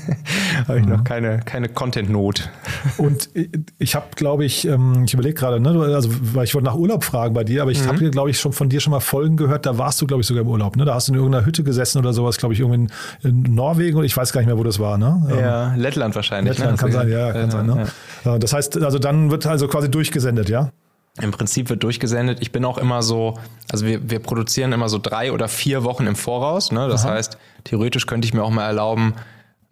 habe 0.67 0.81
ich 0.81 0.87
noch 0.87 1.05
keine, 1.05 1.39
keine 1.45 1.69
Content-Not. 1.69 2.51
Und 2.99 3.31
ich 3.79 3.95
habe, 3.95 4.07
glaube 4.17 4.45
ich, 4.45 4.67
ähm, 4.67 5.05
ich 5.07 5.15
überlege 5.15 5.35
gerade, 5.35 5.61
ne, 5.61 5.71
also 5.95 6.11
weil 6.35 6.43
ich 6.43 6.55
wollte 6.55 6.65
nach 6.65 6.75
Urlaub 6.75 7.05
fragen 7.05 7.35
bei 7.35 7.45
dir, 7.45 7.63
aber 7.63 7.71
ich 7.71 7.87
habe, 7.87 8.11
glaube 8.11 8.31
ich, 8.31 8.41
schon 8.41 8.53
von 8.53 8.69
dir 8.69 8.81
schon 8.81 8.91
mal 8.91 8.99
Folgen 8.99 9.37
gehört, 9.37 9.65
da 9.65 9.79
warst 9.79 10.03
du, 10.03 10.09
glaube 10.09 10.23
ich, 10.23 10.27
sogar 10.27 10.43
im 10.43 10.49
Urlaub. 10.49 10.75
Ne? 10.75 10.85
Da 10.85 10.95
hast 10.95 11.07
du 11.07 11.13
in 11.13 11.19
irgendeiner 11.19 11.47
Hütte 11.47 11.63
gesessen 11.63 11.99
oder 11.99 12.13
sowas, 12.13 12.39
glaube 12.39 12.55
ich, 12.55 12.59
irgendwie 12.61 12.89
in, 13.23 13.45
in 13.47 13.55
Norwegen 13.55 13.99
und 13.99 14.05
ich 14.05 14.17
weiß 14.17 14.33
gar 14.33 14.41
nicht 14.41 14.49
mehr, 14.49 14.59
wo 14.59 14.65
das 14.65 14.81
war. 14.81 14.99
Ne? 14.99 15.29
Ähm, 15.31 15.39
Ja, 15.39 15.75
Lettland 15.77 16.17
wahrscheinlich. 16.17 16.59
Lettland 16.59 16.73
ne? 16.73 16.79
kann 16.83 16.91
sein, 16.93 17.09
ja, 17.09 17.33
kann 17.33 17.51
sein. 17.53 17.67
Ne? 17.67 17.87
Äh, 18.25 18.41
Das 18.41 18.53
heißt, 18.53 18.83
also 18.83 18.99
dann 18.99 19.31
wird 19.31 19.47
also 19.47 19.69
quasi 19.69 19.89
durchgesendet, 19.89 20.49
ja? 20.49 20.73
Im 21.21 21.31
Prinzip 21.31 21.69
wird 21.69 21.83
durchgesendet. 21.83 22.39
Ich 22.41 22.53
bin 22.53 22.65
auch 22.65 22.79
immer 22.79 23.03
so, 23.03 23.39
also 23.71 23.87
wir, 23.87 24.11
wir 24.11 24.21
produzieren 24.21 24.73
immer 24.73 24.89
so 24.89 24.99
drei 24.99 25.33
oder 25.33 25.49
vier 25.49 25.85
Wochen 25.85 26.07
im 26.07 26.17
Voraus. 26.17 26.73
Ne? 26.73 26.89
Das 26.89 27.05
heißt, 27.05 27.39
theoretisch 27.65 28.07
könnte 28.07 28.27
ich 28.27 28.35
mir 28.35 28.43
auch 28.43 28.51
mal 28.51 28.67
erlauben, 28.67 29.15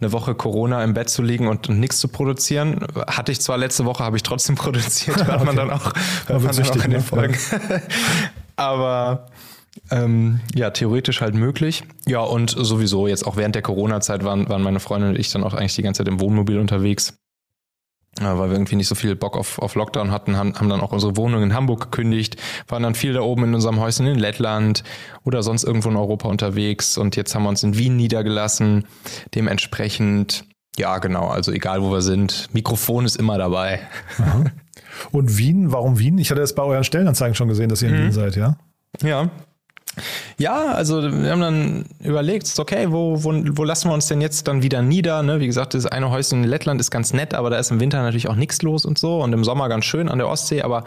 eine 0.01 0.13
Woche 0.13 0.35
Corona 0.35 0.85
im 0.85 0.93
Bett 0.93 1.09
zu 1.09 1.23
liegen 1.23 1.49
und 1.49 1.69
nichts 1.69 1.99
zu 1.99 2.09
produzieren. 2.09 2.87
Hatte 3.07 3.33
ich 3.33 3.41
zwar 3.41 3.57
letzte 3.57 3.85
Woche, 3.85 4.05
habe 4.05 4.17
ich 4.17 4.23
trotzdem 4.23 4.55
produziert, 4.57 5.27
hört 5.27 5.45
man 5.45 5.57
dann 5.57 5.71
auch, 5.71 5.93
hört 6.27 6.43
man 6.43 6.55
dann 6.55 6.69
auch 6.69 6.75
in 6.75 6.81
den 6.83 6.91
ne? 6.93 7.01
Folgen. 7.01 7.37
Aber 8.57 9.27
ähm, 9.91 10.41
ja, 10.55 10.71
theoretisch 10.71 11.21
halt 11.21 11.35
möglich. 11.35 11.85
Ja, 12.07 12.21
und 12.21 12.51
sowieso 12.51 13.07
jetzt 13.07 13.27
auch 13.27 13.37
während 13.37 13.55
der 13.55 13.63
Corona-Zeit 13.63 14.25
waren, 14.25 14.49
waren 14.49 14.63
meine 14.63 14.81
Freundin 14.81 15.11
und 15.11 15.19
ich 15.19 15.31
dann 15.31 15.45
auch 15.45 15.55
eigentlich 15.55 15.77
die 15.77 15.83
ganze 15.83 16.05
Zeit 16.05 16.09
im 16.09 16.21
Wohnmobil 16.21 16.59
unterwegs. 16.59 17.15
Weil 18.21 18.49
wir 18.49 18.53
irgendwie 18.53 18.77
nicht 18.77 18.89
so 18.89 18.95
viel 18.95 19.15
Bock 19.15 19.37
auf, 19.37 19.59
auf 19.59 19.75
Lockdown 19.75 20.11
hatten, 20.11 20.39
haben, 20.39 20.55
haben 20.55 20.71
dann 20.71 20.81
auch 20.81 20.93
unsere 20.93 21.17
Wohnung 21.17 21.43
in 21.43 21.53
Hamburg 21.53 21.91
gekündigt, 21.91 22.37
waren 22.67 22.83
dann 22.83 22.95
viel 22.95 23.13
da 23.13 23.21
oben 23.21 23.45
in 23.45 23.55
unserem 23.55 23.79
Häuschen 23.79 24.07
in 24.07 24.19
Lettland 24.19 24.85
oder 25.25 25.43
sonst 25.43 25.65
irgendwo 25.65 25.91
in 25.91 25.97
Europa 25.97 26.27
unterwegs 26.29 26.97
und 26.97 27.15
jetzt 27.15 27.35
haben 27.35 27.43
wir 27.43 27.51
uns 27.51 27.63
in 27.63 27.77
Wien 27.77 27.97
niedergelassen. 27.97 28.87
Dementsprechend, 29.35 30.45
ja 30.79 30.97
genau, 30.99 31.29
also 31.29 31.53
egal 31.53 31.83
wo 31.83 31.91
wir 31.91 32.01
sind, 32.01 32.49
Mikrofon 32.55 33.05
ist 33.05 33.17
immer 33.17 33.37
dabei. 33.37 33.81
Und 35.13 35.37
Wien, 35.37 35.73
warum 35.73 35.99
Wien? 35.99 36.17
Ich 36.17 36.31
hatte 36.31 36.41
das 36.41 36.55
bei 36.55 36.63
euren 36.63 36.85
Stellenanzeigen 36.85 37.35
schon 37.35 37.49
gesehen, 37.49 37.69
dass 37.69 37.83
ihr 37.83 37.91
in 37.91 37.99
Wien 37.99 38.13
seid, 38.13 38.35
ja? 38.37 38.57
Ja. 39.03 39.29
Ja, 40.39 40.73
also 40.73 41.03
wir 41.03 41.31
haben 41.31 41.41
dann 41.41 41.85
überlegt, 42.01 42.53
okay, 42.59 42.91
wo, 42.91 43.23
wo, 43.25 43.33
wo 43.33 43.65
lassen 43.65 43.89
wir 43.89 43.95
uns 43.95 44.07
denn 44.09 44.21
jetzt 44.21 44.47
dann 44.47 44.63
wieder 44.63 44.83
nieder? 44.83 45.23
Ne? 45.23 45.41
Wie 45.41 45.47
gesagt, 45.47 45.75
das 45.75 45.87
eine 45.87 46.11
Häuschen 46.11 46.45
in 46.45 46.49
Lettland 46.51 46.81
ist 46.81 46.91
ganz 46.91 47.13
nett, 47.13 47.35
aber 47.35 47.51
da 47.51 47.59
ist 47.59 47.71
im 47.71 47.81
Winter 47.81 48.03
natürlich 48.03 48.29
auch 48.29 48.35
nichts 48.35 48.63
los 48.63 48.85
und 48.85 48.99
so 48.99 49.23
und 49.23 49.33
im 49.33 49.45
Sommer 49.45 49.69
ganz 49.69 49.85
schön 49.87 50.09
an 50.09 50.19
der 50.19 50.29
Ostsee, 50.29 50.63
aber 50.63 50.85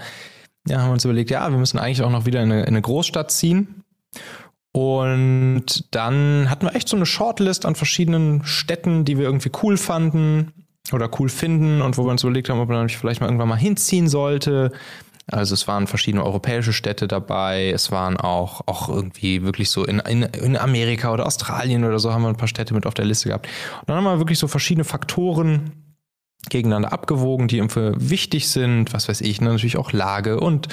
ja, 0.68 0.80
haben 0.80 0.90
wir 0.90 0.94
uns 0.94 1.06
überlegt, 1.06 1.32
ja, 1.32 1.50
wir 1.50 1.58
müssen 1.58 1.80
eigentlich 1.80 2.04
auch 2.04 2.12
noch 2.12 2.26
wieder 2.26 2.44
in 2.44 2.52
eine, 2.52 2.62
in 2.62 2.68
eine 2.70 2.82
Großstadt 2.82 3.32
ziehen. 3.32 3.84
Und 4.72 5.96
dann 5.96 6.50
hatten 6.50 6.68
wir 6.68 6.76
echt 6.76 6.90
so 6.90 6.96
eine 6.96 7.06
Shortlist 7.06 7.66
an 7.66 7.76
verschiedenen 7.76 8.44
Städten, 8.46 9.04
die 9.04 9.18
wir 9.18 9.26
irgendwie 9.26 9.52
cool 9.64 9.78
fanden 9.78 10.54
oder 10.94 11.10
cool 11.20 11.30
finden 11.30 11.82
und 11.82 11.98
wo 11.98 12.06
wir 12.06 12.12
uns 12.12 12.24
überlegt 12.24 12.50
haben, 12.50 12.60
ob 12.60 12.70
man 12.70 12.90
vielleicht 12.90 13.22
mal 13.22 13.28
irgendwann 13.28 13.50
mal 13.50 13.56
hinziehen 13.56 14.08
sollte. 14.08 14.72
Also 15.32 15.54
es 15.54 15.68
waren 15.68 15.88
verschiedene 15.88 16.24
europäische 16.24 16.74
Städte 16.74 17.08
dabei, 17.08 17.70
es 17.70 17.92
waren 17.92 18.18
auch, 18.18 18.62
auch 18.66 18.90
irgendwie 18.90 19.44
wirklich 19.44 19.70
so 19.70 19.86
in, 19.86 20.00
in, 20.00 20.24
in 20.24 20.58
Amerika 20.58 21.12
oder 21.14 21.26
Australien 21.26 21.86
oder 21.86 22.00
so 22.00 22.12
haben 22.12 22.24
wir 22.24 22.30
ein 22.30 22.38
paar 22.38 22.48
Städte 22.48 22.74
mit 22.74 22.86
auf 22.86 22.94
der 22.94 23.06
Liste 23.06 23.30
gehabt. 23.30 23.48
Und 23.82 23.90
dann 23.90 23.98
haben 23.98 24.06
wir 24.06 24.20
wirklich 24.20 24.40
so 24.40 24.48
verschiedene 24.48 24.86
Faktoren 24.86 25.90
gegeneinander 26.50 26.94
abgewogen, 26.94 27.48
die 27.48 27.58
irgendwie 27.58 27.92
wichtig 27.98 28.48
sind, 28.50 28.94
was 28.94 29.10
weiß 29.10 29.22
ich, 29.22 29.42
ne? 29.42 29.50
natürlich 29.50 29.78
auch 29.78 29.92
Lage 29.92 30.40
und, 30.40 30.68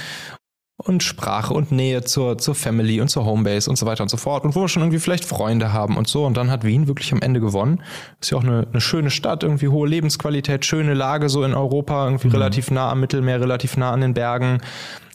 und 0.76 1.02
Sprache 1.02 1.54
und 1.54 1.72
Nähe 1.72 2.02
zur, 2.04 2.36
zur 2.36 2.54
Family 2.54 3.00
und 3.00 3.08
zur 3.08 3.24
Homebase 3.24 3.70
und 3.70 3.76
so 3.76 3.86
weiter 3.86 4.02
und 4.02 4.10
so 4.10 4.16
fort 4.16 4.44
und 4.44 4.54
wo 4.54 4.60
wir 4.62 4.68
schon 4.68 4.82
irgendwie 4.82 4.98
vielleicht 4.98 5.24
Freunde 5.24 5.72
haben 5.72 5.96
und 5.96 6.06
so. 6.06 6.26
Und 6.26 6.36
dann 6.36 6.50
hat 6.50 6.64
Wien 6.64 6.86
wirklich 6.86 7.12
am 7.12 7.22
Ende 7.22 7.40
gewonnen. 7.40 7.82
Ist 8.20 8.30
ja 8.30 8.38
auch 8.38 8.44
eine, 8.44 8.66
eine 8.70 8.80
schöne 8.80 9.10
Stadt, 9.10 9.42
irgendwie 9.42 9.68
hohe 9.68 9.88
Lebensqualität, 9.88 10.66
schöne 10.66 10.94
Lage 10.94 11.28
so 11.28 11.44
in 11.44 11.54
Europa, 11.54 12.04
irgendwie 12.04 12.28
relativ 12.28 12.70
nah 12.70 12.90
am 12.90 13.00
Mittelmeer, 13.00 13.40
relativ 13.40 13.76
nah 13.76 13.92
an 13.92 14.02
den 14.02 14.14
Bergen 14.14 14.60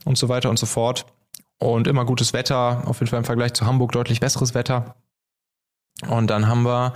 und 0.04 0.18
so 0.18 0.30
weiter 0.30 0.50
und 0.50 0.58
so 0.58 0.66
fort. 0.66 1.06
Und 1.60 1.88
immer 1.88 2.06
gutes 2.06 2.34
Wetter, 2.34 2.84
auf 2.88 3.00
jeden 3.00 3.10
Fall 3.10 3.20
im 3.20 3.26
Vergleich 3.26 3.54
zu 3.54 3.68
Hamburg 3.68 3.92
deutlich 3.92 4.20
besseres 4.20 4.56
Wetter. 4.56 4.96
Und 6.10 6.28
dann 6.32 6.48
haben 6.48 6.64
wir 6.64 6.94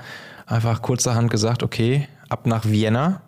einfach 0.48 0.82
kurzerhand 0.82 1.30
gesagt, 1.30 1.62
okay, 1.62 2.08
ab 2.30 2.48
nach 2.48 2.66
Vienna. 2.66 3.22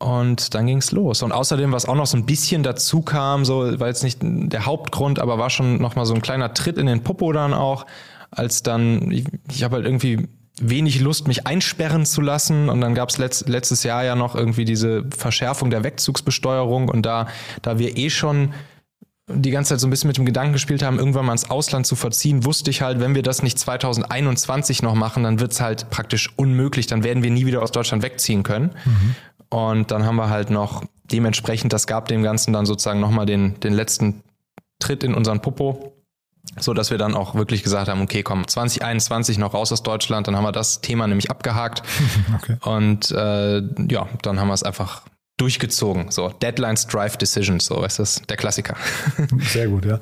Und 0.00 0.54
dann 0.54 0.66
ging's 0.66 0.92
los. 0.92 1.22
Und 1.22 1.30
außerdem, 1.30 1.72
was 1.72 1.84
auch 1.84 1.94
noch 1.94 2.06
so 2.06 2.16
ein 2.16 2.24
bisschen 2.24 2.62
dazu 2.62 3.02
kam, 3.02 3.44
so 3.44 3.78
war 3.78 3.88
jetzt 3.88 4.02
nicht 4.02 4.18
der 4.22 4.64
Hauptgrund, 4.64 5.18
aber 5.18 5.38
war 5.38 5.50
schon 5.50 5.76
noch 5.76 5.94
mal 5.94 6.06
so 6.06 6.14
ein 6.14 6.22
kleiner 6.22 6.54
Tritt 6.54 6.78
in 6.78 6.86
den 6.86 7.02
Popo 7.02 7.32
dann 7.32 7.52
auch, 7.52 7.84
als 8.30 8.62
dann, 8.62 9.10
ich, 9.10 9.26
ich 9.52 9.62
habe 9.62 9.76
halt 9.76 9.84
irgendwie 9.84 10.26
wenig 10.58 11.00
Lust, 11.00 11.28
mich 11.28 11.46
einsperren 11.46 12.06
zu 12.06 12.22
lassen. 12.22 12.70
Und 12.70 12.80
dann 12.80 12.94
gab's 12.94 13.18
letzt, 13.18 13.46
letztes 13.46 13.82
Jahr 13.82 14.02
ja 14.02 14.14
noch 14.14 14.34
irgendwie 14.34 14.64
diese 14.64 15.04
Verschärfung 15.14 15.68
der 15.68 15.84
Wegzugsbesteuerung. 15.84 16.88
Und 16.88 17.04
da, 17.04 17.26
da 17.60 17.78
wir 17.78 17.98
eh 17.98 18.08
schon 18.08 18.54
die 19.28 19.50
ganze 19.50 19.70
Zeit 19.70 19.80
so 19.80 19.86
ein 19.86 19.90
bisschen 19.90 20.08
mit 20.08 20.16
dem 20.16 20.24
Gedanken 20.24 20.54
gespielt 20.54 20.82
haben, 20.82 20.98
irgendwann 20.98 21.26
mal 21.26 21.32
ins 21.32 21.50
Ausland 21.50 21.86
zu 21.86 21.94
verziehen, 21.94 22.44
wusste 22.44 22.70
ich 22.70 22.82
halt, 22.82 23.00
wenn 23.00 23.14
wir 23.14 23.22
das 23.22 23.42
nicht 23.42 23.58
2021 23.58 24.82
noch 24.82 24.94
machen, 24.94 25.22
dann 25.22 25.40
wird's 25.40 25.60
halt 25.60 25.90
praktisch 25.90 26.32
unmöglich. 26.36 26.86
Dann 26.86 27.04
werden 27.04 27.22
wir 27.22 27.30
nie 27.30 27.44
wieder 27.44 27.62
aus 27.62 27.70
Deutschland 27.70 28.02
wegziehen 28.02 28.42
können. 28.42 28.70
Und 29.50 29.90
dann 29.90 30.04
haben 30.04 30.16
wir 30.16 30.30
halt 30.30 30.50
noch 30.50 30.84
dementsprechend, 31.04 31.72
das 31.72 31.86
gab 31.86 32.08
dem 32.08 32.22
Ganzen 32.22 32.52
dann 32.52 32.66
sozusagen 32.66 33.00
nochmal 33.00 33.26
den, 33.26 33.58
den 33.60 33.72
letzten 33.72 34.22
Tritt 34.78 35.02
in 35.04 35.12
unseren 35.14 35.40
Popo, 35.40 35.92
so 36.58 36.72
dass 36.72 36.90
wir 36.90 36.98
dann 36.98 37.14
auch 37.14 37.34
wirklich 37.34 37.62
gesagt 37.62 37.88
haben, 37.88 38.00
okay, 38.00 38.22
komm, 38.22 38.46
2021 38.46 39.38
noch 39.38 39.52
raus 39.52 39.72
aus 39.72 39.82
Deutschland, 39.82 40.28
dann 40.28 40.36
haben 40.36 40.44
wir 40.44 40.52
das 40.52 40.80
Thema 40.80 41.06
nämlich 41.06 41.30
abgehakt. 41.30 41.82
Okay. 42.42 42.56
Und 42.64 43.10
äh, 43.10 43.58
ja, 43.90 44.08
dann 44.22 44.40
haben 44.40 44.48
wir 44.48 44.54
es 44.54 44.62
einfach 44.62 45.02
durchgezogen. 45.40 46.10
So, 46.10 46.28
Deadlines 46.28 46.86
drive 46.86 47.16
decisions, 47.16 47.66
so 47.66 47.82
ist 47.82 47.98
das 47.98 48.20
der 48.28 48.36
Klassiker. 48.36 48.76
Sehr 49.38 49.68
gut, 49.68 49.86
ja. 49.86 50.00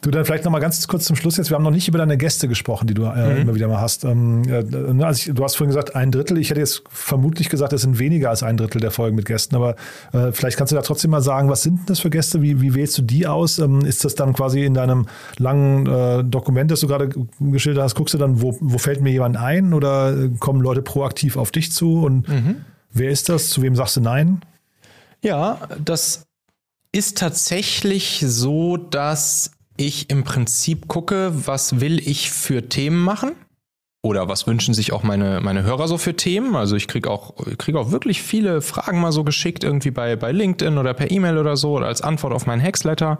Du, 0.00 0.10
dann 0.10 0.24
vielleicht 0.24 0.44
noch 0.44 0.52
mal 0.52 0.60
ganz 0.60 0.86
kurz 0.88 1.04
zum 1.04 1.14
Schluss 1.14 1.36
jetzt. 1.36 1.50
Wir 1.50 1.56
haben 1.56 1.64
noch 1.64 1.70
nicht 1.70 1.88
über 1.88 1.98
deine 1.98 2.16
Gäste 2.16 2.48
gesprochen, 2.48 2.86
die 2.86 2.94
du 2.94 3.04
äh, 3.04 3.42
immer 3.42 3.54
wieder 3.54 3.68
mal 3.68 3.80
hast. 3.80 4.04
Ähm, 4.04 4.42
äh, 4.48 5.04
also 5.04 5.28
ich, 5.28 5.34
du 5.34 5.44
hast 5.44 5.56
vorhin 5.56 5.68
gesagt, 5.68 5.94
ein 5.94 6.10
Drittel. 6.10 6.38
Ich 6.38 6.48
hätte 6.48 6.60
jetzt 6.60 6.82
vermutlich 6.88 7.50
gesagt, 7.50 7.74
es 7.74 7.82
sind 7.82 7.98
weniger 7.98 8.30
als 8.30 8.42
ein 8.42 8.56
Drittel 8.56 8.80
der 8.80 8.90
Folgen 8.90 9.16
mit 9.16 9.26
Gästen. 9.26 9.56
Aber 9.56 9.76
äh, 10.12 10.32
vielleicht 10.32 10.56
kannst 10.56 10.72
du 10.72 10.76
da 10.76 10.82
trotzdem 10.82 11.10
mal 11.10 11.20
sagen, 11.20 11.50
was 11.50 11.62
sind 11.62 11.80
denn 11.80 11.86
das 11.86 12.00
für 12.00 12.10
Gäste? 12.10 12.40
Wie, 12.40 12.62
wie 12.62 12.74
wählst 12.74 12.96
du 12.96 13.02
die 13.02 13.26
aus? 13.26 13.58
Ähm, 13.58 13.84
ist 13.84 14.04
das 14.04 14.14
dann 14.14 14.32
quasi 14.32 14.64
in 14.64 14.72
deinem 14.72 15.06
langen 15.36 15.86
äh, 15.86 16.24
Dokument, 16.24 16.70
das 16.70 16.80
du 16.80 16.86
gerade 16.86 17.10
geschildert 17.40 17.84
hast, 17.84 17.94
guckst 17.94 18.14
du 18.14 18.18
dann, 18.18 18.40
wo, 18.40 18.56
wo 18.60 18.78
fällt 18.78 19.02
mir 19.02 19.10
jemand 19.10 19.36
ein? 19.36 19.74
Oder 19.74 20.16
äh, 20.16 20.30
kommen 20.38 20.62
Leute 20.62 20.80
proaktiv 20.80 21.36
auf 21.36 21.50
dich 21.50 21.72
zu? 21.72 22.02
Und 22.04 22.26
wer 22.92 23.10
ist 23.10 23.28
das? 23.28 23.50
Zu 23.50 23.62
wem 23.62 23.76
sagst 23.76 23.96
du 23.96 24.00
nein? 24.00 24.40
Ja, 25.22 25.60
das 25.84 26.26
ist 26.92 27.18
tatsächlich 27.18 28.22
so, 28.26 28.76
dass 28.76 29.52
ich 29.76 30.10
im 30.10 30.24
Prinzip 30.24 30.88
gucke, 30.88 31.32
was 31.46 31.80
will 31.80 31.98
ich 31.98 32.30
für 32.30 32.68
Themen 32.68 33.02
machen? 33.02 33.32
Oder 34.02 34.28
was 34.28 34.46
wünschen 34.46 34.74
sich 34.74 34.92
auch 34.92 35.02
meine, 35.02 35.40
meine 35.40 35.64
Hörer 35.64 35.88
so 35.88 35.98
für 35.98 36.14
Themen? 36.14 36.54
Also 36.54 36.76
ich 36.76 36.86
kriege 36.86 37.10
auch, 37.10 37.34
krieg 37.58 37.74
auch 37.74 37.90
wirklich 37.90 38.22
viele 38.22 38.60
Fragen 38.60 39.00
mal 39.00 39.12
so 39.12 39.24
geschickt, 39.24 39.64
irgendwie 39.64 39.90
bei, 39.90 40.14
bei 40.16 40.30
LinkedIn 40.30 40.78
oder 40.78 40.94
per 40.94 41.10
E-Mail 41.10 41.36
oder 41.36 41.56
so, 41.56 41.72
oder 41.72 41.86
als 41.86 42.00
Antwort 42.00 42.32
auf 42.32 42.46
meinen 42.46 42.60
Hexletter. 42.60 43.18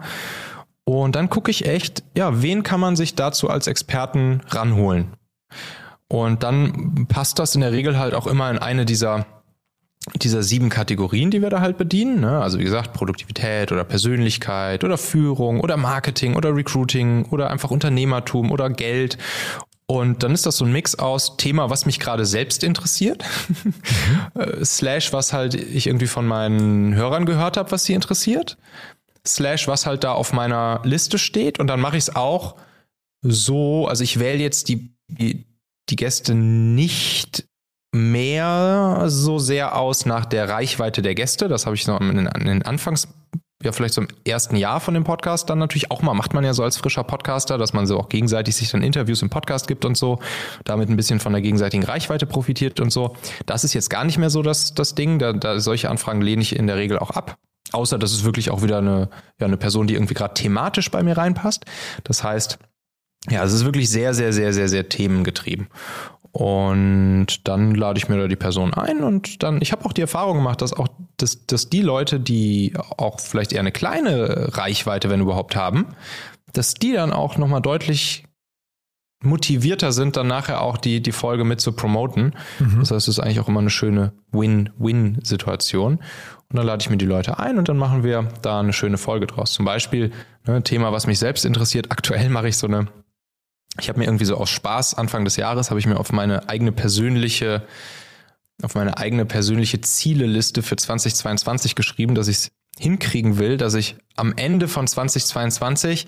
Und 0.85 1.15
dann 1.15 1.29
gucke 1.29 1.51
ich 1.51 1.65
echt, 1.65 2.03
ja, 2.17 2.41
wen 2.41 2.63
kann 2.63 2.79
man 2.79 2.95
sich 2.95 3.13
dazu 3.13 3.49
als 3.49 3.67
Experten 3.67 4.41
ranholen? 4.47 5.13
Und 6.07 6.43
dann 6.43 7.05
passt 7.07 7.39
das 7.39 7.55
in 7.55 7.61
der 7.61 7.71
Regel 7.71 7.99
halt 7.99 8.13
auch 8.13 8.25
immer 8.25 8.49
in 8.49 8.57
eine 8.57 8.85
dieser 8.85 9.25
dieser 10.15 10.43
sieben 10.43 10.69
Kategorien, 10.69 11.29
die 11.29 11.41
wir 11.41 11.49
da 11.49 11.61
halt 11.61 11.77
bedienen. 11.77 12.21
Ne? 12.21 12.41
Also 12.41 12.59
wie 12.59 12.63
gesagt, 12.63 12.93
Produktivität 12.93 13.71
oder 13.71 13.83
Persönlichkeit 13.83 14.83
oder 14.83 14.97
Führung 14.97 15.59
oder 15.59 15.77
Marketing 15.77 16.35
oder 16.35 16.55
Recruiting 16.55 17.25
oder 17.25 17.49
einfach 17.51 17.69
Unternehmertum 17.71 18.51
oder 18.51 18.69
Geld. 18.69 19.17
Und 19.87 20.23
dann 20.23 20.33
ist 20.33 20.45
das 20.45 20.57
so 20.57 20.65
ein 20.65 20.71
Mix 20.71 20.95
aus 20.95 21.35
Thema, 21.35 21.69
was 21.69 21.85
mich 21.85 21.99
gerade 21.99 22.25
selbst 22.25 22.63
interessiert, 22.63 23.25
slash, 24.63 25.11
was 25.11 25.33
halt 25.33 25.55
ich 25.55 25.87
irgendwie 25.87 26.07
von 26.07 26.27
meinen 26.27 26.95
Hörern 26.95 27.25
gehört 27.25 27.57
habe, 27.57 27.71
was 27.71 27.85
sie 27.85 27.93
interessiert, 27.93 28.57
slash, 29.27 29.67
was 29.67 29.85
halt 29.85 30.03
da 30.03 30.13
auf 30.13 30.31
meiner 30.31 30.81
Liste 30.83 31.17
steht. 31.17 31.59
Und 31.59 31.67
dann 31.67 31.79
mache 31.79 31.97
ich 31.97 32.03
es 32.03 32.15
auch 32.15 32.55
so, 33.21 33.87
also 33.87 34.03
ich 34.03 34.19
wähle 34.19 34.39
jetzt 34.39 34.69
die, 34.69 34.95
die 35.07 35.49
die 35.89 35.95
Gäste 35.95 36.35
nicht 36.35 37.48
mehr 37.91 39.05
so 39.07 39.39
sehr 39.39 39.75
aus 39.75 40.05
nach 40.05 40.25
der 40.25 40.49
Reichweite 40.49 41.01
der 41.01 41.15
Gäste. 41.15 41.47
Das 41.47 41.65
habe 41.65 41.75
ich 41.75 41.83
so 41.83 41.97
in 41.97 42.29
den, 42.29 42.63
Anfangs, 42.63 43.07
ja, 43.63 43.71
vielleicht 43.71 43.95
so 43.95 44.01
im 44.01 44.07
ersten 44.25 44.55
Jahr 44.55 44.79
von 44.79 44.93
dem 44.93 45.03
Podcast 45.03 45.49
dann 45.49 45.59
natürlich 45.59 45.91
auch 45.91 46.01
mal, 46.01 46.13
macht 46.13 46.33
man 46.33 46.43
ja 46.43 46.53
so 46.53 46.63
als 46.63 46.77
frischer 46.77 47.03
Podcaster, 47.03 47.57
dass 47.57 47.73
man 47.73 47.87
so 47.87 47.99
auch 47.99 48.09
gegenseitig 48.09 48.55
sich 48.55 48.69
dann 48.69 48.83
Interviews 48.83 49.21
im 49.21 49.29
Podcast 49.29 49.67
gibt 49.67 49.85
und 49.85 49.97
so, 49.97 50.19
damit 50.63 50.89
ein 50.89 50.95
bisschen 50.95 51.19
von 51.19 51.33
der 51.33 51.41
gegenseitigen 51.41 51.83
Reichweite 51.83 52.25
profitiert 52.25 52.79
und 52.79 52.91
so. 52.91 53.15
Das 53.45 53.63
ist 53.63 53.73
jetzt 53.73 53.89
gar 53.89 54.05
nicht 54.05 54.17
mehr 54.17 54.29
so 54.29 54.41
das, 54.41 54.73
das 54.75 54.95
Ding. 54.95 55.19
Da, 55.19 55.33
da 55.33 55.59
solche 55.59 55.89
Anfragen 55.89 56.21
lehne 56.21 56.41
ich 56.41 56.55
in 56.55 56.67
der 56.67 56.77
Regel 56.77 56.99
auch 56.99 57.11
ab. 57.11 57.37
Außer 57.71 57.99
das 57.99 58.13
ist 58.13 58.23
wirklich 58.23 58.49
auch 58.49 58.63
wieder 58.63 58.79
eine, 58.79 59.09
ja, 59.39 59.47
eine 59.47 59.57
Person, 59.57 59.87
die 59.87 59.95
irgendwie 59.95 60.13
gerade 60.13 60.33
thematisch 60.33 60.89
bei 60.89 61.03
mir 61.03 61.17
reinpasst. 61.17 61.65
Das 62.03 62.23
heißt, 62.23 62.59
ja, 63.29 63.43
es 63.43 63.53
ist 63.53 63.65
wirklich 63.65 63.89
sehr, 63.89 64.13
sehr, 64.13 64.31
sehr, 64.33 64.53
sehr, 64.53 64.69
sehr 64.69 64.89
themengetrieben. 64.89 65.67
Und 66.31 67.47
dann 67.47 67.73
lade 67.73 67.97
ich 67.97 68.07
mir 68.07 68.17
da 68.17 68.27
die 68.27 68.35
Person 68.35 68.73
ein 68.73 69.03
und 69.03 69.41
dann, 69.41 69.61
ich 69.61 69.71
habe 69.71 69.85
auch 69.85 69.93
die 69.93 70.01
Erfahrung 70.01 70.37
gemacht, 70.37 70.61
dass 70.61 70.73
auch, 70.73 70.87
dass, 71.17 71.45
dass 71.47 71.69
die 71.69 71.81
Leute, 71.81 72.19
die 72.19 72.73
auch 72.97 73.19
vielleicht 73.19 73.51
eher 73.51 73.61
eine 73.61 73.71
kleine 73.71 74.55
Reichweite, 74.55 75.09
wenn 75.09 75.21
überhaupt 75.21 75.55
haben, 75.55 75.87
dass 76.53 76.75
die 76.75 76.93
dann 76.93 77.11
auch 77.11 77.37
nochmal 77.37 77.61
deutlich 77.61 78.25
motivierter 79.21 79.91
sind, 79.91 80.15
dann 80.15 80.27
nachher 80.27 80.61
auch 80.61 80.77
die, 80.77 81.01
die 81.01 81.11
Folge 81.11 81.43
mit 81.43 81.59
zu 81.59 81.73
promoten. 81.73 82.35
Mhm. 82.59 82.79
Das 82.79 82.91
heißt, 82.91 83.07
es 83.07 83.17
ist 83.17 83.19
eigentlich 83.19 83.39
auch 83.39 83.49
immer 83.49 83.59
eine 83.59 83.69
schöne 83.69 84.13
Win-Win-Situation. 84.31 85.95
Und 85.95 86.57
dann 86.57 86.65
lade 86.65 86.81
ich 86.81 86.89
mir 86.89 86.97
die 86.97 87.05
Leute 87.05 87.37
ein 87.37 87.57
und 87.57 87.69
dann 87.69 87.77
machen 87.77 88.03
wir 88.03 88.29
da 88.41 88.59
eine 88.59 88.73
schöne 88.73 88.97
Folge 88.97 89.27
draus. 89.27 89.51
Zum 89.51 89.65
Beispiel 89.65 90.11
ne, 90.47 90.55
ein 90.55 90.63
Thema, 90.63 90.91
was 90.91 91.05
mich 91.05 91.19
selbst 91.19 91.45
interessiert. 91.45 91.91
Aktuell 91.91 92.29
mache 92.29 92.47
ich 92.47 92.57
so 92.57 92.67
eine 92.67 92.87
ich 93.79 93.89
habe 93.89 93.99
mir 93.99 94.05
irgendwie 94.05 94.25
so 94.25 94.35
aus 94.35 94.49
Spaß 94.49 94.95
Anfang 94.95 95.25
des 95.25 95.35
Jahres 95.35 95.69
habe 95.69 95.79
ich 95.79 95.85
mir 95.85 95.99
auf 95.99 96.11
meine 96.11 96.49
eigene 96.49 96.71
persönliche 96.71 97.63
auf 98.61 98.75
meine 98.75 98.97
eigene 98.97 99.25
persönliche 99.25 99.79
Zieleliste 99.79 100.61
für 100.63 100.75
2022 100.75 101.75
geschrieben, 101.75 102.13
dass 102.13 102.27
ich 102.27 102.37
es 102.37 102.51
hinkriegen 102.77 103.37
will, 103.37 103.57
dass 103.57 103.73
ich 103.73 103.95
am 104.15 104.33
Ende 104.35 104.67
von 104.67 104.85
2022 104.85 106.07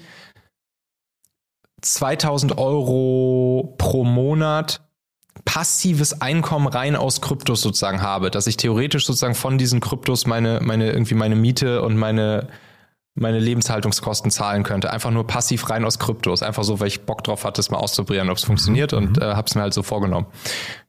2000 1.81 2.57
Euro 2.57 3.75
pro 3.77 4.03
Monat 4.03 4.81
passives 5.45 6.21
Einkommen 6.21 6.67
rein 6.67 6.95
aus 6.95 7.21
Kryptos 7.21 7.61
sozusagen 7.61 8.01
habe, 8.01 8.29
dass 8.29 8.47
ich 8.47 8.57
theoretisch 8.57 9.05
sozusagen 9.05 9.33
von 9.33 9.57
diesen 9.57 9.79
Kryptos 9.79 10.27
meine, 10.27 10.59
meine, 10.61 10.91
irgendwie 10.91 11.15
meine 11.15 11.35
Miete 11.35 11.81
und 11.81 11.97
meine, 11.97 12.47
meine 13.13 13.39
Lebenshaltungskosten 13.39 14.31
zahlen 14.31 14.63
könnte. 14.63 14.91
Einfach 14.91 15.11
nur 15.11 15.27
passiv 15.27 15.69
rein 15.69 15.83
aus 15.83 15.99
Kryptos. 15.99 16.43
Einfach 16.43 16.63
so, 16.63 16.79
weil 16.79 16.87
ich 16.87 17.01
Bock 17.01 17.23
drauf 17.23 17.43
hatte, 17.43 17.59
es 17.59 17.69
mal 17.69 17.77
auszuprobieren, 17.77 18.29
ob 18.29 18.37
es 18.37 18.43
funktioniert 18.43 18.93
und 18.93 19.17
mhm. 19.17 19.21
äh, 19.21 19.33
habe 19.33 19.47
es 19.47 19.55
mir 19.55 19.61
halt 19.61 19.73
so 19.73 19.83
vorgenommen. 19.83 20.27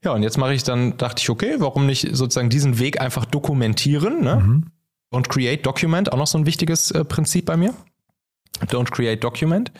Ja, 0.05 0.13
und 0.13 0.23
jetzt 0.23 0.39
mache 0.39 0.55
ich 0.55 0.63
dann, 0.63 0.97
dachte 0.97 1.21
ich, 1.21 1.31
okay, 1.31 1.57
warum 1.59 1.87
nicht 1.87 2.09
sozusagen 2.13 2.49
diesen 2.49 2.79
Weg 2.79 3.01
einfach 3.01 3.25
dokumentieren? 3.25 4.23
Ne? 4.23 4.37
Mhm. 4.37 4.67
Und 5.11 5.29
Create 5.29 5.67
Document, 5.67 6.13
auch 6.13 6.17
noch 6.17 6.27
so 6.27 6.39
ein 6.39 6.47
wichtiges 6.47 6.91
äh, 6.93 7.05
Prinzip 7.05 7.45
bei 7.45 7.57
mir. 7.57 7.75
Don't 8.67 8.91
Create 8.91 9.23
Document. 9.23 9.73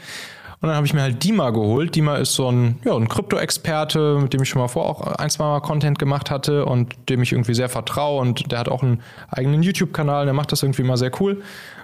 Und 0.61 0.69
dann 0.69 0.77
habe 0.77 0.87
ich 0.87 0.95
mir 0.95 1.03
halt 1.03 1.25
Dima 1.25 1.51
geholt. 1.51 1.97
Dima 1.97 2.17
ist 2.17 2.35
so 2.35 2.51
ein, 2.51 2.79
ja, 2.85 2.95
ein 2.95 3.09
Krypto-Experte, 3.09 4.19
mit 4.21 4.33
dem 4.33 4.43
ich 4.43 4.49
schon 4.49 4.63
mal 4.63 4.69
vor 4.69 4.87
auch 4.89 5.01
ein, 5.17 5.29
zwei 5.29 5.45
Mal 5.45 5.61
Content 5.61 5.99
gemacht 5.99 6.31
hatte 6.31 6.67
und 6.67 6.95
dem 7.09 7.21
ich 7.21 7.33
irgendwie 7.33 7.55
sehr 7.55 7.69
vertraue. 7.69 8.21
Und 8.21 8.53
der 8.53 8.61
hat 8.61 8.69
auch 8.69 8.83
einen 8.83 9.03
eigenen 9.29 9.65
YouTube-Kanal, 9.65 10.25
der 10.25 10.35
macht 10.35 10.53
das 10.53 10.63
irgendwie 10.63 10.85
mal 10.85 10.97
sehr 10.97 11.11
cool. 11.21 11.43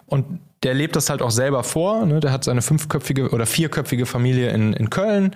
Und 0.09 0.41
der 0.63 0.75
lebt 0.75 0.97
das 0.97 1.11
halt 1.11 1.23
auch 1.23 1.31
selber 1.31 1.63
vor. 1.63 2.05
Ne? 2.07 2.21
Der 2.21 2.33
hat 2.33 2.45
seine 2.45 2.63
fünfköpfige 2.63 3.31
oder 3.31 3.47
vierköpfige 3.47 4.07
Familie 4.07 4.51
in, 4.51 4.73
in 4.73 4.91
Köln 4.91 5.35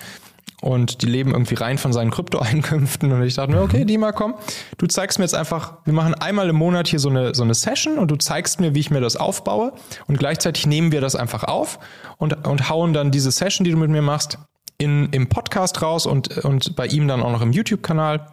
und 0.63 1.03
die 1.03 1.07
leben 1.07 1.33
irgendwie 1.33 1.57
rein 1.57 1.77
von 1.77 1.93
seinen 1.93 2.13
Kryptoeinkünften. 2.13 3.11
Und 3.11 3.23
ich 3.25 3.35
dachte 3.35 3.53
mir, 3.53 3.63
okay, 3.63 3.85
Dima, 3.85 4.13
komm, 4.13 4.35
du 4.79 4.87
zeigst 4.87 5.19
mir 5.19 5.25
jetzt 5.25 5.35
einfach, 5.35 5.79
wir 5.85 5.93
machen 5.93 6.15
einmal 6.15 6.49
im 6.49 6.57
Monat 6.57 6.87
hier 6.87 7.01
so 7.01 7.11
eine, 7.11 7.35
so 7.35 7.43
eine 7.43 7.55
Session 7.55 7.99
und 7.99 8.11
du 8.11 8.17
zeigst 8.17 8.61
mir, 8.61 8.73
wie 8.73 8.79
ich 8.79 8.91
mir 8.91 9.01
das 9.01 9.17
aufbaue. 9.17 9.73
Und 10.07 10.19
gleichzeitig 10.19 10.67
nehmen 10.67 10.93
wir 10.93 11.01
das 11.01 11.17
einfach 11.17 11.43
auf 11.45 11.81
und, 12.17 12.47
und 12.47 12.71
hauen 12.71 12.93
dann 12.93 13.11
diese 13.11 13.33
Session, 13.33 13.65
die 13.65 13.73
du 13.73 13.77
mit 13.77 13.91
mir 13.91 14.03
machst, 14.03 14.39
in, 14.79 15.09
im 15.11 15.29
Podcast 15.29 15.83
raus 15.83 16.07
und, 16.07 16.39
und 16.39 16.77
bei 16.77 16.87
ihm 16.87 17.09
dann 17.09 17.23
auch 17.23 17.33
noch 17.33 17.43
im 17.43 17.53
YouTube-Kanal. 17.53 18.27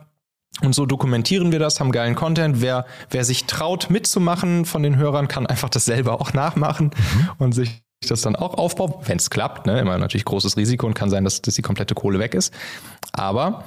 Und 0.62 0.76
so 0.76 0.86
dokumentieren 0.86 1.52
wir 1.52 1.60
das, 1.60 1.80
haben 1.80 1.92
geilen 1.92 2.16
Content. 2.16 2.62
Wer, 2.62 2.86
wer 3.10 3.24
sich 3.24 3.46
traut 3.46 3.90
mitzumachen 3.90 4.66
von 4.66 4.84
den 4.84 4.98
Hörern, 4.98 5.28
kann 5.28 5.48
einfach 5.48 5.70
das 5.70 5.86
selber 5.86 6.20
auch 6.20 6.34
nachmachen 6.34 6.92
mhm. 6.96 7.30
und 7.38 7.54
sich 7.54 7.82
das 8.08 8.22
dann 8.22 8.36
auch 8.36 8.54
aufbaut, 8.54 9.08
wenn 9.08 9.18
es 9.18 9.30
klappt. 9.30 9.66
Ne? 9.66 9.80
Immer 9.80 9.98
natürlich 9.98 10.26
großes 10.26 10.58
Risiko 10.58 10.88
und 10.88 10.94
kann 10.94 11.10
sein, 11.10 11.24
dass, 11.24 11.42
dass 11.42 11.56
die 11.56 11.62
komplette 11.62 11.96
Kohle 11.96 12.20
weg 12.20 12.34
ist. 12.34 12.54
Aber 13.12 13.66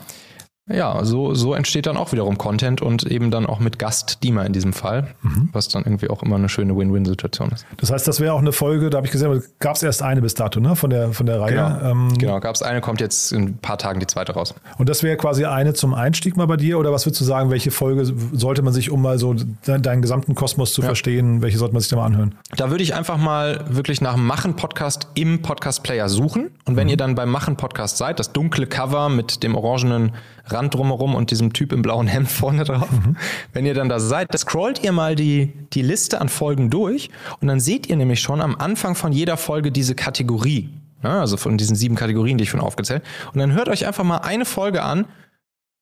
ja, 0.72 1.04
so, 1.04 1.34
so 1.34 1.54
entsteht 1.54 1.86
dann 1.86 1.96
auch 1.96 2.12
wiederum 2.12 2.38
Content 2.38 2.82
und 2.82 3.04
eben 3.04 3.30
dann 3.30 3.46
auch 3.46 3.60
mit 3.60 3.78
Gast 3.78 4.22
Dima 4.22 4.42
in 4.42 4.52
diesem 4.52 4.72
Fall, 4.72 5.14
mhm. 5.22 5.48
was 5.52 5.68
dann 5.68 5.84
irgendwie 5.84 6.08
auch 6.08 6.22
immer 6.22 6.36
eine 6.36 6.48
schöne 6.48 6.76
Win-Win-Situation 6.76 7.50
ist. 7.50 7.66
Das 7.76 7.90
heißt, 7.90 8.06
das 8.06 8.20
wäre 8.20 8.32
auch 8.32 8.40
eine 8.40 8.52
Folge, 8.52 8.90
da 8.90 8.98
habe 8.98 9.06
ich 9.06 9.12
gesehen, 9.12 9.42
gab 9.60 9.76
es 9.76 9.82
erst 9.82 10.02
eine 10.02 10.22
bis 10.22 10.34
dato, 10.34 10.60
ne, 10.60 10.76
von 10.76 10.90
der, 10.90 11.12
von 11.12 11.26
der 11.26 11.40
Reihe. 11.40 11.54
Genau, 11.54 11.90
ähm, 11.90 12.18
genau 12.18 12.40
gab 12.40 12.54
es 12.54 12.62
eine, 12.62 12.80
kommt 12.80 13.00
jetzt 13.00 13.32
in 13.32 13.42
ein 13.42 13.58
paar 13.58 13.78
Tagen 13.78 14.00
die 14.00 14.06
zweite 14.06 14.32
raus. 14.32 14.54
Und 14.78 14.88
das 14.88 15.02
wäre 15.02 15.16
quasi 15.16 15.44
eine 15.44 15.74
zum 15.74 15.94
Einstieg 15.94 16.36
mal 16.36 16.46
bei 16.46 16.56
dir 16.56 16.78
oder 16.78 16.92
was 16.92 17.06
würdest 17.06 17.20
du 17.20 17.24
sagen, 17.24 17.50
welche 17.50 17.70
Folge 17.70 18.04
sollte 18.32 18.62
man 18.62 18.72
sich, 18.72 18.90
um 18.90 19.02
mal 19.02 19.18
so 19.18 19.34
deinen 19.64 20.02
gesamten 20.02 20.34
Kosmos 20.34 20.72
zu 20.72 20.80
ja. 20.80 20.86
verstehen, 20.86 21.42
welche 21.42 21.58
sollte 21.58 21.74
man 21.74 21.80
sich 21.80 21.90
da 21.90 21.96
mal 21.96 22.06
anhören? 22.06 22.34
Da 22.56 22.70
würde 22.70 22.82
ich 22.82 22.94
einfach 22.94 23.18
mal 23.18 23.64
wirklich 23.68 24.00
nach 24.00 24.16
Machen-Podcast 24.16 25.08
im 25.14 25.42
Podcast-Player 25.42 26.08
suchen 26.08 26.50
und 26.64 26.76
wenn 26.76 26.84
mhm. 26.84 26.90
ihr 26.90 26.96
dann 26.96 27.14
beim 27.14 27.30
Machen-Podcast 27.30 27.98
seid, 27.98 28.18
das 28.18 28.32
dunkle 28.32 28.66
Cover 28.66 29.08
mit 29.08 29.42
dem 29.42 29.54
orangenen 29.54 30.12
Rand 30.46 30.74
drumherum 30.74 31.14
und 31.14 31.30
diesem 31.30 31.52
Typ 31.52 31.72
im 31.72 31.82
blauen 31.82 32.06
Hemd 32.06 32.30
vorne 32.30 32.64
drauf. 32.64 32.90
Mhm. 32.90 33.16
Wenn 33.52 33.66
ihr 33.66 33.74
dann 33.74 33.88
da 33.88 34.00
seid, 34.00 34.36
scrollt 34.36 34.82
ihr 34.82 34.92
mal 34.92 35.14
die, 35.14 35.52
die 35.72 35.82
Liste 35.82 36.20
an 36.20 36.28
Folgen 36.28 36.70
durch 36.70 37.10
und 37.40 37.48
dann 37.48 37.60
seht 37.60 37.86
ihr 37.86 37.96
nämlich 37.96 38.20
schon 38.20 38.40
am 38.40 38.56
Anfang 38.56 38.94
von 38.94 39.12
jeder 39.12 39.36
Folge 39.36 39.72
diese 39.72 39.94
Kategorie. 39.94 40.70
Ja, 41.02 41.20
also 41.20 41.36
von 41.36 41.58
diesen 41.58 41.74
sieben 41.74 41.96
Kategorien, 41.96 42.38
die 42.38 42.44
ich 42.44 42.50
schon 42.50 42.60
aufgezählt. 42.60 43.02
Und 43.32 43.40
dann 43.40 43.52
hört 43.52 43.68
euch 43.68 43.86
einfach 43.86 44.04
mal 44.04 44.18
eine 44.18 44.44
Folge 44.44 44.82
an, 44.82 45.06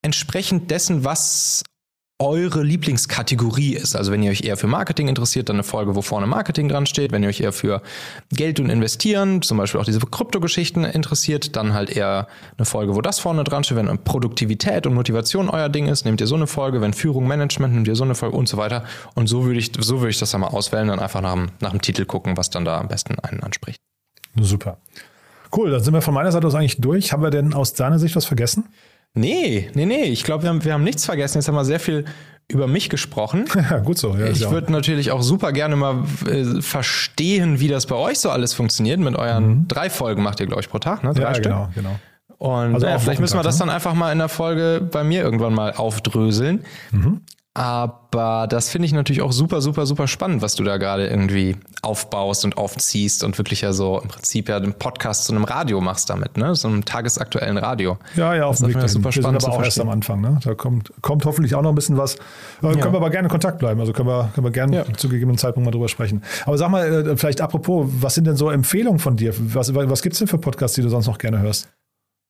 entsprechend 0.02 0.70
dessen, 0.70 1.04
was 1.04 1.62
eure 2.20 2.62
Lieblingskategorie 2.62 3.74
ist. 3.74 3.96
Also 3.96 4.12
wenn 4.12 4.22
ihr 4.22 4.30
euch 4.30 4.44
eher 4.44 4.56
für 4.56 4.66
Marketing 4.66 5.08
interessiert, 5.08 5.48
dann 5.48 5.56
eine 5.56 5.64
Folge, 5.64 5.96
wo 5.96 6.02
vorne 6.02 6.26
Marketing 6.26 6.68
dran 6.68 6.86
steht. 6.86 7.10
Wenn 7.12 7.22
ihr 7.22 7.30
euch 7.30 7.40
eher 7.40 7.52
für 7.52 7.82
Geld 8.30 8.60
und 8.60 8.70
Investieren, 8.70 9.42
zum 9.42 9.58
Beispiel 9.58 9.80
auch 9.80 9.84
diese 9.84 10.00
Kryptogeschichten 10.00 10.84
interessiert, 10.84 11.56
dann 11.56 11.72
halt 11.72 11.90
eher 11.90 12.28
eine 12.56 12.66
Folge, 12.66 12.94
wo 12.94 13.00
das 13.00 13.18
vorne 13.18 13.42
dran 13.42 13.64
steht. 13.64 13.78
Wenn 13.78 14.04
Produktivität 14.04 14.86
und 14.86 14.94
Motivation 14.94 15.48
euer 15.48 15.68
Ding 15.68 15.88
ist, 15.88 16.04
nehmt 16.04 16.20
ihr 16.20 16.26
so 16.26 16.36
eine 16.36 16.46
Folge. 16.46 16.80
Wenn 16.80 16.92
Führung, 16.92 17.26
Management, 17.26 17.74
nehmt 17.74 17.88
ihr 17.88 17.96
so 17.96 18.04
eine 18.04 18.14
Folge 18.14 18.36
und 18.36 18.48
so 18.48 18.58
weiter. 18.58 18.84
Und 19.14 19.26
so 19.26 19.46
würde 19.46 19.58
ich, 19.58 19.72
so 19.78 20.00
würde 20.00 20.10
ich 20.10 20.18
das 20.18 20.30
dann 20.30 20.42
mal 20.42 20.48
auswählen, 20.48 20.88
dann 20.88 21.00
einfach 21.00 21.22
nach 21.22 21.30
nach 21.60 21.70
dem 21.70 21.80
Titel 21.80 22.04
gucken, 22.04 22.36
was 22.36 22.50
dann 22.50 22.64
da 22.64 22.78
am 22.78 22.88
besten 22.88 23.18
einen 23.18 23.42
anspricht. 23.42 23.80
Super. 24.38 24.78
Cool, 25.56 25.70
dann 25.70 25.82
sind 25.82 25.94
wir 25.94 26.02
von 26.02 26.14
meiner 26.14 26.30
Seite 26.30 26.46
aus 26.46 26.54
eigentlich 26.54 26.80
durch. 26.80 27.12
Haben 27.12 27.22
wir 27.22 27.30
denn 27.30 27.54
aus 27.54 27.74
deiner 27.74 27.98
Sicht 27.98 28.14
was 28.14 28.24
vergessen? 28.24 28.68
Nee, 29.14 29.70
nee, 29.74 29.86
nee. 29.86 30.04
Ich 30.04 30.24
glaube, 30.24 30.44
wir 30.44 30.50
haben, 30.50 30.64
wir 30.64 30.72
haben 30.72 30.84
nichts 30.84 31.04
vergessen. 31.04 31.38
Jetzt 31.38 31.48
haben 31.48 31.56
wir 31.56 31.64
sehr 31.64 31.80
viel 31.80 32.04
über 32.48 32.66
mich 32.66 32.88
gesprochen. 32.88 33.44
Ja, 33.70 33.78
gut 33.78 33.98
so. 33.98 34.16
Ja, 34.16 34.26
ich 34.26 34.50
würde 34.50 34.72
natürlich 34.72 35.10
auch 35.10 35.22
super 35.22 35.52
gerne 35.52 35.76
mal 35.76 36.04
äh, 36.26 36.60
verstehen, 36.60 37.60
wie 37.60 37.68
das 37.68 37.86
bei 37.86 37.94
euch 37.94 38.18
so 38.18 38.30
alles 38.30 38.54
funktioniert. 38.54 39.00
Mit 39.00 39.16
euren 39.16 39.46
mhm. 39.46 39.68
drei 39.68 39.90
Folgen 39.90 40.22
macht 40.22 40.40
ihr, 40.40 40.46
glaube 40.46 40.62
ich, 40.62 40.68
pro 40.68 40.78
Tag, 40.78 41.04
ne? 41.04 41.12
Drei 41.12 41.22
ja, 41.22 41.34
Stück. 41.34 41.44
genau, 41.44 41.68
genau. 41.74 41.98
Und 42.38 42.74
also 42.74 42.86
ja, 42.86 42.98
vielleicht 42.98 43.20
müssen 43.20 43.38
wir 43.38 43.42
das 43.42 43.56
ne? 43.56 43.66
dann 43.66 43.70
einfach 43.70 43.92
mal 43.94 44.12
in 44.12 44.18
der 44.18 44.30
Folge 44.30 44.80
bei 44.90 45.04
mir 45.04 45.22
irgendwann 45.22 45.54
mal 45.54 45.74
aufdröseln. 45.74 46.64
Mhm. 46.90 47.20
Aber 47.60 48.46
das 48.48 48.70
finde 48.70 48.86
ich 48.86 48.94
natürlich 48.94 49.20
auch 49.20 49.32
super, 49.32 49.60
super, 49.60 49.84
super 49.84 50.08
spannend, 50.08 50.40
was 50.40 50.54
du 50.54 50.64
da 50.64 50.78
gerade 50.78 51.06
irgendwie 51.06 51.58
aufbaust 51.82 52.46
und 52.46 52.56
aufziehst 52.56 53.22
und 53.22 53.36
wirklich 53.36 53.60
ja 53.60 53.74
so 53.74 54.00
im 54.00 54.08
Prinzip 54.08 54.48
ja 54.48 54.60
den 54.60 54.72
Podcast 54.72 55.24
zu 55.24 55.34
einem 55.34 55.44
Radio 55.44 55.82
machst 55.82 56.08
damit, 56.08 56.38
ne? 56.38 56.54
So 56.54 56.68
einem 56.68 56.86
tagesaktuellen 56.86 57.58
Radio. 57.58 57.98
Ja, 58.16 58.34
ja, 58.34 58.46
auf 58.46 58.56
dem 58.56 58.68
Weg 58.68 58.80
das 58.80 58.92
super 58.92 59.12
spannend. 59.12 59.34
Wir 59.34 59.40
sind 59.40 59.50
aber 59.50 59.58
auch 59.58 59.62
erst 59.62 59.78
am 59.78 59.90
Anfang, 59.90 60.22
ne? 60.22 60.40
Da 60.42 60.54
kommt, 60.54 60.90
kommt 61.02 61.26
hoffentlich 61.26 61.54
auch 61.54 61.60
noch 61.60 61.68
ein 61.68 61.74
bisschen 61.74 61.98
was. 61.98 62.14
Äh, 62.14 62.18
ja. 62.62 62.72
Können 62.72 62.94
wir 62.94 62.96
aber 62.96 63.10
gerne 63.10 63.26
in 63.26 63.30
Kontakt 63.30 63.58
bleiben. 63.58 63.78
Also 63.78 63.92
können 63.92 64.08
wir, 64.08 64.30
können 64.34 64.46
wir 64.46 64.52
gerne 64.52 64.76
ja. 64.76 64.94
zu 64.94 65.10
gegebenen 65.10 65.36
Zeitpunkt 65.36 65.66
mal 65.66 65.70
drüber 65.70 65.88
sprechen. 65.88 66.22
Aber 66.46 66.56
sag 66.56 66.70
mal, 66.70 67.08
äh, 67.08 67.16
vielleicht 67.18 67.42
apropos, 67.42 67.90
was 67.90 68.14
sind 68.14 68.26
denn 68.26 68.36
so 68.36 68.48
Empfehlungen 68.48 69.00
von 69.00 69.16
dir? 69.16 69.34
Was, 69.38 69.74
was 69.74 70.00
gibt 70.00 70.14
es 70.14 70.18
denn 70.18 70.28
für 70.28 70.38
Podcasts, 70.38 70.76
die 70.76 70.82
du 70.82 70.88
sonst 70.88 71.08
noch 71.08 71.18
gerne 71.18 71.40
hörst? 71.40 71.68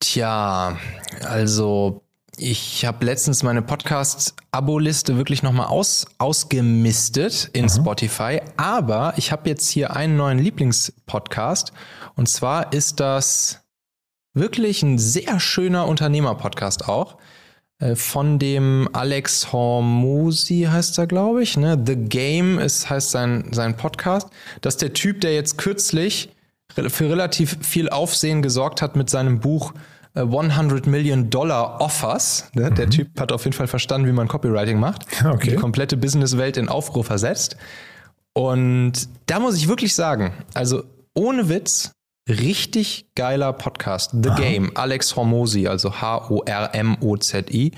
Tja, 0.00 0.76
also 1.22 2.02
ich 2.40 2.86
habe 2.86 3.04
letztens 3.04 3.42
meine 3.42 3.60
Podcast-Abo-Liste 3.60 5.18
wirklich 5.18 5.42
nochmal 5.42 5.66
aus, 5.66 6.06
ausgemistet 6.16 7.50
in 7.52 7.64
mhm. 7.64 7.68
Spotify, 7.68 8.40
aber 8.56 9.12
ich 9.16 9.30
habe 9.30 9.48
jetzt 9.50 9.68
hier 9.68 9.94
einen 9.94 10.16
neuen 10.16 10.38
Lieblingspodcast 10.38 11.72
und 12.16 12.30
zwar 12.30 12.72
ist 12.72 12.98
das 12.98 13.60
wirklich 14.32 14.82
ein 14.82 14.98
sehr 14.98 15.38
schöner 15.38 15.86
Unternehmer-Podcast 15.86 16.88
auch 16.88 17.18
äh, 17.78 17.94
von 17.94 18.38
dem 18.38 18.88
Alex 18.94 19.52
Hormusi 19.52 20.66
heißt 20.70 20.98
er, 20.98 21.06
glaube 21.06 21.42
ich. 21.42 21.58
Ne? 21.58 21.82
The 21.84 21.96
Game 21.96 22.58
ist, 22.58 22.88
heißt 22.88 23.10
sein, 23.10 23.48
sein 23.52 23.76
Podcast. 23.76 24.28
Das 24.62 24.74
ist 24.74 24.82
der 24.82 24.94
Typ, 24.94 25.20
der 25.20 25.34
jetzt 25.34 25.58
kürzlich 25.58 26.30
für 26.74 27.10
relativ 27.10 27.58
viel 27.60 27.90
Aufsehen 27.90 28.40
gesorgt 28.40 28.80
hat 28.80 28.96
mit 28.96 29.10
seinem 29.10 29.40
Buch 29.40 29.74
100 30.14 30.86
Million 30.86 31.30
Dollar 31.30 31.80
Offers. 31.80 32.50
Ne? 32.54 32.70
Der 32.72 32.90
Typ 32.90 33.20
hat 33.20 33.32
auf 33.32 33.44
jeden 33.44 33.56
Fall 33.56 33.68
verstanden, 33.68 34.06
wie 34.08 34.12
man 34.12 34.28
Copywriting 34.28 34.78
macht. 34.78 35.06
Okay. 35.24 35.50
Die 35.50 35.56
komplette 35.56 35.96
Businesswelt 35.96 36.56
in 36.56 36.68
Aufruhr 36.68 37.04
versetzt. 37.04 37.56
Und 38.32 39.08
da 39.26 39.38
muss 39.38 39.56
ich 39.56 39.68
wirklich 39.68 39.94
sagen, 39.94 40.32
also 40.54 40.82
ohne 41.14 41.48
Witz, 41.48 41.92
richtig 42.28 43.06
geiler 43.14 43.52
Podcast. 43.52 44.10
The 44.12 44.30
Game, 44.36 44.72
Alex 44.76 45.14
Hormozy, 45.16 45.68
also 45.68 46.00
H-O-R-M-O-Z-I. 46.00 47.72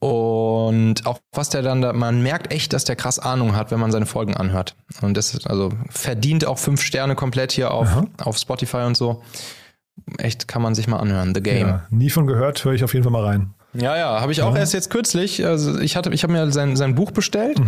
Und 0.00 1.06
auch 1.06 1.18
was 1.32 1.50
der 1.50 1.62
dann 1.62 1.82
da, 1.82 1.92
man 1.92 2.22
merkt 2.22 2.52
echt, 2.52 2.72
dass 2.72 2.84
der 2.84 2.96
krass 2.96 3.18
Ahnung 3.18 3.56
hat, 3.56 3.70
wenn 3.70 3.80
man 3.80 3.90
seine 3.90 4.06
Folgen 4.06 4.34
anhört. 4.36 4.76
Und 5.02 5.16
das 5.16 5.34
ist 5.34 5.46
also 5.48 5.72
verdient 5.90 6.46
auch 6.46 6.58
fünf 6.58 6.82
Sterne 6.82 7.16
komplett 7.16 7.52
hier 7.52 7.72
auf, 7.72 7.88
auf 8.18 8.38
Spotify 8.38 8.78
und 8.78 8.96
so. 8.96 9.22
Echt 10.18 10.48
kann 10.48 10.62
man 10.62 10.74
sich 10.74 10.88
mal 10.88 10.98
anhören. 10.98 11.34
The 11.34 11.42
Game. 11.42 11.66
Ja, 11.66 11.82
nie 11.90 12.10
von 12.10 12.26
gehört, 12.26 12.64
höre 12.64 12.72
ich 12.72 12.84
auf 12.84 12.94
jeden 12.94 13.04
Fall 13.04 13.12
mal 13.12 13.24
rein. 13.24 13.54
Ja, 13.74 13.96
ja, 13.96 14.20
habe 14.20 14.32
ich 14.32 14.42
auch 14.42 14.56
erst 14.56 14.72
jetzt 14.72 14.88
kürzlich. 14.88 15.44
Also 15.44 15.78
ich 15.78 15.94
hatte, 15.94 16.10
ich 16.10 16.22
habe 16.22 16.32
mir 16.32 16.50
sein, 16.50 16.74
sein 16.74 16.94
Buch 16.94 17.10
bestellt 17.10 17.60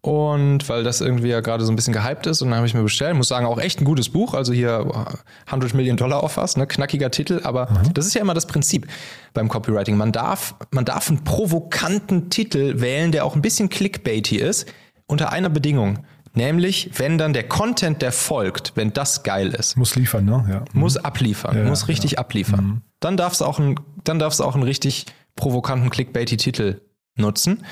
und 0.00 0.68
weil 0.68 0.82
das 0.82 1.00
irgendwie 1.00 1.28
ja 1.28 1.40
gerade 1.40 1.64
so 1.64 1.72
ein 1.72 1.76
bisschen 1.76 1.92
gehypt 1.92 2.26
ist 2.26 2.42
und 2.42 2.48
dann 2.48 2.56
habe 2.56 2.66
ich 2.66 2.74
mir 2.74 2.82
bestellt. 2.82 3.14
Muss 3.14 3.28
sagen, 3.28 3.46
auch 3.46 3.58
echt 3.58 3.80
ein 3.80 3.84
gutes 3.84 4.08
Buch. 4.08 4.34
Also 4.34 4.52
hier 4.52 5.06
100 5.46 5.72
Million 5.74 5.96
Dollar 5.96 6.24
Offers, 6.24 6.56
ne, 6.56 6.66
knackiger 6.66 7.12
Titel. 7.12 7.40
Aber 7.44 7.68
das 7.94 8.06
ist 8.06 8.14
ja 8.14 8.20
immer 8.20 8.34
das 8.34 8.46
Prinzip 8.46 8.88
beim 9.34 9.48
Copywriting. 9.48 9.96
Man 9.96 10.10
darf, 10.10 10.56
man 10.72 10.84
darf 10.84 11.08
einen 11.08 11.22
provokanten 11.22 12.28
Titel 12.28 12.80
wählen, 12.80 13.12
der 13.12 13.24
auch 13.24 13.36
ein 13.36 13.42
bisschen 13.42 13.68
clickbaity 13.68 14.36
ist, 14.38 14.66
unter 15.06 15.32
einer 15.32 15.48
Bedingung. 15.48 16.00
Nämlich, 16.36 16.90
wenn 16.98 17.18
dann 17.18 17.32
der 17.32 17.48
Content, 17.48 18.02
der 18.02 18.12
folgt, 18.12 18.72
wenn 18.76 18.92
das 18.92 19.22
geil 19.24 19.48
ist 19.48 19.76
Muss 19.76 19.96
liefern, 19.96 20.24
ne? 20.24 20.44
Ja. 20.48 20.64
muss 20.72 20.96
abliefern, 20.96 21.56
Ja, 21.56 21.64
muss 21.64 21.88
richtig 21.88 22.18
abliefern. 22.18 22.82
Dann 23.00 23.16
darf 23.16 23.32
es 23.32 23.42
auch 23.42 23.58
ein, 23.58 23.80
dann 24.04 24.18
auch 24.22 24.54
einen 24.54 24.62
richtig 24.62 25.06
provokanten 25.34 25.90
clickbaity 25.90 26.36
Titel 26.36 26.80
nutzen. 27.16 27.64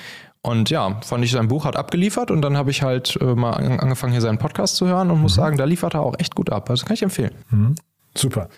Und 0.42 0.68
ja, 0.70 1.00
fand 1.02 1.24
ich 1.24 1.30
sein 1.30 1.48
Buch 1.48 1.64
hat 1.64 1.76
abgeliefert 1.76 2.30
und 2.30 2.42
dann 2.42 2.56
habe 2.56 2.70
ich 2.70 2.82
halt 2.82 3.16
äh, 3.20 3.24
mal 3.34 3.52
an- 3.52 3.80
angefangen 3.80 4.12
hier 4.12 4.20
seinen 4.20 4.38
Podcast 4.38 4.76
zu 4.76 4.86
hören 4.86 5.10
und 5.10 5.20
muss 5.20 5.34
sagen, 5.34 5.56
da 5.56 5.64
liefert 5.64 5.94
er 5.94 6.00
auch 6.02 6.18
echt 6.18 6.34
gut 6.34 6.50
ab. 6.50 6.68
Also 6.68 6.84
kann 6.84 6.94
ich 6.94 7.02
empfehlen. 7.02 7.32
Super. 8.16 8.48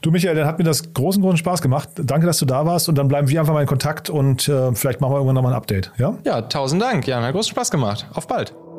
Du, 0.00 0.10
Michael, 0.10 0.36
dann 0.36 0.46
hat 0.46 0.58
mir 0.58 0.64
das 0.64 0.94
großen, 0.94 1.20
großen 1.20 1.38
Spaß 1.38 1.60
gemacht. 1.60 1.88
Danke, 1.96 2.26
dass 2.26 2.38
du 2.38 2.46
da 2.46 2.64
warst 2.64 2.88
und 2.88 2.96
dann 2.96 3.08
bleiben 3.08 3.28
wir 3.28 3.40
einfach 3.40 3.52
mal 3.52 3.60
in 3.62 3.66
Kontakt 3.66 4.08
und 4.10 4.48
äh, 4.48 4.72
vielleicht 4.74 5.00
machen 5.00 5.10
wir 5.12 5.16
irgendwann 5.16 5.34
nochmal 5.34 5.52
ein 5.52 5.56
Update. 5.56 5.90
Ja? 5.98 6.14
Ja, 6.24 6.42
tausend 6.42 6.80
Dank. 6.80 7.06
Ja, 7.06 7.20
hat 7.20 7.32
großen 7.32 7.50
Spaß 7.50 7.70
gemacht. 7.70 8.06
Auf 8.14 8.26
bald. 8.28 8.54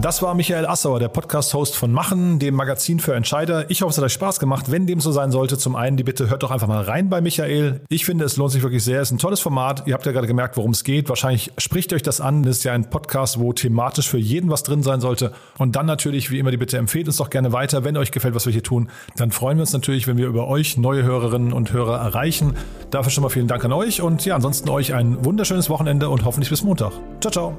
Das 0.00 0.22
war 0.22 0.34
Michael 0.34 0.64
Assauer, 0.64 1.00
der 1.00 1.08
Podcast-Host 1.08 1.76
von 1.76 1.92
Machen, 1.92 2.38
dem 2.38 2.54
Magazin 2.54 2.98
für 2.98 3.14
Entscheider. 3.14 3.70
Ich 3.70 3.82
hoffe, 3.82 3.90
es 3.90 3.98
hat 3.98 4.04
euch 4.04 4.14
Spaß 4.14 4.40
gemacht. 4.40 4.70
Wenn 4.70 4.86
dem 4.86 5.00
so 5.00 5.12
sein 5.12 5.30
sollte, 5.30 5.58
zum 5.58 5.76
einen 5.76 5.98
die 5.98 6.02
Bitte, 6.02 6.30
hört 6.30 6.42
doch 6.42 6.50
einfach 6.50 6.66
mal 6.66 6.82
rein 6.82 7.10
bei 7.10 7.20
Michael. 7.20 7.82
Ich 7.90 8.06
finde, 8.06 8.24
es 8.24 8.38
lohnt 8.38 8.52
sich 8.52 8.62
wirklich 8.62 8.82
sehr. 8.82 9.02
Es 9.02 9.08
ist 9.08 9.12
ein 9.12 9.18
tolles 9.18 9.40
Format. 9.40 9.82
Ihr 9.86 9.92
habt 9.92 10.06
ja 10.06 10.12
gerade 10.12 10.26
gemerkt, 10.26 10.56
worum 10.56 10.70
es 10.70 10.82
geht. 10.82 11.10
Wahrscheinlich 11.10 11.52
spricht 11.58 11.92
euch 11.92 12.02
das 12.02 12.22
an. 12.22 12.42
Das 12.42 12.56
ist 12.56 12.64
ja 12.64 12.72
ein 12.72 12.88
Podcast, 12.88 13.38
wo 13.38 13.52
thematisch 13.52 14.08
für 14.08 14.16
jeden 14.16 14.48
was 14.48 14.62
drin 14.62 14.82
sein 14.82 15.02
sollte. 15.02 15.32
Und 15.58 15.76
dann 15.76 15.84
natürlich, 15.84 16.30
wie 16.30 16.38
immer, 16.38 16.50
die 16.50 16.56
Bitte, 16.56 16.78
empfehlt 16.78 17.06
uns 17.06 17.18
doch 17.18 17.28
gerne 17.28 17.52
weiter. 17.52 17.84
Wenn 17.84 17.98
euch 17.98 18.12
gefällt, 18.12 18.34
was 18.34 18.46
wir 18.46 18.52
hier 18.52 18.62
tun, 18.62 18.88
dann 19.16 19.30
freuen 19.30 19.58
wir 19.58 19.62
uns 19.62 19.74
natürlich, 19.74 20.08
wenn 20.08 20.16
wir 20.16 20.26
über 20.26 20.48
euch 20.48 20.78
neue 20.78 21.02
Hörerinnen 21.02 21.52
und 21.52 21.70
Hörer 21.74 21.98
erreichen. 21.98 22.54
Dafür 22.90 23.10
schon 23.10 23.22
mal 23.22 23.28
vielen 23.28 23.46
Dank 23.46 23.62
an 23.66 23.72
euch. 23.74 24.00
Und 24.00 24.24
ja, 24.24 24.36
ansonsten 24.36 24.70
euch 24.70 24.94
ein 24.94 25.22
wunderschönes 25.22 25.68
Wochenende 25.68 26.08
und 26.08 26.24
hoffentlich 26.24 26.48
bis 26.48 26.62
Montag. 26.62 26.92
Ciao, 27.20 27.30
ciao. 27.30 27.58